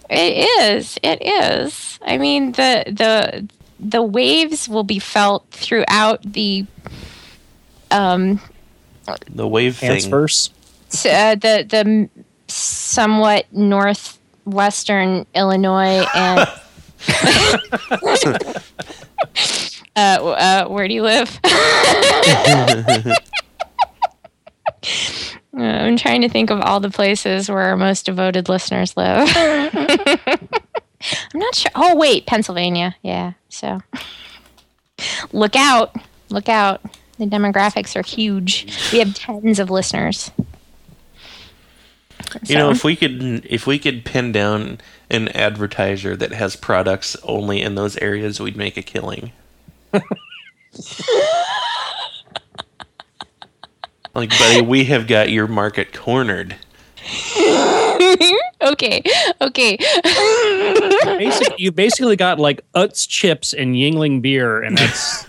It 0.09 0.49
is. 0.63 0.99
It 1.03 1.23
is. 1.23 1.99
I 2.05 2.19
mean 2.19 2.53
the 2.53 2.85
the 2.87 3.49
the 3.79 4.03
waves 4.03 4.69
will 4.69 4.85
be 4.85 4.99
felt 4.99 5.47
throughout 5.51 6.23
the 6.23 6.67
um 7.91 8.41
The 9.29 9.47
wave 9.49 9.77
thing. 9.77 9.91
Transverse. 9.91 10.51
uh, 11.05 11.35
the 11.35 11.67
the 11.69 12.09
somewhat 12.49 13.47
northwestern 13.53 15.27
Illinois 15.35 16.05
and 16.15 16.41
uh, 19.97 19.99
uh, 19.99 20.67
where 20.69 20.87
do 20.89 20.95
you 20.95 21.03
live? 21.03 21.41
Uh, 25.57 25.63
I'm 25.63 25.97
trying 25.97 26.23
to 26.23 26.29
think 26.29 26.51
of 26.51 26.61
all 26.61 26.81
the 26.81 26.91
places 26.91 27.49
where 27.49 27.63
our 27.63 27.77
most 27.77 28.07
devoted 28.07 28.49
listeners 28.49 28.97
live. 28.97 29.29
I'm 29.37 31.41
not 31.41 31.55
sure. 31.55 31.71
Oh 31.75 31.97
wait, 31.97 32.27
Pennsylvania. 32.27 32.97
Yeah. 33.03 33.33
So 33.49 33.81
look 35.33 35.57
out. 35.57 35.95
Look 36.31 36.49
out. 36.49 36.81
The 37.19 37.27
demographics 37.27 37.97
are 37.97 38.03
huge. 38.03 38.67
We 38.93 38.99
have 38.99 39.15
tens 39.15 39.59
of 39.59 39.71
listeners. 39.71 40.31
You 42.45 42.57
know, 42.57 42.71
if 42.71 42.83
we 42.83 42.97
could, 42.97 43.45
if 43.45 43.67
we 43.67 43.79
could 43.79 44.05
pin 44.05 44.33
down 44.33 44.79
an 45.11 45.29
advertiser 45.29 46.17
that 46.17 46.33
has 46.33 46.57
products 46.57 47.15
only 47.25 47.61
in 47.61 47.75
those 47.75 47.97
areas, 47.99 48.41
we'd 48.41 48.57
make 48.57 48.79
a 48.79 48.83
killing. 48.83 49.33
like, 54.15 54.31
buddy, 54.31 54.61
we 54.61 54.85
have 54.85 55.07
got 55.07 55.31
your 55.31 55.47
market 55.47 55.93
cornered. 55.93 56.57
okay, 58.63 59.03
okay. 59.41 59.77
Basic, 61.19 61.59
you 61.59 61.73
basically 61.73 62.17
got 62.17 62.39
like 62.39 62.61
Utz 62.75 63.09
chips 63.09 63.53
and 63.53 63.75
Yuengling 63.75 64.23
beer, 64.23 64.63
and 64.63 64.79
that's 64.79 65.27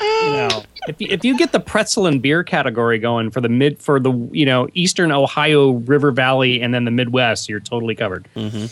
you 0.00 0.30
know 0.30 0.62
if 0.86 1.00
you, 1.00 1.08
if 1.10 1.24
you 1.24 1.36
get 1.36 1.52
the 1.52 1.60
pretzel 1.60 2.06
and 2.06 2.22
beer 2.22 2.44
category 2.44 2.98
going 2.98 3.30
for 3.30 3.40
the 3.40 3.48
mid 3.48 3.80
for 3.80 3.98
the 3.98 4.12
you 4.32 4.46
know 4.46 4.68
Eastern 4.74 5.10
Ohio 5.10 5.72
River 5.72 6.12
Valley 6.12 6.62
and 6.62 6.72
then 6.72 6.84
the 6.84 6.90
Midwest, 6.90 7.48
you're 7.48 7.60
totally 7.60 7.94
covered. 7.94 8.26
hmm 8.34 8.66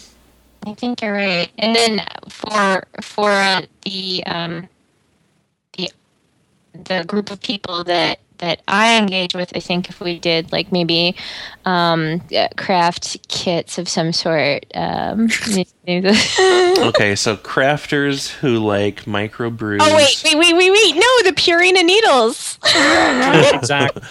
I 0.67 0.73
think 0.75 1.03
you're 1.03 1.13
right. 1.13 1.51
And 1.59 1.77
then 1.77 2.07
for 2.29 2.85
for 3.03 3.31
uh, 3.31 3.63
the 3.83 4.25
um 4.27 4.69
the 5.77 5.91
the 6.73 7.05
group 7.05 7.31
of 7.31 7.41
people 7.41 7.85
that 7.85 8.21
that 8.39 8.63
I 8.67 8.99
engage 8.99 9.35
with, 9.35 9.57
I 9.57 9.61
think 9.61 9.89
if 9.89 10.01
we 10.01 10.19
did 10.19 10.53
like 10.53 10.73
maybe 10.73 11.15
um 11.65 12.23
uh, 12.37 12.49
craft 12.57 13.29
kits 13.29 13.79
of 13.79 13.89
some 13.89 14.13
sort, 14.13 14.67
um 14.75 15.29
Okay, 15.87 17.15
so 17.15 17.37
crafters 17.37 18.29
who 18.29 18.59
like 18.59 19.05
microbrews. 19.05 19.79
Oh 19.81 19.97
wait, 19.97 20.21
wait, 20.25 20.37
wait, 20.37 20.55
wait, 20.55 20.71
wait! 20.71 20.95
No, 20.95 21.31
the 21.31 21.33
Purina 21.35 21.85
needles. 21.85 22.59
exactly. 23.55 24.03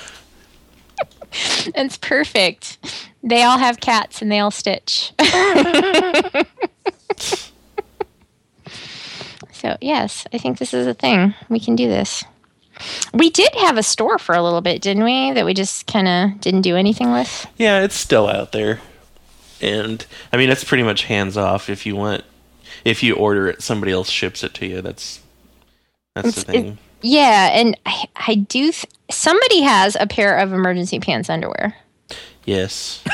it's 1.76 1.98
perfect. 1.98 2.78
They 3.24 3.44
all 3.44 3.58
have 3.58 3.80
cats 3.80 4.22
and 4.22 4.32
they 4.32 4.40
all 4.40 4.52
stitch. 4.52 5.14
so 9.52 9.78
yes, 9.82 10.28
I 10.34 10.38
think 10.38 10.60
this 10.60 10.74
is 10.74 10.88
a 10.88 10.94
thing. 10.94 11.34
We 11.50 11.60
can 11.60 11.76
do 11.76 11.88
this. 11.88 12.24
We 13.14 13.30
did 13.30 13.54
have 13.56 13.78
a 13.78 13.84
store 13.84 14.18
for 14.18 14.36
a 14.36 14.42
little 14.44 14.62
bit, 14.62 14.82
didn't 14.82 15.04
we? 15.04 15.32
That 15.32 15.46
we 15.46 15.54
just 15.54 15.88
kind 15.88 16.08
of 16.08 16.42
didn't 16.42 16.62
do 16.62 16.76
anything 16.76 17.12
with. 17.12 17.46
Yeah, 17.58 17.82
it's 17.84 17.96
still 17.96 18.28
out 18.28 18.52
there. 18.52 18.80
And 19.62 20.06
I 20.32 20.38
mean, 20.38 20.50
it's 20.50 20.64
pretty 20.64 20.84
much 20.84 21.04
hands 21.06 21.38
off. 21.38 21.70
If 21.70 21.86
you 21.86 21.96
want, 21.96 22.24
if 22.84 23.02
you 23.04 23.16
order 23.16 23.48
it, 23.48 23.62
somebody 23.62 23.92
else 23.92 24.10
ships 24.10 24.44
it 24.44 24.54
to 24.56 24.66
you. 24.66 24.82
That's 24.82 25.22
that's 26.16 26.36
the 26.36 26.42
It's- 26.42 26.44
it- 26.50 26.62
thing. 26.64 26.78
Yeah, 27.06 27.50
and 27.52 27.78
I, 27.86 28.06
I 28.16 28.36
do. 28.36 28.72
Th- 28.72 28.86
somebody 29.12 29.60
has 29.62 29.98
a 30.00 30.08
pair 30.08 30.38
of 30.38 30.54
emergency 30.54 31.00
pants 31.02 31.30
underwear. 31.30 31.76
yes. 32.46 33.04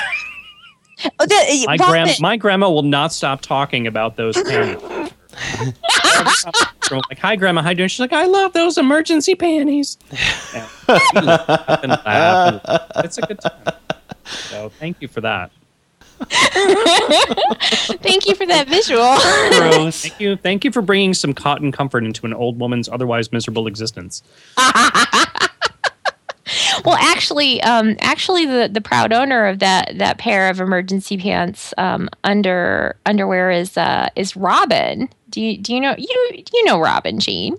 Oh, 1.18 1.26
the, 1.26 1.64
My 1.66 1.78
Robin- 1.78 1.88
grand 1.92 2.12
my 2.20 2.36
grandma 2.36 2.70
will 2.70 2.82
not 2.84 3.14
stop 3.14 3.40
talking 3.40 3.88
about 3.88 4.18
those 4.18 4.36
panties. 4.36 5.12
like, 6.92 7.20
hi, 7.20 7.36
grandma, 7.36 7.62
how 7.62 7.70
you 7.70 7.76
doing? 7.76 7.90
She's 7.90 8.00
like, 8.00 8.14
I 8.14 8.26
love 8.26 8.54
those 8.54 8.78
emergency 8.78 9.36
panties. 9.36 9.98
Yeah. 10.54 10.68
We 11.16 11.22
laugh 11.22 11.80
and 11.84 11.92
laugh 11.92 12.62
and- 12.66 13.06
It's 13.06 13.18
a 13.18 13.22
good 13.22 13.40
time. 13.40 13.74
So 14.26 14.70
thank 14.70 14.98
you 15.02 15.08
for 15.08 15.22
that. 15.22 15.52
Thank 18.02 18.28
you 18.28 18.36
for 18.36 18.46
that 18.46 18.66
visual. 18.68 19.16
Gross. 19.58 20.02
Thank 20.02 20.20
you. 20.20 20.36
Thank 20.36 20.66
you 20.66 20.72
for 20.74 20.82
bringing 20.82 21.14
some 21.14 21.34
cotton 21.34 21.72
comfort 21.72 22.04
into 22.04 22.26
an 22.26 22.34
old 22.34 22.60
woman's 22.60 22.90
otherwise 22.90 23.32
miserable 23.32 23.68
existence. 23.68 24.22
Well, 26.86 26.96
actually, 27.00 27.62
um, 27.64 27.96
actually, 28.00 28.46
the, 28.46 28.70
the 28.72 28.82
proud 28.82 29.12
owner 29.14 29.46
of 29.48 29.60
that 29.60 29.98
that 29.98 30.18
pair 30.18 30.50
of 30.50 30.60
emergency 30.60 31.18
pants 31.18 31.74
um, 31.78 32.10
under 32.24 32.96
underwear 33.06 33.52
is 33.52 33.78
uh, 33.78 34.10
is 34.16 34.36
Robin. 34.36 35.10
Do 35.30 35.42
you 35.42 35.58
do 35.58 35.74
you 35.74 35.80
know 35.82 35.96
you 35.98 36.44
you 36.54 36.66
know 36.66 36.80
Robin 36.80 37.20
Jean? 37.20 37.58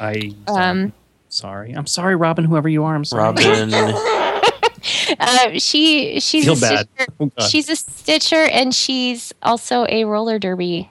I 0.00 0.32
Um, 0.48 0.92
sorry. 1.28 1.72
I'm 1.72 1.86
sorry, 1.86 2.16
Robin. 2.16 2.44
Whoever 2.44 2.68
you 2.68 2.84
are, 2.84 2.94
I'm 2.94 3.04
sorry. 3.04 3.22
Robin. 3.22 3.72
uh, 5.18 5.58
she 5.58 6.20
she's 6.20 6.44
Feel 6.44 6.56
a 6.56 6.60
bad. 6.60 6.88
stitcher. 6.94 7.12
Oh, 7.20 7.30
She's 7.48 7.68
a 7.68 7.76
stitcher 7.76 8.42
and 8.44 8.74
she's 8.74 9.32
also 9.42 9.86
a 9.88 10.04
roller 10.04 10.38
derby. 10.38 10.90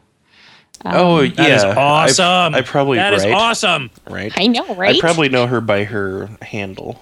Um, 0.84 0.94
Oh 0.96 1.20
yeah, 1.22 1.34
That 1.36 1.52
is 1.52 1.64
awesome. 1.64 2.56
I, 2.56 2.62
probably 2.62 2.98
That 2.98 3.14
is 3.14 3.24
right. 3.24 3.34
awesome. 3.34 3.90
Right. 4.10 4.34
I 4.38 4.48
know, 4.48 4.76
right? 4.76 4.96
I 4.96 5.00
probably 5.00 5.30
know 5.30 5.48
her 5.48 5.62
by 5.62 5.84
her 5.86 6.30
handle. 6.42 7.00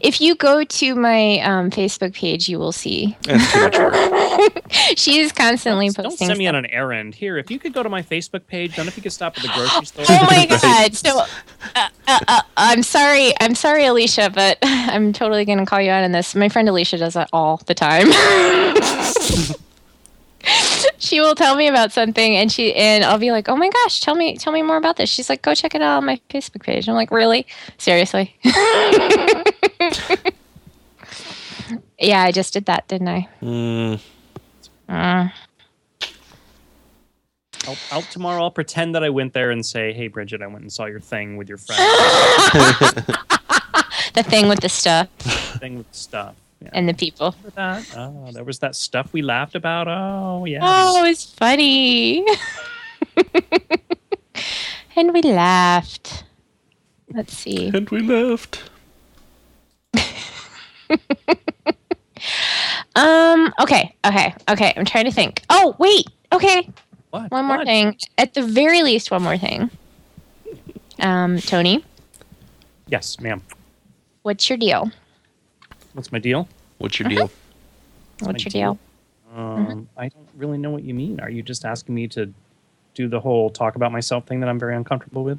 If 0.00 0.20
you 0.20 0.34
go 0.34 0.64
to 0.64 0.94
my 0.94 1.40
um, 1.40 1.70
Facebook 1.70 2.14
page, 2.14 2.48
you 2.48 2.58
will 2.58 2.72
see 2.72 3.16
That's 3.22 3.52
too 3.52 3.60
much 3.60 3.78
work. 3.78 4.64
she 4.96 5.18
is 5.20 5.32
constantly 5.32 5.88
Don't 5.88 6.04
posting. 6.04 6.26
send 6.28 6.38
me 6.38 6.44
stuff. 6.46 6.54
on 6.54 6.64
an 6.64 6.70
errand. 6.70 7.14
Here, 7.14 7.36
if 7.38 7.50
you 7.50 7.58
could 7.58 7.72
go 7.72 7.82
to 7.82 7.88
my 7.88 8.02
Facebook 8.02 8.46
page, 8.46 8.76
then 8.76 8.88
if 8.88 8.96
you 8.96 9.02
could 9.02 9.12
stop 9.12 9.36
at 9.36 9.42
the 9.42 9.48
grocery 9.54 9.86
store. 9.86 10.04
Oh 10.08 10.26
my 10.30 10.46
god! 10.62 10.94
So, 10.94 11.20
uh, 11.74 11.88
uh, 12.06 12.18
uh, 12.28 12.42
I'm 12.56 12.82
sorry. 12.82 13.32
I'm 13.40 13.54
sorry, 13.54 13.86
Alicia, 13.86 14.30
but 14.34 14.58
I'm 14.62 15.12
totally 15.12 15.44
gonna 15.44 15.66
call 15.66 15.80
you 15.80 15.90
out 15.90 16.04
on 16.04 16.12
this. 16.12 16.34
My 16.34 16.48
friend 16.48 16.68
Alicia 16.68 16.98
does 16.98 17.14
that 17.14 17.28
all 17.32 17.58
the 17.66 17.74
time. 17.74 18.08
she 20.98 21.20
will 21.20 21.34
tell 21.34 21.56
me 21.56 21.68
about 21.68 21.92
something, 21.92 22.36
and 22.36 22.50
she 22.50 22.74
and 22.74 23.04
I'll 23.04 23.18
be 23.18 23.30
like, 23.32 23.48
"Oh 23.48 23.56
my 23.56 23.68
gosh, 23.68 24.00
tell 24.00 24.14
me, 24.14 24.36
tell 24.36 24.52
me 24.52 24.62
more 24.62 24.76
about 24.76 24.96
this." 24.96 25.08
She's 25.10 25.28
like, 25.28 25.42
"Go 25.42 25.54
check 25.54 25.74
it 25.74 25.82
out 25.82 25.98
on 25.98 26.06
my 26.06 26.20
Facebook 26.30 26.62
page." 26.62 26.88
I'm 26.88 26.94
like, 26.94 27.10
"Really? 27.10 27.46
Seriously?" 27.78 28.34
yeah, 31.98 32.22
I 32.22 32.32
just 32.32 32.52
did 32.52 32.66
that, 32.66 32.88
didn't 32.88 33.08
I? 33.08 33.28
Mm, 33.42 34.00
Uh. 34.88 35.28
I'll, 37.66 37.76
I'll 37.92 38.02
tomorrow. 38.02 38.42
I'll 38.42 38.50
pretend 38.50 38.94
that 38.94 39.04
I 39.04 39.10
went 39.10 39.34
there 39.34 39.50
and 39.50 39.64
say, 39.64 39.92
"Hey, 39.92 40.08
Bridget, 40.08 40.40
I 40.42 40.46
went 40.46 40.62
and 40.62 40.72
saw 40.72 40.86
your 40.86 41.00
thing 41.00 41.36
with 41.36 41.48
your 41.48 41.58
friend. 41.58 41.80
The 44.12 44.24
thing 44.24 44.48
with 44.48 44.58
the 44.58 44.68
stuff 44.68 45.06
The 45.18 45.58
thing 45.60 45.76
with 45.76 45.88
the 45.92 45.96
stuff." 45.96 46.34
Yeah. 46.62 46.68
and 46.74 46.88
the 46.88 46.94
people. 46.94 47.34
Remember 47.38 47.50
that? 47.56 47.96
Oh, 47.96 48.30
there 48.32 48.44
was 48.44 48.58
that 48.58 48.74
stuff 48.76 49.12
we 49.12 49.22
laughed 49.22 49.54
about. 49.54 49.88
Oh, 49.88 50.44
yeah. 50.44 50.58
Oh, 50.62 51.04
it's 51.04 51.24
funny. 51.24 52.24
and 54.96 55.12
we 55.14 55.22
laughed. 55.22 56.24
Let's 57.12 57.32
see. 57.36 57.68
And 57.74 57.88
we 57.90 58.00
laughed. 58.00 58.62
Um. 62.96 63.54
Okay. 63.60 63.94
Okay. 64.04 64.34
Okay. 64.50 64.74
I'm 64.76 64.84
trying 64.84 65.04
to 65.06 65.12
think. 65.12 65.42
Oh, 65.48 65.74
wait. 65.78 66.06
Okay. 66.32 66.68
What? 67.10 67.30
One 67.30 67.44
more 67.46 67.58
What? 67.58 67.66
thing. 67.66 67.96
At 68.18 68.34
the 68.34 68.42
very 68.42 68.82
least, 68.82 69.10
one 69.10 69.22
more 69.22 69.38
thing. 69.38 69.70
Um, 70.98 71.38
Tony, 71.38 71.82
Yes, 72.88 73.18
ma'am. 73.20 73.42
what's 74.22 74.50
your 74.50 74.58
deal? 74.58 74.90
What's 75.92 76.12
my 76.12 76.18
deal? 76.18 76.48
What's 76.78 76.98
your 76.98 77.08
deal? 77.08 77.30
What's 78.20 78.44
your 78.44 78.50
my 78.62 78.74
deal? 78.74 78.78
Um, 79.34 79.88
I 79.96 80.08
don't 80.08 80.28
really 80.36 80.58
know 80.58 80.70
what 80.70 80.82
you 80.82 80.94
mean. 80.94 81.20
Are 81.20 81.30
you 81.30 81.42
just 81.42 81.64
asking 81.64 81.94
me 81.94 82.08
to 82.08 82.32
do 82.94 83.08
the 83.08 83.20
whole 83.20 83.50
talk 83.50 83.76
about 83.76 83.92
myself 83.92 84.26
thing 84.26 84.40
that 84.40 84.48
I'm 84.48 84.58
very 84.58 84.74
uncomfortable 84.74 85.24
with? 85.24 85.38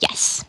Yes. 0.00 0.44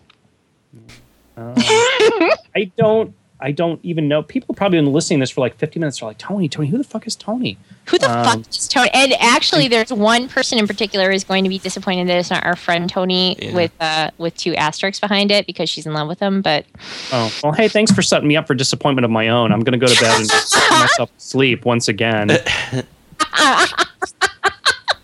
Um, 1.37 1.53
I 1.57 2.71
don't. 2.77 3.13
I 3.39 3.51
don't 3.51 3.79
even 3.83 4.07
know. 4.07 4.23
People 4.23 4.47
have 4.53 4.57
probably 4.57 4.77
been 4.79 4.93
listening 4.93 5.19
to 5.19 5.23
this 5.23 5.29
for 5.31 5.41
like 5.41 5.57
50 5.57 5.79
minutes. 5.79 5.99
They're 5.99 6.07
like, 6.07 6.17
Tony, 6.17 6.47
Tony, 6.47 6.69
who 6.69 6.77
the 6.77 6.85
fuck 6.85 7.05
is 7.05 7.15
Tony? 7.17 7.57
Who 7.89 7.97
the 7.97 8.09
Um, 8.09 8.23
fuck 8.43 8.49
is 8.49 8.67
Tony? 8.67 8.89
And 8.93 9.13
actually, 9.19 9.67
there's 9.67 9.91
one 9.91 10.29
person 10.29 10.57
in 10.57 10.67
particular 10.67 11.11
who's 11.11 11.25
going 11.25 11.43
to 11.43 11.49
be 11.49 11.59
disappointed 11.59 12.07
that 12.07 12.17
it's 12.17 12.29
not 12.31 12.45
our 12.45 12.55
friend 12.55 12.89
Tony 12.89 13.35
Yeah. 13.41 13.53
with 13.53 13.71
uh 13.81 14.11
with 14.17 14.37
two 14.37 14.55
asterisks 14.55 15.01
behind 15.01 15.31
it 15.31 15.45
because 15.47 15.69
she's 15.69 15.85
in 15.85 15.93
love 15.93 16.07
with 16.07 16.19
him. 16.19 16.41
But 16.41 16.65
Oh, 17.11 17.31
well, 17.43 17.51
hey, 17.51 17.67
thanks 17.67 17.91
for 17.91 18.01
setting 18.01 18.27
me 18.27 18.37
up 18.37 18.47
for 18.47 18.55
disappointment 18.55 19.03
of 19.05 19.11
my 19.11 19.27
own. 19.27 19.51
I'm 19.51 19.59
going 19.61 19.77
to 19.79 19.85
go 19.85 19.93
to 19.93 20.01
bed 20.01 20.21
and 20.21 20.29
put 20.29 20.69
myself 20.71 21.13
to 21.13 21.19
sleep 21.21 21.65
once 21.65 21.87
again. 21.89 22.29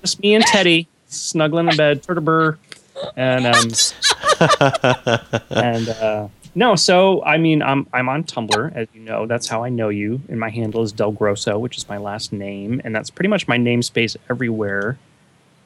Just 0.01 0.19
me 0.21 0.33
and 0.35 0.43
Teddy 0.45 0.87
snuggling 1.07 1.67
in 1.69 1.75
bed, 1.77 2.01
Turtleburr, 2.01 2.57
and 3.15 3.45
um, 3.45 3.71
and 5.51 5.89
uh, 5.89 6.27
no. 6.55 6.75
So 6.75 7.23
I 7.23 7.37
mean, 7.37 7.61
I'm 7.61 7.87
I'm 7.93 8.09
on 8.09 8.23
Tumblr, 8.23 8.75
as 8.75 8.87
you 8.93 9.01
know. 9.01 9.25
That's 9.25 9.47
how 9.47 9.63
I 9.63 9.69
know 9.69 9.89
you. 9.89 10.21
And 10.29 10.39
my 10.39 10.49
handle 10.49 10.83
is 10.83 10.91
Del 10.91 11.11
Grosso, 11.11 11.57
which 11.57 11.77
is 11.77 11.87
my 11.87 11.97
last 11.97 12.33
name, 12.33 12.81
and 12.83 12.95
that's 12.95 13.09
pretty 13.09 13.29
much 13.29 13.47
my 13.47 13.57
namespace 13.57 14.15
everywhere. 14.29 14.97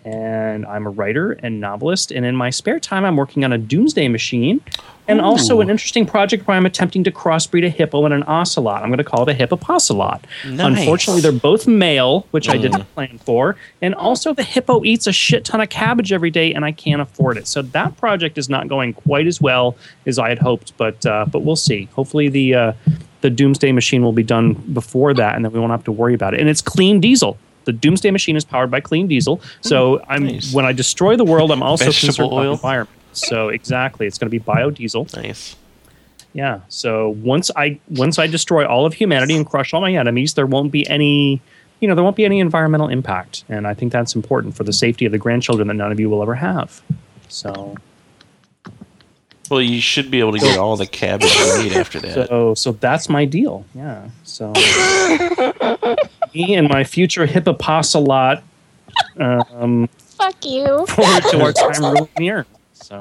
And 0.06 0.68
I'm 0.68 0.86
a 0.86 0.92
writer 0.92 1.32
and 1.32 1.60
novelist, 1.60 2.12
and 2.12 2.26
in 2.28 2.36
my 2.36 2.52
spare 2.52 2.80
time, 2.80 3.04
I'm 3.04 3.16
working 3.16 3.44
on 3.44 3.52
a 3.52 3.58
Doomsday 3.58 4.08
Machine, 4.08 4.62
and 5.08 5.20
also 5.20 5.62
an 5.62 5.70
interesting 5.72 6.06
project 6.06 6.48
where 6.48 6.56
I'm 6.56 6.66
attempting 6.68 7.04
to 7.06 7.12
crossbreed 7.12 7.66
a 7.66 7.70
hippo 7.70 8.06
and 8.06 8.14
an 8.14 8.24
ocelot. 8.28 8.84
I'm 8.84 8.90
going 8.90 9.00
to 9.00 9.04
call 9.04 9.28
it 9.28 9.30
a 9.30 9.34
hippopocelot. 9.34 10.22
Nice. 10.48 10.80
Unfortunately, 10.80 11.22
they're 11.22 11.32
both 11.32 11.66
male, 11.68 12.28
which 12.32 12.50
I 12.50 12.58
Mm. 12.58 12.62
didn't 12.62 12.84
plan 12.94 13.20
for. 13.26 13.56
And 13.82 13.96
also, 13.96 14.32
the 14.34 14.44
hippo 14.44 14.84
eats 14.84 15.08
a 15.08 15.12
shit 15.12 15.44
ton 15.44 15.60
of 15.60 15.70
cabbage 15.70 16.14
every 16.14 16.30
day, 16.32 16.54
and 16.54 16.64
I 16.64 16.72
can't 16.72 17.02
afford 17.02 17.38
it. 17.38 17.48
So 17.48 17.64
that 17.64 17.98
project 17.98 18.38
is 18.38 18.48
not 18.48 18.68
going 18.68 18.94
quite 18.94 19.26
as 19.26 19.42
well 19.42 19.76
as 20.06 20.20
I 20.20 20.30
had 20.30 20.38
hoped. 20.40 20.74
But 20.78 21.04
uh, 21.06 21.26
but 21.32 21.40
we'll 21.40 21.56
see. 21.56 21.90
Hopefully, 21.96 22.30
the 22.30 22.54
uh, 22.54 22.74
the 23.22 23.32
Doomsday 23.32 23.72
Machine 23.72 24.04
will 24.04 24.14
be 24.14 24.24
done 24.24 24.54
before 24.54 25.16
that, 25.16 25.36
and 25.36 25.44
then 25.44 25.52
we 25.52 25.60
won't 25.60 25.72
have 25.72 25.84
to 25.86 25.92
worry 25.92 26.14
about 26.14 26.36
it. 26.36 26.40
And 26.42 26.48
it's 26.50 26.62
clean 26.62 27.00
diesel. 27.00 27.38
The 27.66 27.74
Doomsday 27.74 28.12
Machine 28.12 28.36
is 28.36 28.46
powered 28.46 28.72
by 28.72 28.80
clean 28.80 29.08
diesel. 29.08 29.38
Hmm. 29.38 29.42
So 29.62 30.06
I'm 30.08 30.26
nice. 30.26 30.54
when 30.54 30.66
I 30.66 30.72
destroy 30.72 31.16
the 31.18 31.26
world, 31.26 31.52
I'm 31.52 31.64
also 31.64 31.86
Vegetable 31.86 32.08
concerned 32.08 32.32
about 32.32 32.44
the 32.44 32.52
environment. 32.52 32.90
So 33.14 33.50
exactly, 33.50 34.08
it's 34.08 34.18
going 34.18 34.30
to 34.30 34.40
be 34.40 34.44
biodiesel. 34.44 35.16
Nice. 35.16 35.56
Yeah. 36.34 36.60
So 36.68 37.10
once 37.10 37.50
I 37.56 37.80
once 37.90 38.20
I 38.20 38.28
destroy 38.28 38.68
all 38.68 38.86
of 38.86 38.94
humanity 38.94 39.36
and 39.36 39.46
crush 39.46 39.74
all 39.74 39.82
my 39.82 39.94
enemies, 39.94 40.34
there 40.34 40.46
won't 40.46 40.72
be 40.72 40.88
any 40.90 41.42
you 41.80 41.88
know, 41.88 41.96
there 41.96 42.04
won't 42.04 42.16
be 42.16 42.26
any 42.26 42.40
environmental 42.40 42.88
impact. 42.88 43.44
And 43.50 43.68
I 43.68 43.74
think 43.74 43.92
that's 43.92 44.16
important 44.16 44.56
for 44.56 44.64
the 44.64 44.74
safety 44.74 45.06
of 45.06 45.12
the 45.12 45.18
grandchildren 45.18 45.68
that 45.68 45.74
none 45.74 45.92
of 45.92 46.00
you 46.00 46.10
will 46.10 46.22
ever 46.22 46.36
have. 46.36 46.82
So 47.28 47.76
Well, 49.50 49.62
you 49.62 49.80
should 49.82 50.10
be 50.12 50.20
able 50.20 50.34
to 50.34 50.40
get 50.40 50.58
all 50.58 50.76
the 50.78 50.88
cabbage 50.88 51.34
you 51.34 51.64
need 51.64 51.74
after 51.74 52.00
that. 52.02 52.28
so 52.28 52.54
so 52.54 52.74
that's 52.74 53.08
my 53.08 53.24
deal. 53.26 53.66
Yeah. 53.74 54.10
So 54.24 54.52
me 56.36 56.54
and 56.56 56.68
my 56.68 56.84
future 56.84 57.26
hippopocelot 57.26 58.44
um 59.20 59.88
fuck 59.98 60.46
you. 60.46 60.86
forward 60.88 61.24
to 61.32 61.42
our 61.42 61.54
time 61.72 61.82
ruling 61.82 62.10
the 62.18 62.32
earth. 62.32 62.48
So 62.74 63.00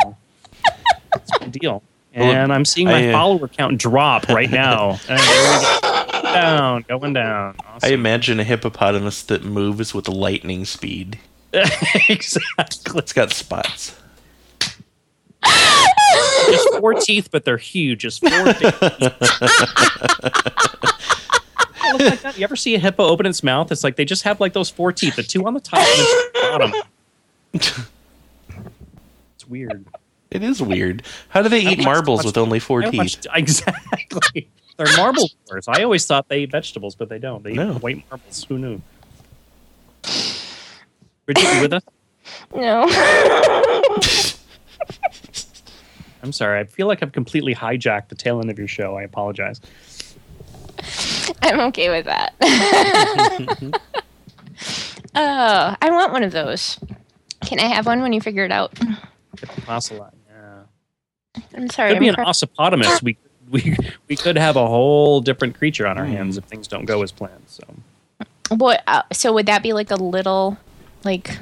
that's 1.12 1.40
my 1.40 1.46
deal. 1.48 1.82
And 2.12 2.52
I'm 2.52 2.64
seeing 2.64 2.86
my 2.86 3.08
I, 3.08 3.08
uh, 3.08 3.12
follower 3.12 3.48
count 3.48 3.78
drop 3.78 4.28
right 4.28 4.50
now. 4.50 5.00
And 5.08 5.18
there. 6.12 6.22
Down, 6.22 6.84
going 6.88 7.12
down. 7.12 7.56
I 7.82 7.88
imagine 7.88 8.38
a 8.38 8.44
hippopotamus 8.44 9.22
that 9.24 9.44
moves 9.44 9.94
with 9.94 10.08
lightning 10.08 10.64
speed. 10.64 11.18
exactly. 12.08 12.98
It's 12.98 13.12
got 13.12 13.32
spots. 13.32 13.96
Just 16.46 16.74
four 16.78 16.94
teeth, 16.94 17.28
but 17.30 17.44
they're 17.44 17.56
huge. 17.56 18.00
Just 18.02 18.20
four 18.20 18.44
big 18.44 18.74
teeth. 18.74 19.12
It 21.94 21.98
looks 22.02 22.10
like 22.10 22.20
that. 22.22 22.38
You 22.38 22.44
ever 22.44 22.56
see 22.56 22.74
a 22.74 22.78
hippo 22.78 23.04
open 23.04 23.26
its 23.26 23.42
mouth? 23.42 23.70
It's 23.72 23.84
like 23.84 23.96
they 23.96 24.04
just 24.04 24.22
have 24.24 24.40
like 24.40 24.52
those 24.52 24.70
four 24.70 24.92
teeth, 24.92 25.16
the 25.16 25.22
two 25.22 25.46
on 25.46 25.54
the 25.54 25.60
top 25.60 25.78
and 25.80 25.88
the 25.88 26.30
two 26.32 26.40
on 26.40 26.60
the 26.60 26.82
bottom. 27.62 27.84
It's 29.36 29.48
weird. 29.48 29.84
It 30.30 30.42
is 30.42 30.62
weird. 30.62 31.02
How 31.28 31.42
do 31.42 31.48
they 31.48 31.60
eat 31.60 31.66
watched- 31.78 31.84
marbles 31.84 32.18
watched- 32.18 32.26
with 32.26 32.38
only 32.38 32.58
four 32.58 32.82
I 32.82 32.90
teeth? 32.90 32.98
watched- 32.98 33.26
exactly. 33.34 34.48
They're 34.76 34.96
marble 34.96 35.28
wars. 35.48 35.68
I 35.68 35.82
always 35.84 36.04
thought 36.06 36.28
they 36.28 36.40
eat 36.40 36.50
vegetables, 36.50 36.94
but 36.96 37.08
they 37.08 37.18
don't. 37.18 37.44
They 37.44 37.52
No. 37.52 37.76
eat 37.76 37.82
white 37.82 38.04
marbles. 38.10 38.44
Who 38.48 38.58
knew? 38.58 38.80
Bridget, 41.26 41.54
you 41.54 41.60
with 41.60 41.72
us? 41.74 41.82
No. 42.54 42.86
I'm 46.22 46.32
sorry. 46.32 46.58
I 46.60 46.64
feel 46.64 46.86
like 46.86 47.02
I've 47.02 47.12
completely 47.12 47.54
hijacked 47.54 48.08
the 48.08 48.14
tail 48.14 48.40
end 48.40 48.50
of 48.50 48.58
your 48.58 48.68
show. 48.68 48.96
I 48.96 49.02
apologize. 49.02 49.60
I'm 51.42 51.60
okay 51.60 51.88
with 51.90 52.06
that. 52.06 52.34
oh, 55.14 55.76
I 55.80 55.90
want 55.90 56.12
one 56.12 56.22
of 56.22 56.32
those. 56.32 56.78
Can 57.44 57.58
I 57.60 57.64
have 57.66 57.86
one 57.86 58.02
when 58.02 58.12
you 58.12 58.20
figure 58.20 58.44
it 58.44 58.52
out? 58.52 58.72
Hippopocelot. 59.38 60.14
Yeah. 60.28 61.42
I'm 61.56 61.68
sorry. 61.70 61.92
Could 61.92 62.00
be 62.00 62.08
I'm 62.08 62.14
an 62.14 62.24
cr- 62.24 62.30
ossipotamus. 62.30 63.02
We 63.02 63.16
we 63.50 63.76
we 64.08 64.16
could 64.16 64.36
have 64.38 64.56
a 64.56 64.66
whole 64.66 65.20
different 65.20 65.56
creature 65.56 65.86
on 65.86 65.98
our 65.98 66.06
Hmm. 66.06 66.12
hands 66.12 66.36
if 66.38 66.44
things 66.44 66.66
don't 66.66 66.86
go 66.86 67.02
as 67.02 67.12
planned. 67.12 67.44
So 67.46 67.62
what? 68.50 68.82
Uh, 68.86 69.02
so 69.12 69.32
would 69.32 69.46
that 69.46 69.62
be 69.62 69.72
like 69.72 69.90
a 69.90 69.96
little, 69.96 70.56
like, 71.04 71.38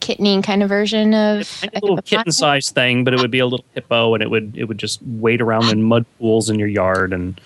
kittening 0.00 0.42
kind 0.42 0.62
of 0.62 0.68
version 0.68 1.14
of 1.14 1.64
a 1.72 1.78
little 1.80 2.00
kitten-sized 2.02 2.74
thing, 2.74 3.04
but 3.04 3.14
it 3.14 3.20
would 3.20 3.30
be 3.30 3.38
a 3.40 3.46
little 3.46 3.64
hippo, 3.74 4.14
and 4.14 4.22
it 4.22 4.30
would 4.30 4.56
it 4.56 4.64
would 4.64 4.78
just 4.78 5.00
wade 5.02 5.40
around 5.40 5.70
in 5.70 5.82
mud 5.82 6.04
pools 6.18 6.50
in 6.50 6.58
your 6.58 6.68
yard 6.68 7.12
and 7.12 7.40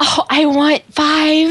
Oh, 0.00 0.24
I 0.28 0.44
want 0.46 0.82
five. 0.92 1.50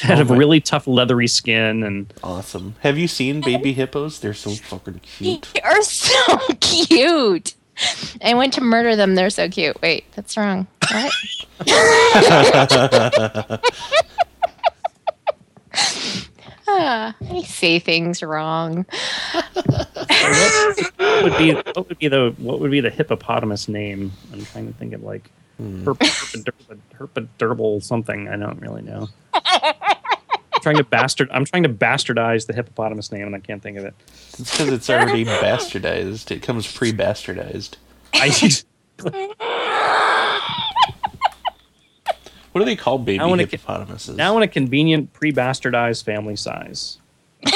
had 0.00 0.18
Oh 0.18 0.20
a 0.20 0.24
really 0.36 0.60
tough 0.60 0.86
leathery 0.86 1.26
skin 1.26 1.82
and 1.82 2.12
Awesome. 2.22 2.76
Have 2.80 2.98
you 2.98 3.08
seen 3.08 3.40
baby 3.40 3.72
hippos? 3.72 4.20
They're 4.20 4.34
so 4.34 4.50
fucking 4.50 5.00
cute. 5.00 5.48
they 5.54 5.60
are 5.62 5.82
so 5.82 6.36
cute. 6.60 7.54
I 8.22 8.34
went 8.34 8.52
to 8.54 8.60
murder 8.60 8.94
them. 8.96 9.14
They're 9.16 9.30
so 9.30 9.48
cute. 9.48 9.80
Wait, 9.82 10.04
that's 10.14 10.36
wrong. 10.36 10.66
What? 10.92 11.12
Ah, 16.66 17.14
I 17.30 17.42
say 17.42 17.78
things 17.78 18.22
wrong. 18.22 18.86
what 19.52 21.22
would 21.22 21.36
be 21.38 21.52
what 21.52 21.88
would 21.88 21.98
be 21.98 22.08
the 22.08 22.34
what 22.38 22.58
would 22.58 22.70
be 22.70 22.80
the 22.80 22.90
hippopotamus 22.90 23.68
name? 23.68 24.12
I'm 24.32 24.44
trying 24.46 24.66
to 24.68 24.72
think 24.72 24.92
of 24.94 25.02
like 25.02 25.30
Hmm. 25.58 25.84
herp, 25.88 25.98
herpadermal, 25.98 26.78
herpadermal 26.98 27.82
something. 27.82 28.28
I 28.28 28.36
don't 28.36 28.60
really 28.60 28.82
know. 28.82 29.08
I'm 29.32 30.60
trying 30.62 30.76
to 30.78 30.84
bastard. 30.84 31.28
I'm 31.32 31.44
trying 31.44 31.62
to 31.64 31.68
bastardize 31.68 32.46
the 32.46 32.52
hippopotamus 32.54 33.12
name, 33.12 33.26
and 33.26 33.36
I 33.36 33.38
can't 33.40 33.62
think 33.62 33.76
of 33.78 33.84
it. 33.84 33.94
It's 34.38 34.50
because 34.50 34.68
it's 34.72 34.90
already 34.90 35.24
bastardized. 35.24 36.30
It 36.30 36.42
comes 36.42 36.70
pre-bastardized. 36.72 37.74
I 38.14 38.30
What 42.52 42.60
do 42.60 42.64
they 42.64 42.76
call 42.76 42.98
baby 42.98 43.18
Now 43.18 43.30
when 43.30 43.40
it 43.40 43.50
ca- 43.50 43.56
hippopotamuses? 43.58 44.16
now 44.16 44.36
in 44.36 44.42
a 44.44 44.48
convenient 44.48 45.12
pre-bastardized 45.12 46.04
family 46.04 46.36
size. 46.36 46.98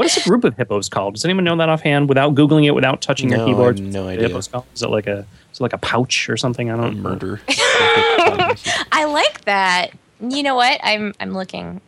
what 0.00 0.06
is 0.06 0.16
a 0.16 0.26
group 0.26 0.44
of 0.44 0.56
hippos 0.56 0.88
called? 0.88 1.12
Does 1.12 1.26
anyone 1.26 1.44
know 1.44 1.54
that 1.56 1.68
offhand? 1.68 2.08
Without 2.08 2.34
googling 2.34 2.64
it, 2.64 2.70
without 2.70 3.02
touching 3.02 3.28
No, 3.28 3.36
their 3.36 3.44
I 3.44 3.48
keyboard, 3.50 3.78
have 3.78 3.86
no 3.86 4.04
What 4.04 4.12
idea. 4.12 4.22
the 4.22 4.28
hippos 4.28 4.48
called? 4.48 4.64
Is 4.74 4.82
it 4.82 4.88
like 4.88 5.06
a 5.06 5.26
is 5.52 5.60
it 5.60 5.62
like 5.62 5.74
a 5.74 5.78
pouch 5.78 6.30
or 6.30 6.38
something? 6.38 6.70
I 6.70 6.76
don't 6.78 7.02
know. 7.02 7.10
murder. 7.10 7.42
I 7.48 9.04
like 9.12 9.44
that. 9.44 9.88
You 10.26 10.42
know 10.42 10.54
what? 10.54 10.80
I'm 10.82 11.12
I'm 11.20 11.34
looking. 11.34 11.82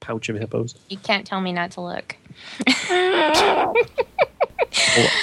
Pouch 0.00 0.30
of 0.30 0.36
hippos. 0.38 0.76
You 0.88 0.96
can't 0.96 1.26
tell 1.26 1.42
me 1.42 1.52
not 1.52 1.72
to 1.72 1.82
look. 1.82 2.16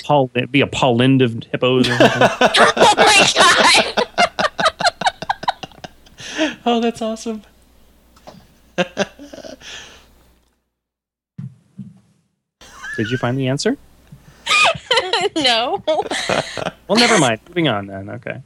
Paul, 0.06 0.30
it'd 0.36 0.52
be 0.52 0.62
a 0.62 0.68
Paulinda 0.68 1.24
of 1.26 1.42
hippos. 1.52 1.90
Or 1.90 1.94
oh 2.00 2.94
my 2.96 3.28
god! 6.38 6.58
Oh, 6.64 6.80
that's 6.80 7.02
awesome. 7.02 7.42
Did 12.96 13.10
you 13.10 13.18
find 13.18 13.38
the 13.38 13.48
answer? 13.48 13.78
no. 15.38 15.84
Well, 15.88 16.98
never 16.98 17.18
mind. 17.20 17.40
Moving 17.48 17.68
on 17.68 17.88
then. 17.88 18.10
Okay. 18.10 18.42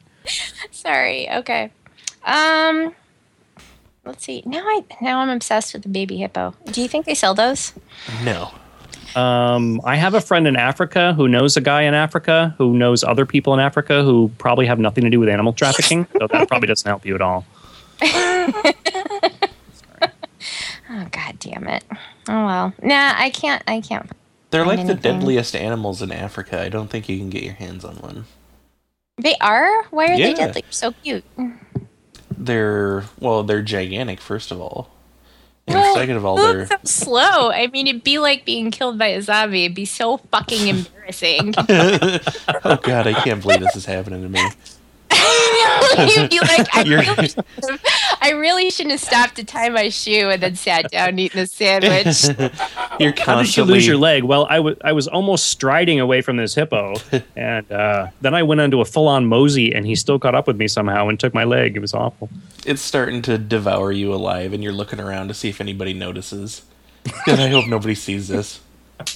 Sorry. 0.71 1.29
Okay. 1.29 1.71
Um. 2.23 2.93
Let's 4.05 4.23
see. 4.23 4.41
Now 4.45 4.63
I 4.65 4.83
now 5.01 5.19
I'm 5.19 5.29
obsessed 5.29 5.73
with 5.73 5.83
the 5.83 5.89
baby 5.89 6.17
hippo. 6.17 6.53
Do 6.71 6.81
you 6.81 6.87
think 6.87 7.05
they 7.05 7.13
sell 7.15 7.33
those? 7.33 7.73
No. 8.23 8.51
Um, 9.15 9.81
I 9.83 9.95
have 9.95 10.13
a 10.13 10.21
friend 10.21 10.47
in 10.47 10.55
Africa 10.55 11.13
who 11.13 11.27
knows 11.27 11.57
a 11.57 11.61
guy 11.61 11.83
in 11.83 11.93
Africa 11.93 12.53
who 12.57 12.77
knows 12.77 13.03
other 13.03 13.25
people 13.25 13.53
in 13.53 13.59
Africa 13.59 14.03
who 14.03 14.29
probably 14.37 14.67
have 14.67 14.79
nothing 14.79 15.03
to 15.05 15.09
do 15.09 15.19
with 15.19 15.27
animal 15.27 15.53
trafficking. 15.53 16.07
so 16.19 16.27
that 16.27 16.47
probably 16.49 16.67
doesn't 16.67 16.87
help 16.87 17.05
you 17.05 17.15
at 17.15 17.21
all. 17.21 17.45
Oh 20.89 21.05
god 21.11 21.37
damn 21.39 21.67
it. 21.67 21.83
Oh 22.29 22.45
well. 22.45 22.73
Nah, 22.81 23.13
I 23.17 23.29
can't. 23.29 23.61
I 23.67 23.81
can't. 23.81 24.09
They're 24.49 24.65
like 24.65 24.87
the 24.87 24.95
deadliest 24.95 25.55
animals 25.55 26.01
in 26.01 26.11
Africa. 26.11 26.61
I 26.61 26.69
don't 26.69 26.89
think 26.89 27.09
you 27.09 27.17
can 27.17 27.29
get 27.29 27.43
your 27.43 27.53
hands 27.53 27.83
on 27.83 27.95
one. 27.97 28.25
They 29.17 29.35
are. 29.41 29.83
Why 29.89 30.05
are 30.05 30.17
they 30.17 30.29
Yeah. 30.29 30.33
deadly? 30.33 30.63
So 30.69 30.91
cute. 31.03 31.23
They're 32.37 33.03
well, 33.19 33.43
they're 33.43 33.61
gigantic 33.61 34.21
first 34.21 34.51
of 34.51 34.61
all. 34.61 34.89
And 35.67 35.75
Well, 35.75 35.95
second 35.95 36.15
of 36.15 36.23
all, 36.25 36.37
they're 36.37 36.65
so 36.67 36.75
slow. 36.85 37.51
I 37.51 37.67
mean, 37.67 37.87
it'd 37.87 38.03
be 38.03 38.19
like 38.19 38.45
being 38.45 38.71
killed 38.71 38.97
by 38.97 39.07
a 39.07 39.21
zombie. 39.21 39.65
It'd 39.65 39.75
be 39.75 39.83
so 39.85 40.17
fucking 40.31 40.67
embarrassing. 40.73 41.53
Oh 42.63 42.77
god, 42.77 43.07
I 43.07 43.13
can't 43.23 43.41
believe 43.41 43.59
this 43.59 43.75
is 43.75 43.85
happening 43.85 44.21
to 44.23 44.29
me. 44.29 44.39
You'd 46.15 46.29
be 46.29 46.39
like, 46.39 46.67
I 46.75 46.83
You're- 46.83 47.01
really, 47.05 47.27
shouldn't 47.27 47.47
have- 47.69 47.81
I 48.27 48.31
really 48.31 48.69
shouldn't 48.69 48.91
have 48.91 48.99
stopped 48.99 49.35
to 49.35 49.45
tie 49.45 49.69
my 49.69 49.87
shoe 49.87 50.29
and 50.29 50.43
then 50.43 50.55
sat 50.57 50.91
down 50.91 51.17
eating 51.17 51.39
a 51.39 51.47
sandwich. 51.47 52.25
You're 52.99 53.13
How 53.17 53.41
did 53.41 53.55
you 53.55 53.63
lose 53.63 53.87
your 53.87 53.95
leg? 53.95 54.23
Well, 54.23 54.45
I 54.49 54.59
wa- 54.59 54.75
I 54.83 54.91
was 54.91 55.07
almost 55.07 55.45
striding 55.47 56.01
away 56.01 56.21
from 56.21 56.35
this 56.35 56.53
hippo, 56.53 56.95
and 57.37 57.71
uh, 57.71 58.07
then 58.19 58.35
I 58.35 58.43
went 58.43 58.59
into 58.59 58.81
a 58.81 58.85
full 58.85 59.07
on 59.07 59.27
mosey, 59.27 59.73
and 59.73 59.85
he 59.85 59.95
still 59.95 60.19
caught 60.19 60.35
up 60.35 60.45
with 60.45 60.57
me 60.57 60.67
somehow 60.67 61.07
and 61.07 61.17
took 61.17 61.33
my 61.33 61.45
leg. 61.45 61.77
It 61.77 61.79
was 61.79 61.93
awful. 61.93 62.29
it's 62.65 62.81
starting 62.81 63.21
to 63.23 63.37
devour 63.37 63.93
you 63.93 64.13
alive 64.13 64.51
and 64.51 64.61
you're 64.61 64.73
looking 64.73 64.99
around 64.99 65.29
to 65.29 65.33
see 65.33 65.47
if 65.47 65.61
anybody 65.61 65.93
notices. 65.93 66.63
And 67.27 67.39
I 67.39 67.47
hope 67.47 67.67
nobody 67.67 67.95
sees 67.95 68.27
this. 68.27 68.59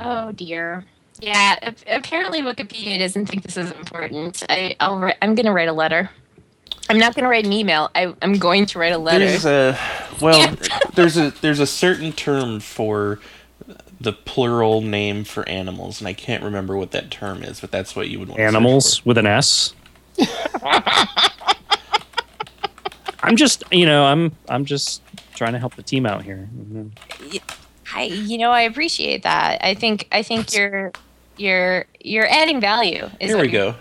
oh 0.00 0.32
dear. 0.32 0.86
Yeah. 1.20 1.72
Apparently, 1.86 2.42
Wikipedia 2.42 2.98
doesn't 2.98 3.26
think 3.26 3.42
this 3.42 3.56
is 3.56 3.70
important. 3.72 4.42
I, 4.48 4.76
I'll. 4.80 4.98
Ri- 4.98 5.14
I'm 5.22 5.34
gonna 5.34 5.52
write 5.52 5.68
a 5.68 5.72
letter. 5.72 6.10
I'm 6.88 6.98
not 6.98 7.14
gonna 7.14 7.28
write 7.28 7.46
an 7.46 7.52
email. 7.52 7.90
I, 7.94 8.14
I'm 8.22 8.34
going 8.34 8.66
to 8.66 8.78
write 8.78 8.92
a 8.92 8.98
letter. 8.98 9.24
There's 9.26 9.44
a 9.46 9.78
well, 10.20 10.56
there's 10.94 11.16
a 11.16 11.30
there's 11.40 11.60
a 11.60 11.66
certain 11.66 12.12
term 12.12 12.60
for 12.60 13.20
the 14.00 14.12
plural 14.12 14.80
name 14.80 15.24
for 15.24 15.46
animals, 15.48 16.00
and 16.00 16.08
I 16.08 16.14
can't 16.14 16.42
remember 16.42 16.76
what 16.76 16.90
that 16.92 17.10
term 17.10 17.42
is, 17.42 17.60
but 17.60 17.70
that's 17.70 17.94
what 17.94 18.08
you 18.08 18.18
would 18.18 18.28
want. 18.28 18.38
to 18.38 18.44
Animals 18.44 19.04
with 19.04 19.18
an 19.18 19.26
S. 19.26 19.74
I'm 23.22 23.36
just, 23.36 23.62
you 23.70 23.84
know, 23.86 24.04
I'm 24.04 24.34
I'm 24.48 24.64
just 24.64 25.02
trying 25.34 25.52
to 25.52 25.58
help 25.58 25.74
the 25.76 25.82
team 25.82 26.06
out 26.06 26.22
here. 26.22 26.48
I, 27.94 28.04
you 28.04 28.38
know, 28.38 28.50
I 28.50 28.62
appreciate 28.62 29.22
that. 29.24 29.62
I 29.64 29.74
think, 29.74 30.08
I 30.12 30.22
think 30.22 30.54
you're, 30.54 30.92
you're, 31.36 31.86
you're 32.00 32.28
adding 32.28 32.60
value. 32.60 33.08
for. 33.08 33.16
Is 33.20 33.30
Here 33.30 33.40
we 33.40 33.48
go. 33.48 33.74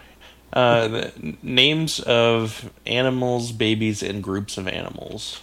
Uh, 0.51 0.87
the 0.87 1.37
names 1.43 1.99
of 1.99 2.71
animals, 2.87 3.51
babies, 3.51 4.01
and 4.01 4.23
groups 4.23 4.57
of 4.57 4.67
animals. 4.67 5.41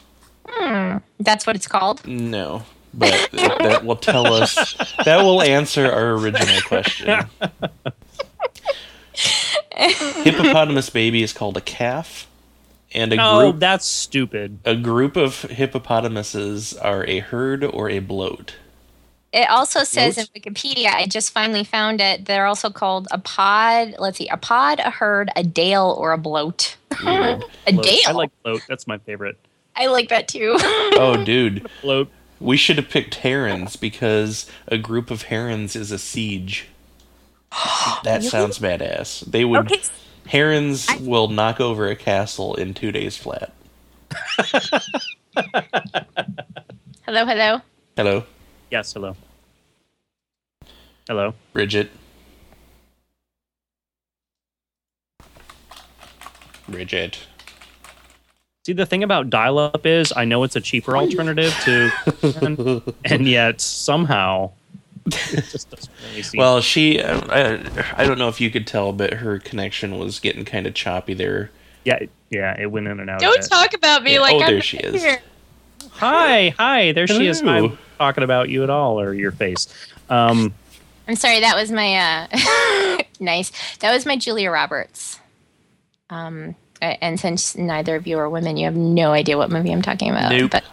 Hmm, 0.49 0.99
that's 1.21 1.47
what 1.47 1.55
it's 1.57 1.69
called. 1.69 2.07
No, 2.07 2.65
but 2.93 3.29
that 3.33 3.85
will 3.85 3.97
tell 3.97 4.33
us. 4.33 4.75
That 5.05 5.23
will 5.23 5.43
answer 5.43 5.91
our 5.91 6.13
original 6.15 6.61
question. 6.63 7.29
Hippopotamus 9.77 10.91
baby 10.91 11.23
is 11.23 11.33
called 11.33 11.57
a 11.57 11.61
calf, 11.61 12.27
and 12.93 13.13
a 13.13 13.17
Oh, 13.21 13.51
group 13.51 13.61
that's 13.61 13.87
stupid. 13.87 14.59
a 14.65 14.75
group 14.75 15.17
of 15.17 15.43
hippopotamuses 15.43 16.75
are 16.75 17.05
a 17.07 17.21
herd 17.21 17.65
or 17.65 17.89
a 17.91 17.99
bloat. 18.01 18.55
It 19.37 19.51
also 19.51 19.84
says 19.84 20.16
Notes? 20.16 20.30
in 20.34 20.41
Wikipedia, 20.41 20.87
I 20.95 21.07
just 21.07 21.30
finally 21.30 21.62
found 21.62 22.01
it. 22.01 22.24
They're 22.24 22.47
also 22.47 22.70
called 22.70 23.07
a 23.11 23.18
pod. 23.18 23.95
Let's 23.99 24.16
see, 24.16 24.28
a 24.28 24.39
pod, 24.39 24.80
a 24.80 24.89
herd, 24.91 25.28
a 25.37 25.43
dale, 25.45 25.95
or 25.99 26.12
a 26.12 26.18
bloat. 26.18 26.76
Weird. 27.05 27.41
Mm. 27.43 27.51
A 27.66 27.72
Float. 27.72 27.84
dale. 27.84 27.99
I 28.07 28.12
like 28.12 28.30
float. 28.43 28.62
That's 28.66 28.87
my 28.87 28.97
favorite. 28.97 29.37
I 29.76 29.89
like 29.89 30.09
that 30.09 30.26
too. 30.28 30.55
oh, 30.59 31.22
dude, 31.22 31.70
Float. 31.82 32.09
we 32.41 32.57
should 32.57 32.76
have 32.78 32.89
picked 32.89 33.16
herons 33.16 33.76
because 33.76 34.51
a 34.68 34.78
group 34.78 35.11
of 35.11 35.22
herons 35.24 35.76
is 35.76 35.93
a 35.93 35.99
siege. 35.99 36.68
That 38.05 38.22
sounds 38.24 38.59
badass. 38.59 39.20
They 39.30 39.45
would. 39.45 39.70
okay. 39.70 39.82
Herons 40.28 40.89
will 41.01 41.28
knock 41.28 41.61
over 41.61 41.87
a 41.89 41.97
castle 41.97 42.55
in 42.55 42.72
two 42.72 42.91
days 42.93 43.16
flat. 43.18 43.53
Hello, 47.05 47.24
hello. 47.26 47.61
Hello, 47.97 48.24
Yes. 48.70 48.93
Hello. 48.95 49.14
Hello. 51.09 51.35
Bridget. 51.53 51.91
Bridget. 56.69 57.19
See, 58.67 58.73
the 58.73 58.87
thing 58.87 59.05
about 59.05 59.31
dial-up 59.31 59.87
is, 59.87 60.13
I 60.17 60.25
know 60.25 60.43
it's 60.43 60.57
a 60.57 60.61
cheaper 60.61 60.97
alternative 60.97 61.55
to, 61.65 61.91
and, 62.45 62.83
and 63.05 63.29
yet 63.29 63.61
somehow 63.61 64.51
it 65.07 65.45
just 65.53 65.71
doesn't 65.71 65.89
really. 66.13 66.25
Well, 66.37 66.61
she, 66.61 67.01
uh, 67.01 67.21
I, 67.29 68.03
I 68.03 68.05
don't 68.05 68.19
know 68.19 68.27
if 68.29 68.41
you 68.41 68.51
could 68.51 68.67
tell, 68.67 68.93
but 68.93 69.13
her 69.15 69.39
connection 69.39 69.97
was 69.99 70.19
getting 70.19 70.45
kind 70.45 70.67
of 70.67 70.75
choppy 70.75 71.15
there. 71.15 71.51
yeah, 71.85 72.01
yeah, 72.31 72.61
it 72.61 72.67
went 72.67 72.89
in 72.89 72.99
and 72.99 73.09
out. 73.09 73.21
Don't 73.21 73.49
talk 73.49 73.73
about 73.75 74.03
me 74.03 74.15
Yeah, 74.15 74.21
like 74.21 74.35
oh, 74.35 74.41
I'm 74.43 74.51
there 74.51 74.61
she 74.63 74.79
is. 74.79 75.01
here. 75.01 75.21
Hi, 75.93 76.49
hi, 76.59 76.91
there 76.91 77.07
she 77.07 77.29
is. 77.29 77.39
Hello. 77.41 77.67
I'm 77.69 77.79
talking 77.99 78.25
about 78.25 78.49
you 78.49 78.65
at 78.65 78.71
all 78.71 79.01
or 79.01 79.15
your 79.15 79.31
face. 79.31 79.69
Um, 80.11 80.53
I'm 81.09 81.17
sorry, 81.17 81.41
that 81.41 81.57
was 81.57 81.71
my 81.71 81.95
uh 81.97 83.03
nice. 83.21 83.53
That 83.79 83.93
was 83.93 84.07
my 84.07 84.17
Julia 84.17 84.51
Roberts. 84.51 85.21
Um 86.11 86.57
and 86.81 87.19
since 87.19 87.57
neither 87.57 87.97
of 87.97 88.07
you 88.07 88.19
are 88.19 88.29
women, 88.29 88.57
you 88.57 88.67
have 88.67 88.77
no 88.77 89.13
idea 89.13 89.39
what 89.39 89.51
movie 89.51 89.73
I'm 89.73 89.83
talking 89.83 90.11
about. 90.11 90.31
Nope. 90.33 90.51
But 90.51 90.65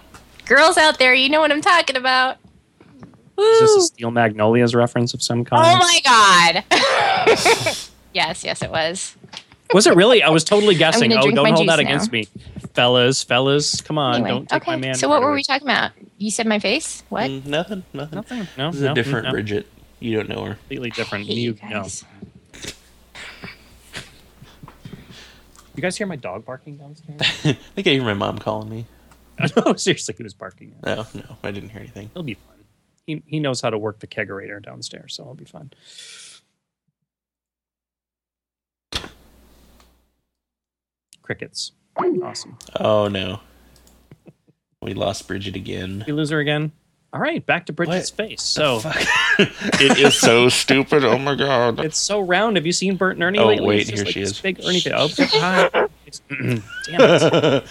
girls 0.45 0.77
out 0.77 0.99
there, 0.99 1.13
you 1.13 1.29
know 1.29 1.39
what 1.39 1.51
I'm 1.51 1.61
talking 1.61 1.95
about. 1.95 2.37
is 3.37 3.59
this 3.61 3.75
a 3.75 3.81
Steel 3.81 4.11
Magnolias 4.11 4.75
reference 4.75 5.13
of 5.13 5.21
some 5.23 5.45
kind? 5.45 5.63
Oh 5.65 5.77
my 5.77 6.01
god. 6.03 6.63
yes, 8.13 8.43
yes 8.43 8.61
it 8.61 8.69
was. 8.69 9.15
Was 9.73 9.87
it 9.87 9.95
really? 9.95 10.21
I 10.21 10.29
was 10.29 10.43
totally 10.43 10.75
guessing. 10.75 11.11
Oh, 11.13 11.31
don't 11.31 11.53
hold 11.53 11.67
that 11.67 11.77
now. 11.77 11.81
against 11.81 12.11
me. 12.11 12.27
Fellas, 12.73 13.23
fellas, 13.23 13.81
come 13.81 13.97
on. 13.97 14.15
Anyway, 14.15 14.29
don't 14.29 14.49
take 14.49 14.61
okay. 14.61 14.71
my 14.71 14.77
man. 14.77 14.95
so 14.95 15.09
what 15.09 15.21
were 15.21 15.33
we 15.33 15.43
talking 15.43 15.67
about? 15.67 15.91
You 16.17 16.31
said 16.31 16.45
my 16.45 16.59
face? 16.59 17.03
What? 17.09 17.29
Mm, 17.29 17.45
nothing, 17.47 17.83
nothing. 17.93 18.15
Nothing. 18.15 18.47
No, 18.57 18.67
This 18.67 18.77
is 18.77 18.83
no, 18.83 18.91
a 18.91 18.95
different 18.95 19.25
no. 19.25 19.31
Bridget. 19.31 19.67
You 20.03 20.17
don't 20.17 20.27
know 20.27 20.43
her. 20.43 20.55
Completely 20.55 20.89
different. 20.89 21.27
Hate 21.27 21.37
You, 21.37 21.51
you 21.53 21.69
no. 21.69 21.83
guys. 21.83 22.03
You 25.75 25.81
guys 25.81 25.97
hear 25.97 26.05
my 26.07 26.17
dog 26.17 26.43
barking 26.43 26.75
downstairs? 26.75 27.21
I 27.45 27.53
think 27.53 27.87
I 27.87 27.91
hear 27.91 28.03
my 28.03 28.13
mom 28.13 28.37
calling 28.37 28.69
me. 28.69 28.85
no, 29.55 29.75
seriously, 29.75 30.13
he 30.17 30.23
was 30.23 30.33
barking. 30.33 30.75
No, 30.85 31.07
no, 31.13 31.37
I 31.41 31.51
didn't 31.51 31.69
hear 31.69 31.79
anything. 31.79 32.11
He'll 32.13 32.21
be 32.23 32.33
fine. 32.33 32.65
He, 33.07 33.23
he 33.25 33.39
knows 33.39 33.61
how 33.61 33.69
to 33.69 33.77
work 33.77 33.99
the 33.99 34.07
kegerator 34.07 34.61
downstairs, 34.61 35.15
so 35.15 35.23
he'll 35.23 35.35
be 35.35 35.45
fine. 35.45 35.71
Crickets. 41.21 41.71
Awesome. 41.97 42.57
Oh 42.79 43.07
no, 43.07 43.39
we 44.81 44.93
lost 44.93 45.27
Bridget 45.27 45.55
again. 45.55 46.03
We 46.05 46.11
lose 46.13 46.29
her 46.31 46.39
again. 46.39 46.71
All 47.13 47.19
right, 47.19 47.45
back 47.45 47.67
to 47.67 47.73
Bridget's 47.73 48.09
face. 48.09 48.41
So 48.41 48.81
it 49.39 49.99
is 49.99 50.19
so 50.19 50.49
stupid. 50.49 51.05
Oh 51.05 51.19
my 51.19 51.35
god. 51.35 51.79
it's 51.79 51.99
so 51.99 52.19
round. 52.19 52.55
Have 52.57 52.65
you 52.65 52.71
seen 52.71 52.95
Bert 52.95 53.15
and 53.17 53.23
Ernie 53.23 53.37
Oh, 53.37 53.45
lately? 53.47 53.67
wait, 53.67 53.87
here 53.89 54.03
like 54.03 54.13
she 54.13 54.21
this 54.21 54.31
is. 54.31 54.41
Big 54.41 54.59
Ernie. 54.65 54.79
Face. 54.79 54.93
Oh, 54.95 55.07
hi. 55.39 55.65
It's- 56.07 56.21
Damn 56.87 57.63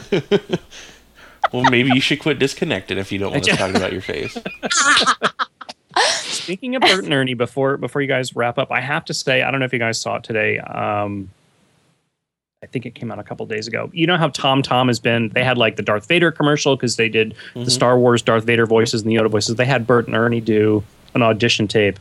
it. 0.00 0.60
well, 1.52 1.64
maybe 1.70 1.90
you 1.94 2.00
should 2.00 2.20
quit 2.20 2.38
disconnected 2.38 2.96
if 2.96 3.12
you 3.12 3.18
don't 3.18 3.32
want 3.32 3.46
us 3.48 3.56
talking 3.58 3.76
about 3.76 3.92
your 3.92 4.00
face. 4.00 4.36
Speaking 6.22 6.76
of 6.76 6.82
Bert 6.82 7.04
and 7.04 7.12
Ernie, 7.12 7.34
before 7.34 7.76
before 7.76 8.00
you 8.00 8.08
guys 8.08 8.34
wrap 8.34 8.56
up, 8.58 8.72
I 8.72 8.80
have 8.80 9.04
to 9.06 9.14
say 9.14 9.42
I 9.42 9.50
don't 9.50 9.60
know 9.60 9.66
if 9.66 9.72
you 9.74 9.78
guys 9.78 10.00
saw 10.00 10.16
it 10.16 10.24
today. 10.24 10.58
Um, 10.58 11.30
I 12.62 12.66
think 12.66 12.86
it 12.86 12.94
came 12.94 13.10
out 13.10 13.18
a 13.18 13.24
couple 13.24 13.44
days 13.46 13.66
ago. 13.66 13.90
You 13.92 14.06
know 14.06 14.16
how 14.16 14.28
Tom 14.28 14.62
Tom 14.62 14.86
has 14.88 15.00
been? 15.00 15.30
They 15.30 15.42
had 15.42 15.58
like 15.58 15.76
the 15.76 15.82
Darth 15.82 16.06
Vader 16.06 16.30
commercial 16.30 16.76
because 16.76 16.96
they 16.96 17.08
did 17.08 17.34
Mhm. 17.54 17.64
the 17.64 17.70
Star 17.70 17.98
Wars 17.98 18.22
Darth 18.22 18.44
Vader 18.44 18.66
voices 18.66 19.02
and 19.02 19.10
the 19.10 19.16
Yoda 19.16 19.28
voices. 19.30 19.56
They 19.56 19.64
had 19.64 19.86
Bert 19.86 20.06
and 20.06 20.14
Ernie 20.16 20.40
do 20.40 20.84
an 21.14 21.22
audition 21.22 21.66
tape 21.66 21.98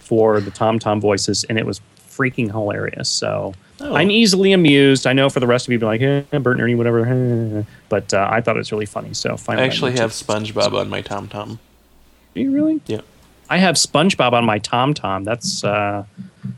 for 0.00 0.40
the 0.40 0.50
Tom 0.50 0.78
Tom 0.78 1.00
voices, 1.00 1.44
and 1.44 1.58
it 1.58 1.64
was 1.64 1.80
freaking 2.10 2.50
hilarious. 2.50 3.08
So 3.08 3.54
Oh. 3.80 3.94
I'm 3.96 4.10
easily 4.12 4.52
amused. 4.52 5.08
I 5.08 5.12
know 5.12 5.28
for 5.28 5.40
the 5.40 5.46
rest 5.46 5.66
of 5.66 5.72
you, 5.72 5.78
be 5.78 5.86
like, 5.86 6.00
eh, 6.02 6.20
Bert 6.38 6.52
and 6.56 6.60
Ernie, 6.60 6.74
whatever. 6.76 7.66
But 7.88 8.14
uh, 8.14 8.28
I 8.30 8.40
thought 8.40 8.54
it 8.56 8.58
was 8.58 8.70
really 8.70 8.86
funny. 8.86 9.12
So 9.14 9.32
I 9.32 9.36
finally, 9.36 9.66
actually 9.66 9.92
have 9.92 10.10
SpongeBob 10.12 10.72
on 10.78 10.88
my 10.88 11.00
Tom 11.00 11.26
Tom. 11.26 11.58
Do 12.34 12.40
you 12.42 12.52
really? 12.52 12.80
Yeah. 12.86 13.00
I 13.50 13.58
have 13.58 13.74
SpongeBob 13.74 14.32
on 14.32 14.44
my 14.44 14.58
Tom 14.58 14.94
Tom. 14.94 15.24
That's 15.24 15.64
uh, 15.64 16.04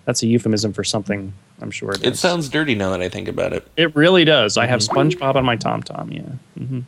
that's 0.05 0.23
a 0.23 0.27
euphemism 0.27 0.73
for 0.73 0.85
something. 0.85 1.33
I'm 1.61 1.71
sure 1.71 1.93
it, 1.93 2.05
It 2.05 2.13
is. 2.15 2.21
sounds 2.21 2.49
dirty 2.49 2.75
now 2.75 2.91
that 2.91 3.01
I 3.01 3.09
think 3.09 3.29
about 3.29 3.53
it. 3.53 3.67
It 3.77 3.95
really 3.97 4.25
does. 4.25 4.57
I 4.57 4.67
have 4.67 4.81
SpongeBob 4.81 5.37
on 5.37 5.45
my 5.45 5.57
Tom 5.57 5.83
Tom. 5.83 6.11
Yeah. 6.11 6.23
hmm 6.63 6.81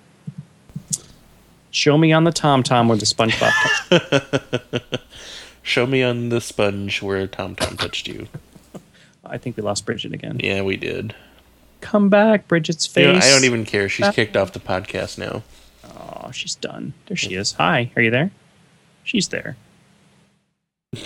Show 1.70 1.98
me 1.98 2.12
on 2.12 2.24
the 2.24 2.32
Tom 2.32 2.62
Tom 2.62 2.88
where 2.88 2.96
the 2.96 3.04
SpongeBob. 3.06 4.98
Show 5.62 5.86
me 5.86 6.02
on 6.02 6.28
the 6.30 6.40
sponge 6.40 7.02
where 7.02 7.26
Tom 7.26 7.54
Tom 7.54 7.76
touched 7.76 8.08
you. 8.08 8.28
I 9.24 9.36
think 9.38 9.56
we 9.56 9.62
lost 9.62 9.84
Bridget 9.84 10.12
again. 10.14 10.40
Yeah, 10.42 10.62
we 10.62 10.76
did. 10.76 11.14
Come 11.80 12.08
back, 12.08 12.48
Bridget's 12.48 12.86
face. 12.86 13.06
You 13.06 13.12
know, 13.12 13.18
I 13.18 13.30
don't 13.30 13.44
even 13.44 13.64
care. 13.64 13.88
She's 13.88 14.08
kicked 14.10 14.36
off 14.36 14.52
the 14.52 14.60
podcast 14.60 15.18
now. 15.18 15.42
Oh, 15.84 16.30
she's 16.30 16.54
done. 16.54 16.94
There 17.06 17.16
she 17.16 17.34
is. 17.34 17.52
Hi, 17.52 17.90
are 17.96 18.02
you 18.02 18.10
there? 18.10 18.30
She's 19.04 19.28
there. 19.28 19.56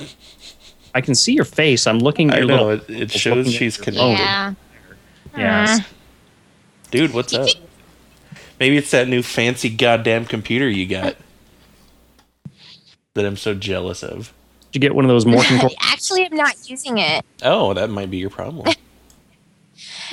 I 0.95 1.01
can 1.01 1.14
see 1.14 1.32
your 1.32 1.45
face. 1.45 1.86
I'm 1.86 1.99
looking. 1.99 2.30
at 2.30 2.36
I 2.36 2.38
your 2.41 2.49
know 2.49 2.66
little- 2.66 2.95
it, 2.97 3.03
it 3.03 3.11
shows 3.11 3.53
she's 3.53 3.76
connected. 3.76 4.18
Yeah. 4.22 4.55
Yes. 5.36 5.80
Dude, 6.91 7.14
what's 7.14 7.32
up? 7.34 7.49
Maybe 8.59 8.76
it's 8.76 8.91
that 8.91 9.07
new 9.09 9.22
fancy 9.22 9.70
goddamn 9.70 10.24
computer 10.26 10.68
you 10.68 10.86
got 10.86 11.16
that 13.14 13.24
I'm 13.24 13.36
so 13.36 13.55
jealous 13.55 14.03
of. 14.03 14.32
Did 14.72 14.74
you 14.78 14.80
get 14.80 14.95
one 14.95 15.05
of 15.05 15.09
those 15.09 15.26
Morton? 15.26 15.59
Cor- 15.61 15.70
Actually, 15.80 16.26
I'm 16.26 16.36
not 16.36 16.68
using 16.68 16.99
it. 16.99 17.24
Oh, 17.43 17.72
that 17.74 17.91
might 17.91 18.11
be 18.11 18.18
your 18.18 18.30
problem. 18.30 18.72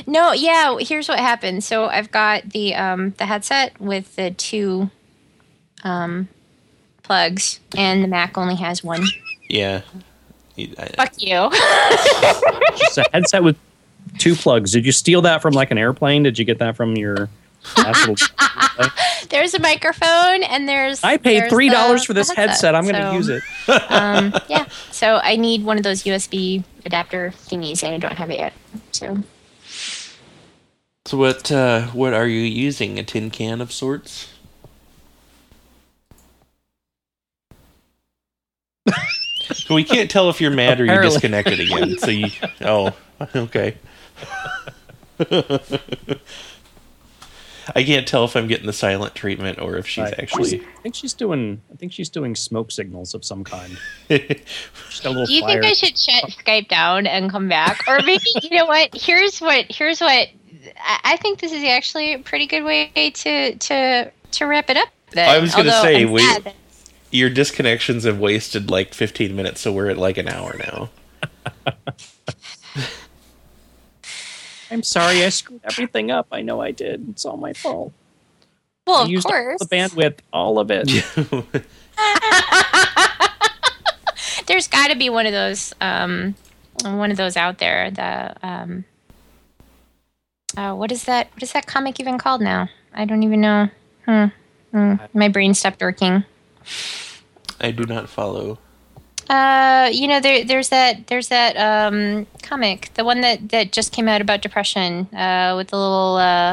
No, 0.06 0.32
yeah. 0.32 0.78
Here's 0.80 1.10
what 1.10 1.18
happened. 1.20 1.64
So 1.64 1.86
I've 1.88 2.12
got 2.12 2.52
the 2.52 2.76
um, 2.76 3.16
the 3.18 3.26
headset 3.26 3.82
with 3.82 4.16
the 4.16 4.30
two 4.30 4.92
um, 5.84 6.28
plugs, 7.02 7.60
and 7.76 8.04
the 8.04 8.08
Mac 8.08 8.38
only 8.38 8.56
has 8.56 8.84
one. 8.84 9.04
yeah. 9.50 9.82
You- 10.58 10.76
I- 10.78 10.88
Fuck 10.98 11.14
you. 11.22 11.50
It's 12.80 12.98
a 12.98 13.06
headset 13.14 13.44
with 13.44 13.58
two 14.18 14.36
plugs. 14.36 14.72
Did 14.72 14.86
you 14.86 14.92
steal 14.92 15.22
that 15.24 15.42
from 15.42 15.54
like 15.54 15.72
an 15.72 15.78
airplane? 15.78 16.24
Did 16.24 16.38
you 16.40 16.46
get 16.46 16.60
that 16.60 16.76
from 16.76 16.96
your? 16.96 17.30
there's 19.30 19.54
a 19.54 19.60
microphone, 19.60 20.44
and 20.44 20.68
there's. 20.70 21.04
I 21.04 21.18
paid 21.18 21.42
there's 21.42 21.52
three 21.52 21.70
dollars 21.70 22.04
for 22.06 22.14
this 22.14 22.30
the 22.30 22.36
headset. 22.36 22.76
I'm 22.76 22.84
going 22.84 22.96
to 22.96 23.14
use 23.14 23.30
it. 23.30 23.44
um, 23.92 24.34
yeah. 24.48 24.66
So 24.92 25.20
I 25.22 25.36
need 25.36 25.64
one 25.64 25.78
of 25.78 25.84
those 25.84 26.04
USB 26.04 26.64
adapter 26.86 27.34
thingies, 27.48 27.84
and 27.84 27.94
I 27.94 27.98
don't 27.98 28.16
have 28.18 28.30
it 28.30 28.38
yet. 28.40 28.54
So 28.92 29.18
So 31.06 31.18
what 31.18 31.52
uh, 31.52 31.88
what 31.88 32.14
are 32.14 32.28
you 32.28 32.42
using? 32.42 32.98
A 33.00 33.04
tin 33.04 33.30
can 33.32 33.60
of 33.60 33.72
sorts? 33.74 34.30
We 39.70 39.84
can't 39.84 40.10
tell 40.10 40.30
if 40.30 40.40
you're 40.42 40.52
mad 40.52 40.80
or 40.82 40.86
you're 40.86 41.02
disconnected 41.02 41.60
again. 41.60 41.98
So 42.00 42.12
you 42.12 42.28
oh 42.62 42.92
okay. 43.36 43.78
I 47.76 47.84
can't 47.84 48.08
tell 48.08 48.24
if 48.24 48.36
I'm 48.38 48.48
getting 48.48 48.66
the 48.66 48.72
silent 48.74 49.14
treatment 49.14 49.60
or 49.60 49.76
if 49.76 49.86
she's 49.88 50.06
Right. 50.06 50.20
actually. 50.20 50.62
I 50.62 50.82
think 50.82 50.96
she's 50.96 51.14
doing. 51.14 51.62
I 51.72 51.76
think 51.76 51.92
she's 51.92 52.08
doing 52.10 52.34
smoke 52.34 52.72
signals 52.72 53.14
of 53.14 53.26
some 53.26 53.44
kind. 53.44 53.78
She's 54.10 55.04
a 55.04 55.10
little 55.10 55.26
Do 55.26 55.34
you 55.34 55.42
flyer. 55.42 55.62
think 55.62 55.72
I 55.72 55.74
should 55.74 55.98
shut 55.98 56.24
Skype 56.30 56.70
down 56.70 57.06
and 57.08 57.30
come 57.30 57.50
back, 57.50 57.84
or 57.90 58.00
maybe 58.06 58.24
you 58.42 58.52
know 58.58 58.66
what? 58.68 58.90
Here's 58.96 59.40
what. 59.40 59.66
Here's 59.70 60.00
what. 60.00 60.30
I 60.80 61.00
I 61.04 61.18
think 61.18 61.40
this 61.42 61.52
is 61.52 61.64
actually 61.66 62.14
a 62.14 62.20
pretty 62.20 62.48
good 62.48 62.64
way 62.64 62.90
to 63.16 63.56
to 63.56 64.12
to 64.32 64.46
wrap 64.46 64.70
it 64.70 64.78
up. 64.78 64.88
Then. 65.12 65.30
I 65.30 65.40
was 65.40 65.54
gonna 65.54 65.72
say, 65.82 66.04
I'm 66.04 66.12
we- 66.12 66.22
sad 66.22 66.44
that- 66.46 66.56
Your 67.12 67.30
disconnections 67.30 68.04
have 68.04 68.20
wasted 68.20 68.70
like 68.70 68.94
15 68.94 69.36
minutes, 69.36 69.62
so 69.62 69.72
we're 69.72 69.90
at 69.90 69.98
like 69.98 70.18
an 70.18 70.28
hour 70.28 70.56
now. 70.58 70.90
I'm 74.70 74.84
sorry, 74.84 75.24
I 75.24 75.30
screwed 75.30 75.62
everything 75.64 76.12
up. 76.12 76.28
I 76.32 76.42
know 76.42 76.62
I 76.62 76.72
did. 76.72 77.08
It's 77.10 77.26
all 77.26 77.38
my 77.38 77.54
fault. 77.54 77.94
Well, 78.86 78.98
I 78.98 79.04
of 79.04 79.10
used 79.10 79.26
all 79.26 79.32
course. 79.32 79.60
the 79.60 79.66
bandwidth, 79.68 80.20
all 80.34 80.60
of 80.60 80.70
it. 80.72 80.88
There's 84.48 84.68
got 84.68 84.90
to 84.90 84.98
be 84.98 85.10
one 85.10 85.26
of 85.26 85.32
those. 85.32 85.74
Um, 85.82 86.36
one 86.84 87.12
of 87.12 87.18
those 87.18 87.38
out 87.38 87.58
there. 87.58 87.92
The 87.92 88.36
um, 88.44 88.86
uh, 90.56 90.74
what 90.76 90.92
is 90.92 91.04
that? 91.06 91.30
What 91.34 91.44
is 91.44 91.52
that 91.54 91.68
comic 91.68 92.00
even 92.00 92.18
called 92.18 92.42
now? 92.42 92.70
I 92.94 93.06
don't 93.06 93.24
even 93.24 93.42
know. 93.42 93.70
Hmm. 94.06 94.26
Hmm. 94.72 94.96
My 95.14 95.28
brain 95.28 95.54
stopped 95.54 95.82
working. 95.82 96.24
I 97.60 97.72
do 97.72 97.86
not 97.86 98.10
follow. 98.10 98.60
Uh, 99.30 99.90
you 99.92 100.08
know, 100.08 100.20
there, 100.22 100.46
there's 100.46 100.70
that, 100.70 101.08
there's 101.08 101.28
that 101.30 101.58
um, 101.58 102.26
comic, 102.44 102.92
the 102.94 103.04
one 103.04 103.22
that 103.22 103.50
that 103.50 103.72
just 103.74 103.92
came 103.92 104.08
out 104.08 104.22
about 104.22 104.42
depression, 104.42 105.08
uh, 105.14 105.54
with 105.58 105.70
the 105.70 105.78
little. 105.78 106.16
Uh, 106.16 106.52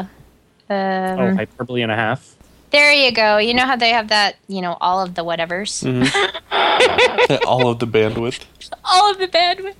um, 0.69 1.19
Oh, 1.19 1.35
hyperbole 1.35 1.83
and 1.83 1.91
a 1.91 1.95
half. 1.95 2.35
there 2.71 2.91
you 2.91 3.11
go. 3.11 3.37
You 3.37 3.53
know 3.53 3.65
how 3.65 3.75
they 3.75 3.91
have 3.91 4.07
that, 4.09 4.35
you 4.47 4.61
know, 4.61 4.77
all 4.81 5.01
of 5.01 5.13
the 5.15 5.23
whatevers, 5.23 5.83
All 7.47 7.69
of 7.69 7.79
the 7.79 7.87
bandwidth. 7.87 8.41
all 8.83 9.11
of 9.11 9.17
the 9.19 9.27
bandwidth. 9.27 9.75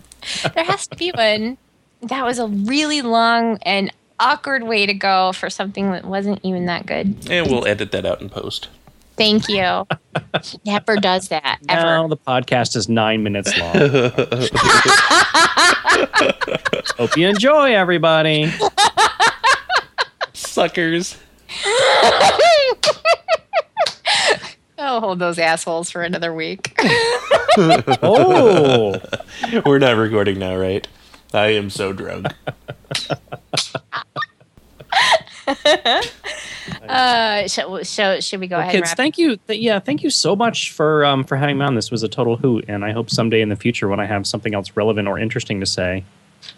There 0.54 0.64
has 0.64 0.88
to 0.88 0.96
be 0.96 1.12
one. 1.12 1.58
That 2.02 2.24
was 2.24 2.40
a 2.40 2.48
really 2.48 3.02
long 3.02 3.58
and 3.64 3.92
awkward 4.20 4.64
way 4.64 4.86
to 4.86 4.94
go 4.94 5.34
for 5.34 5.50
something 5.50 5.92
that 5.92 6.06
wasn't 6.06 6.40
even 6.44 6.68
that 6.68 6.86
good. 6.86 7.30
And 7.30 7.48
we'll 7.48 7.68
edit 7.68 7.92
that 7.92 8.06
out 8.06 8.22
in 8.22 8.30
post. 8.30 8.70
Thank 9.18 9.48
you. 9.50 9.88
He 10.44 10.60
never 10.66 10.98
does 10.98 11.30
that 11.30 11.60
ever. 11.70 11.82
Now 11.82 12.08
the 12.08 12.18
podcast 12.18 12.76
is 12.76 12.88
nine 12.90 13.24
minutes 13.24 13.58
long. 13.58 13.74
Hope 16.98 17.18
you 17.18 17.28
enjoy, 17.28 17.74
everybody. 17.74 18.52
Suckers. 20.34 21.18
I'll 24.78 25.00
hold 25.00 25.20
those 25.20 25.40
assholes 25.40 25.90
for 25.90 26.04
another 26.04 26.34
week. 26.34 26.78
Oh, 27.58 29.00
We're 29.66 29.80
not 29.80 29.96
recording 29.96 30.40
now, 30.40 30.58
right? 30.58 30.86
I 31.34 31.54
am 31.54 31.70
so 31.70 31.94
drunk. 31.94 32.28
Uh, 36.88 37.48
so, 37.48 37.84
so 37.84 38.20
should 38.20 38.40
we 38.40 38.48
go 38.48 38.56
Well, 38.58 38.62
ahead 38.62 38.72
kids, 38.74 38.90
wrap? 38.90 38.98
thank 38.98 39.18
you. 39.18 39.38
Th- 39.48 39.60
yeah, 39.60 39.80
thank 39.80 40.04
you 40.04 40.10
so 40.10 40.36
much 40.36 40.72
for 40.72 41.06
um, 41.06 41.24
for 41.24 41.36
having 41.38 41.58
me 41.58 41.66
on. 41.66 41.76
This 41.76 41.92
was 41.92 42.04
a 42.04 42.08
total 42.08 42.38
hoot, 42.38 42.66
and 42.68 42.84
I 42.86 42.92
hope 42.92 43.10
someday 43.10 43.42
in 43.42 43.50
the 43.50 43.56
future, 43.56 43.88
when 43.88 44.00
I 44.00 44.06
have 44.06 44.26
something 44.26 44.54
else 44.56 44.72
relevant 44.76 45.08
or 45.08 45.20
interesting 45.20 45.60
to 45.60 45.66
say, 45.66 46.04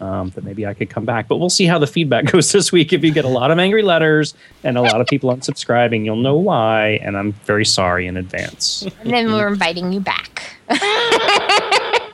um, 0.00 0.30
that 0.30 0.44
maybe 0.44 0.66
I 0.66 0.74
could 0.74 0.90
come 0.90 1.04
back. 1.04 1.28
But 1.28 1.36
we'll 1.36 1.50
see 1.50 1.66
how 1.66 1.78
the 1.78 1.86
feedback 1.86 2.24
goes 2.32 2.52
this 2.52 2.70
week. 2.72 2.92
If 2.92 3.02
you 3.04 3.10
get 3.12 3.24
a 3.24 3.28
lot 3.28 3.50
of 3.50 3.58
angry 3.58 3.82
letters 3.82 4.34
and 4.64 4.76
a 4.78 4.82
lot 4.82 5.00
of 5.00 5.06
people 5.06 5.30
unsubscribing, 5.34 6.04
you'll 6.04 6.16
know 6.16 6.36
why, 6.36 6.98
and 7.02 7.16
I'm 7.16 7.32
very 7.44 7.64
sorry 7.64 8.06
in 8.06 8.16
advance. 8.16 8.86
and 9.02 9.10
then 9.12 9.32
we're 9.32 9.48
inviting 9.48 9.92
you 9.92 10.00
back. 10.00 10.56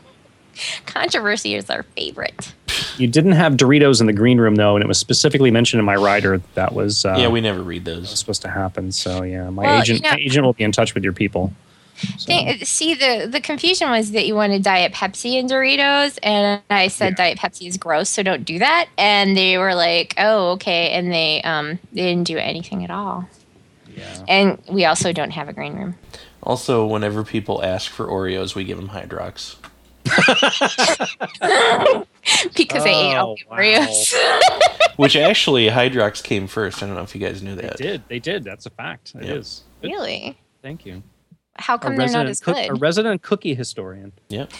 Controversy 0.86 1.54
is 1.54 1.68
our 1.68 1.82
favorite. 1.82 2.54
You 2.98 3.06
didn't 3.08 3.32
have 3.32 3.54
Doritos 3.54 4.00
in 4.00 4.06
the 4.06 4.12
green 4.12 4.38
room 4.38 4.54
though, 4.56 4.76
and 4.76 4.82
it 4.84 4.88
was 4.88 4.98
specifically 4.98 5.50
mentioned 5.50 5.78
in 5.80 5.84
my 5.84 5.96
rider 5.96 6.40
that 6.54 6.72
was 6.74 7.04
uh, 7.04 7.16
yeah, 7.18 7.28
we 7.28 7.40
never 7.40 7.62
read 7.62 7.84
those. 7.84 8.00
was 8.00 8.10
those. 8.10 8.18
supposed 8.18 8.42
to 8.42 8.48
happen. 8.50 8.92
So 8.92 9.22
yeah, 9.22 9.50
my 9.50 9.62
Well, 9.64 9.80
agent 9.82 9.98
you 9.98 10.02
know- 10.04 10.10
my 10.10 10.18
agent 10.20 10.44
will 10.44 10.52
be 10.52 10.64
in 10.64 10.72
touch 10.72 10.94
with 10.94 11.04
your 11.04 11.12
people. 11.12 11.52
So, 12.18 12.26
Think- 12.26 12.64
See, 12.66 12.94
the 12.94 13.28
the 13.30 13.40
confusion 13.40 13.88
was 13.90 14.10
that 14.12 14.26
you 14.26 14.34
wanted 14.34 14.62
Diet 14.64 14.92
Pepsi 14.92 15.38
and 15.38 15.48
Doritos, 15.48 16.18
and 16.24 16.60
I 16.68 16.88
said 16.88 17.14
Diet 17.14 17.38
Pepsi 17.38 17.68
is 17.68 17.76
gross, 17.76 18.08
so 18.10 18.22
don't 18.24 18.44
do 18.44 18.58
that. 18.58 18.88
And 18.98 19.36
they 19.36 19.58
were 19.58 19.76
like, 19.76 20.14
"Oh, 20.18 20.52
okay," 20.52 20.90
and 20.90 21.12
they 21.12 21.40
um 21.42 21.78
they 21.92 22.02
didn't 22.02 22.26
do 22.26 22.36
anything 22.36 22.82
at 22.84 22.90
all. 22.90 23.28
yeah. 23.96 24.24
And 24.26 24.60
we 24.68 24.84
also 24.86 25.12
don't 25.12 25.30
have 25.30 25.48
a 25.48 25.52
green 25.52 25.74
room. 25.76 25.94
Also, 26.42 26.84
whenever 26.84 27.22
people 27.22 27.64
ask 27.64 27.90
for 27.90 28.06
Oreos, 28.06 28.54
we 28.56 28.64
give 28.64 28.76
them 28.76 28.88
Hydrox. 28.88 29.54
because 32.56 32.84
I 32.84 32.88
ate 32.88 33.14
all 33.16 33.32
Oh, 33.32 33.36
the 33.36 33.44
wow. 33.50 33.56
Oreos. 33.56 34.14
Which 34.96 35.16
actually, 35.16 35.68
Hydrox 35.68 36.22
came 36.22 36.46
first. 36.46 36.82
I 36.82 36.86
don't 36.86 36.94
know 36.94 37.02
if 37.02 37.14
you 37.14 37.20
guys 37.20 37.42
knew 37.42 37.54
They 37.56 37.62
that. 37.62 37.76
did. 37.76 38.02
They 38.08 38.18
did. 38.18 38.44
That's 38.44 38.66
a 38.66 38.70
fact. 38.70 39.12
It 39.16 39.24
is. 39.28 39.62
Yeah. 39.82 39.88
Good. 39.90 39.94
really? 39.96 40.38
Thank 40.62 40.86
you. 40.86 41.02
How 41.56 41.76
A 41.76 41.78
come 41.78 41.96
they're 41.96 42.08
not 42.08 42.26
as 42.26 42.40
cook- 42.40 42.56
good? 42.56 42.70
a 42.70 42.74
resident 42.74 43.22
cookie 43.22 43.54
historian. 43.54 44.12
Yep. 44.28 44.50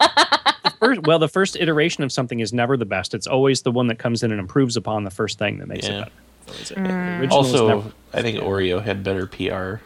The 0.00 0.72
first, 0.80 1.02
well, 1.06 1.18
the 1.18 1.28
first 1.28 1.56
iteration 1.56 2.04
of 2.04 2.12
something 2.12 2.40
is 2.40 2.52
never 2.52 2.76
the 2.76 2.84
best. 2.86 3.14
It's 3.14 3.26
always 3.26 3.62
the 3.62 3.70
one 3.72 3.86
that 3.88 3.98
comes 3.98 4.22
in 4.22 4.30
and 4.30 4.40
improves 4.40 4.76
upon 4.76 5.04
the 5.04 5.10
first 5.10 5.38
thing 5.38 5.58
that 5.58 5.68
makes 5.68 5.88
Yeah. 5.88 6.02
it 6.02 6.04
better. 6.04 6.12
So 6.46 6.52
it's- 6.52 6.72
Mm. 6.72 6.86
the 6.86 7.20
original 7.20 7.24
is 7.24 7.32
Also, 7.54 7.68
never- 7.68 7.92
I 8.14 8.22
think 8.22 8.38
Oreo 8.38 8.82
had 8.82 9.02
better 9.04 9.26
PR. 9.26 9.80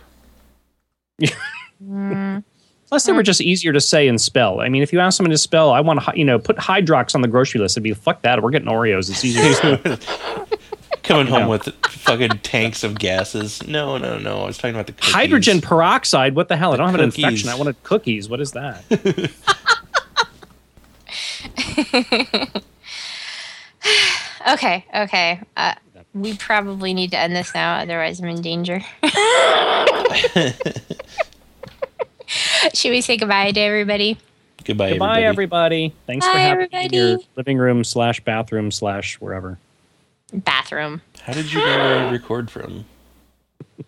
Mm, 1.84 2.44
Plus, 2.94 3.06
they 3.06 3.12
were 3.12 3.24
just 3.24 3.40
easier 3.40 3.72
to 3.72 3.80
say 3.80 4.06
and 4.06 4.20
spell. 4.20 4.60
I 4.60 4.68
mean, 4.68 4.80
if 4.80 4.92
you 4.92 5.00
ask 5.00 5.16
someone 5.16 5.32
to 5.32 5.36
spell, 5.38 5.72
I 5.72 5.80
want 5.80 6.00
to, 6.00 6.12
you 6.14 6.24
know, 6.24 6.38
put 6.38 6.56
Hydrox 6.58 7.16
on 7.16 7.22
the 7.22 7.28
grocery 7.28 7.60
list, 7.60 7.72
it'd 7.74 7.82
be 7.82 7.92
fuck 7.92 8.22
that. 8.22 8.40
We're 8.40 8.52
getting 8.52 8.68
Oreos. 8.68 9.10
It's 9.10 9.24
easier. 9.24 9.42
to 9.42 9.54
spell. 9.96 10.48
Coming 11.02 11.26
home 11.26 11.40
No. 11.42 11.48
with 11.48 11.64
fucking 11.86 12.38
tanks 12.44 12.84
of 12.84 12.96
gases. 12.96 13.66
No, 13.66 13.98
no, 13.98 14.16
no. 14.16 14.42
I 14.42 14.46
was 14.46 14.58
talking 14.58 14.76
about 14.76 14.86
the 14.86 14.92
cookies. 14.92 15.12
Hydrogen 15.12 15.60
peroxide. 15.60 16.36
What 16.36 16.46
the 16.46 16.56
hell? 16.56 16.72
I 16.72 16.76
don't 16.76 16.88
have 16.88 17.00
an 17.00 17.10
cookies. 17.10 17.24
infection. 17.24 17.48
I 17.48 17.56
wanted 17.56 17.82
cookies. 17.82 18.28
What 18.28 18.40
is 18.40 18.52
that? 18.52 18.84
okay, 24.52 24.84
okay. 24.94 25.40
Uh, 25.56 25.74
we 26.14 26.36
probably 26.36 26.94
need 26.94 27.10
to 27.10 27.18
end 27.18 27.34
this 27.34 27.52
now, 27.54 27.74
otherwise 27.78 28.20
I'm 28.20 28.28
in 28.28 28.40
danger. 28.40 28.80
Should 32.74 32.90
we 32.90 33.00
say 33.00 33.16
goodbye 33.16 33.52
to 33.52 33.60
everybody? 33.60 34.18
Goodbye, 34.64 34.90
Goodbye, 34.90 35.22
everybody. 35.22 35.84
everybody. 35.84 35.92
Thanks 36.06 36.26
for 36.26 36.32
Bye, 36.32 36.38
having 36.40 36.68
me 36.72 36.84
in 36.86 36.92
your 36.92 37.18
living 37.36 37.58
room 37.58 37.84
slash 37.84 38.20
bathroom 38.20 38.70
slash 38.70 39.20
wherever. 39.20 39.58
Bathroom. 40.32 41.02
How 41.22 41.34
did 41.34 41.52
you 41.52 41.58
know 41.60 41.66
where 41.66 42.08
I 42.08 42.10
record 42.10 42.50
from? 42.50 42.84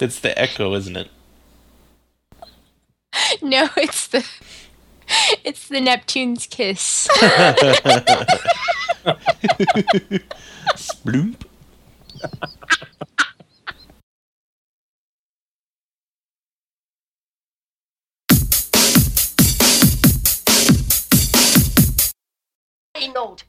it's 0.00 0.20
the 0.20 0.38
echo, 0.38 0.74
isn't 0.74 0.96
it? 0.96 1.08
No, 3.42 3.68
it's 3.76 4.06
the 4.08 4.26
it's 5.44 5.68
the 5.68 5.80
Neptune's 5.80 6.46
kiss. 6.46 7.06
Sploop. 10.76 11.34
Note. 23.04 23.44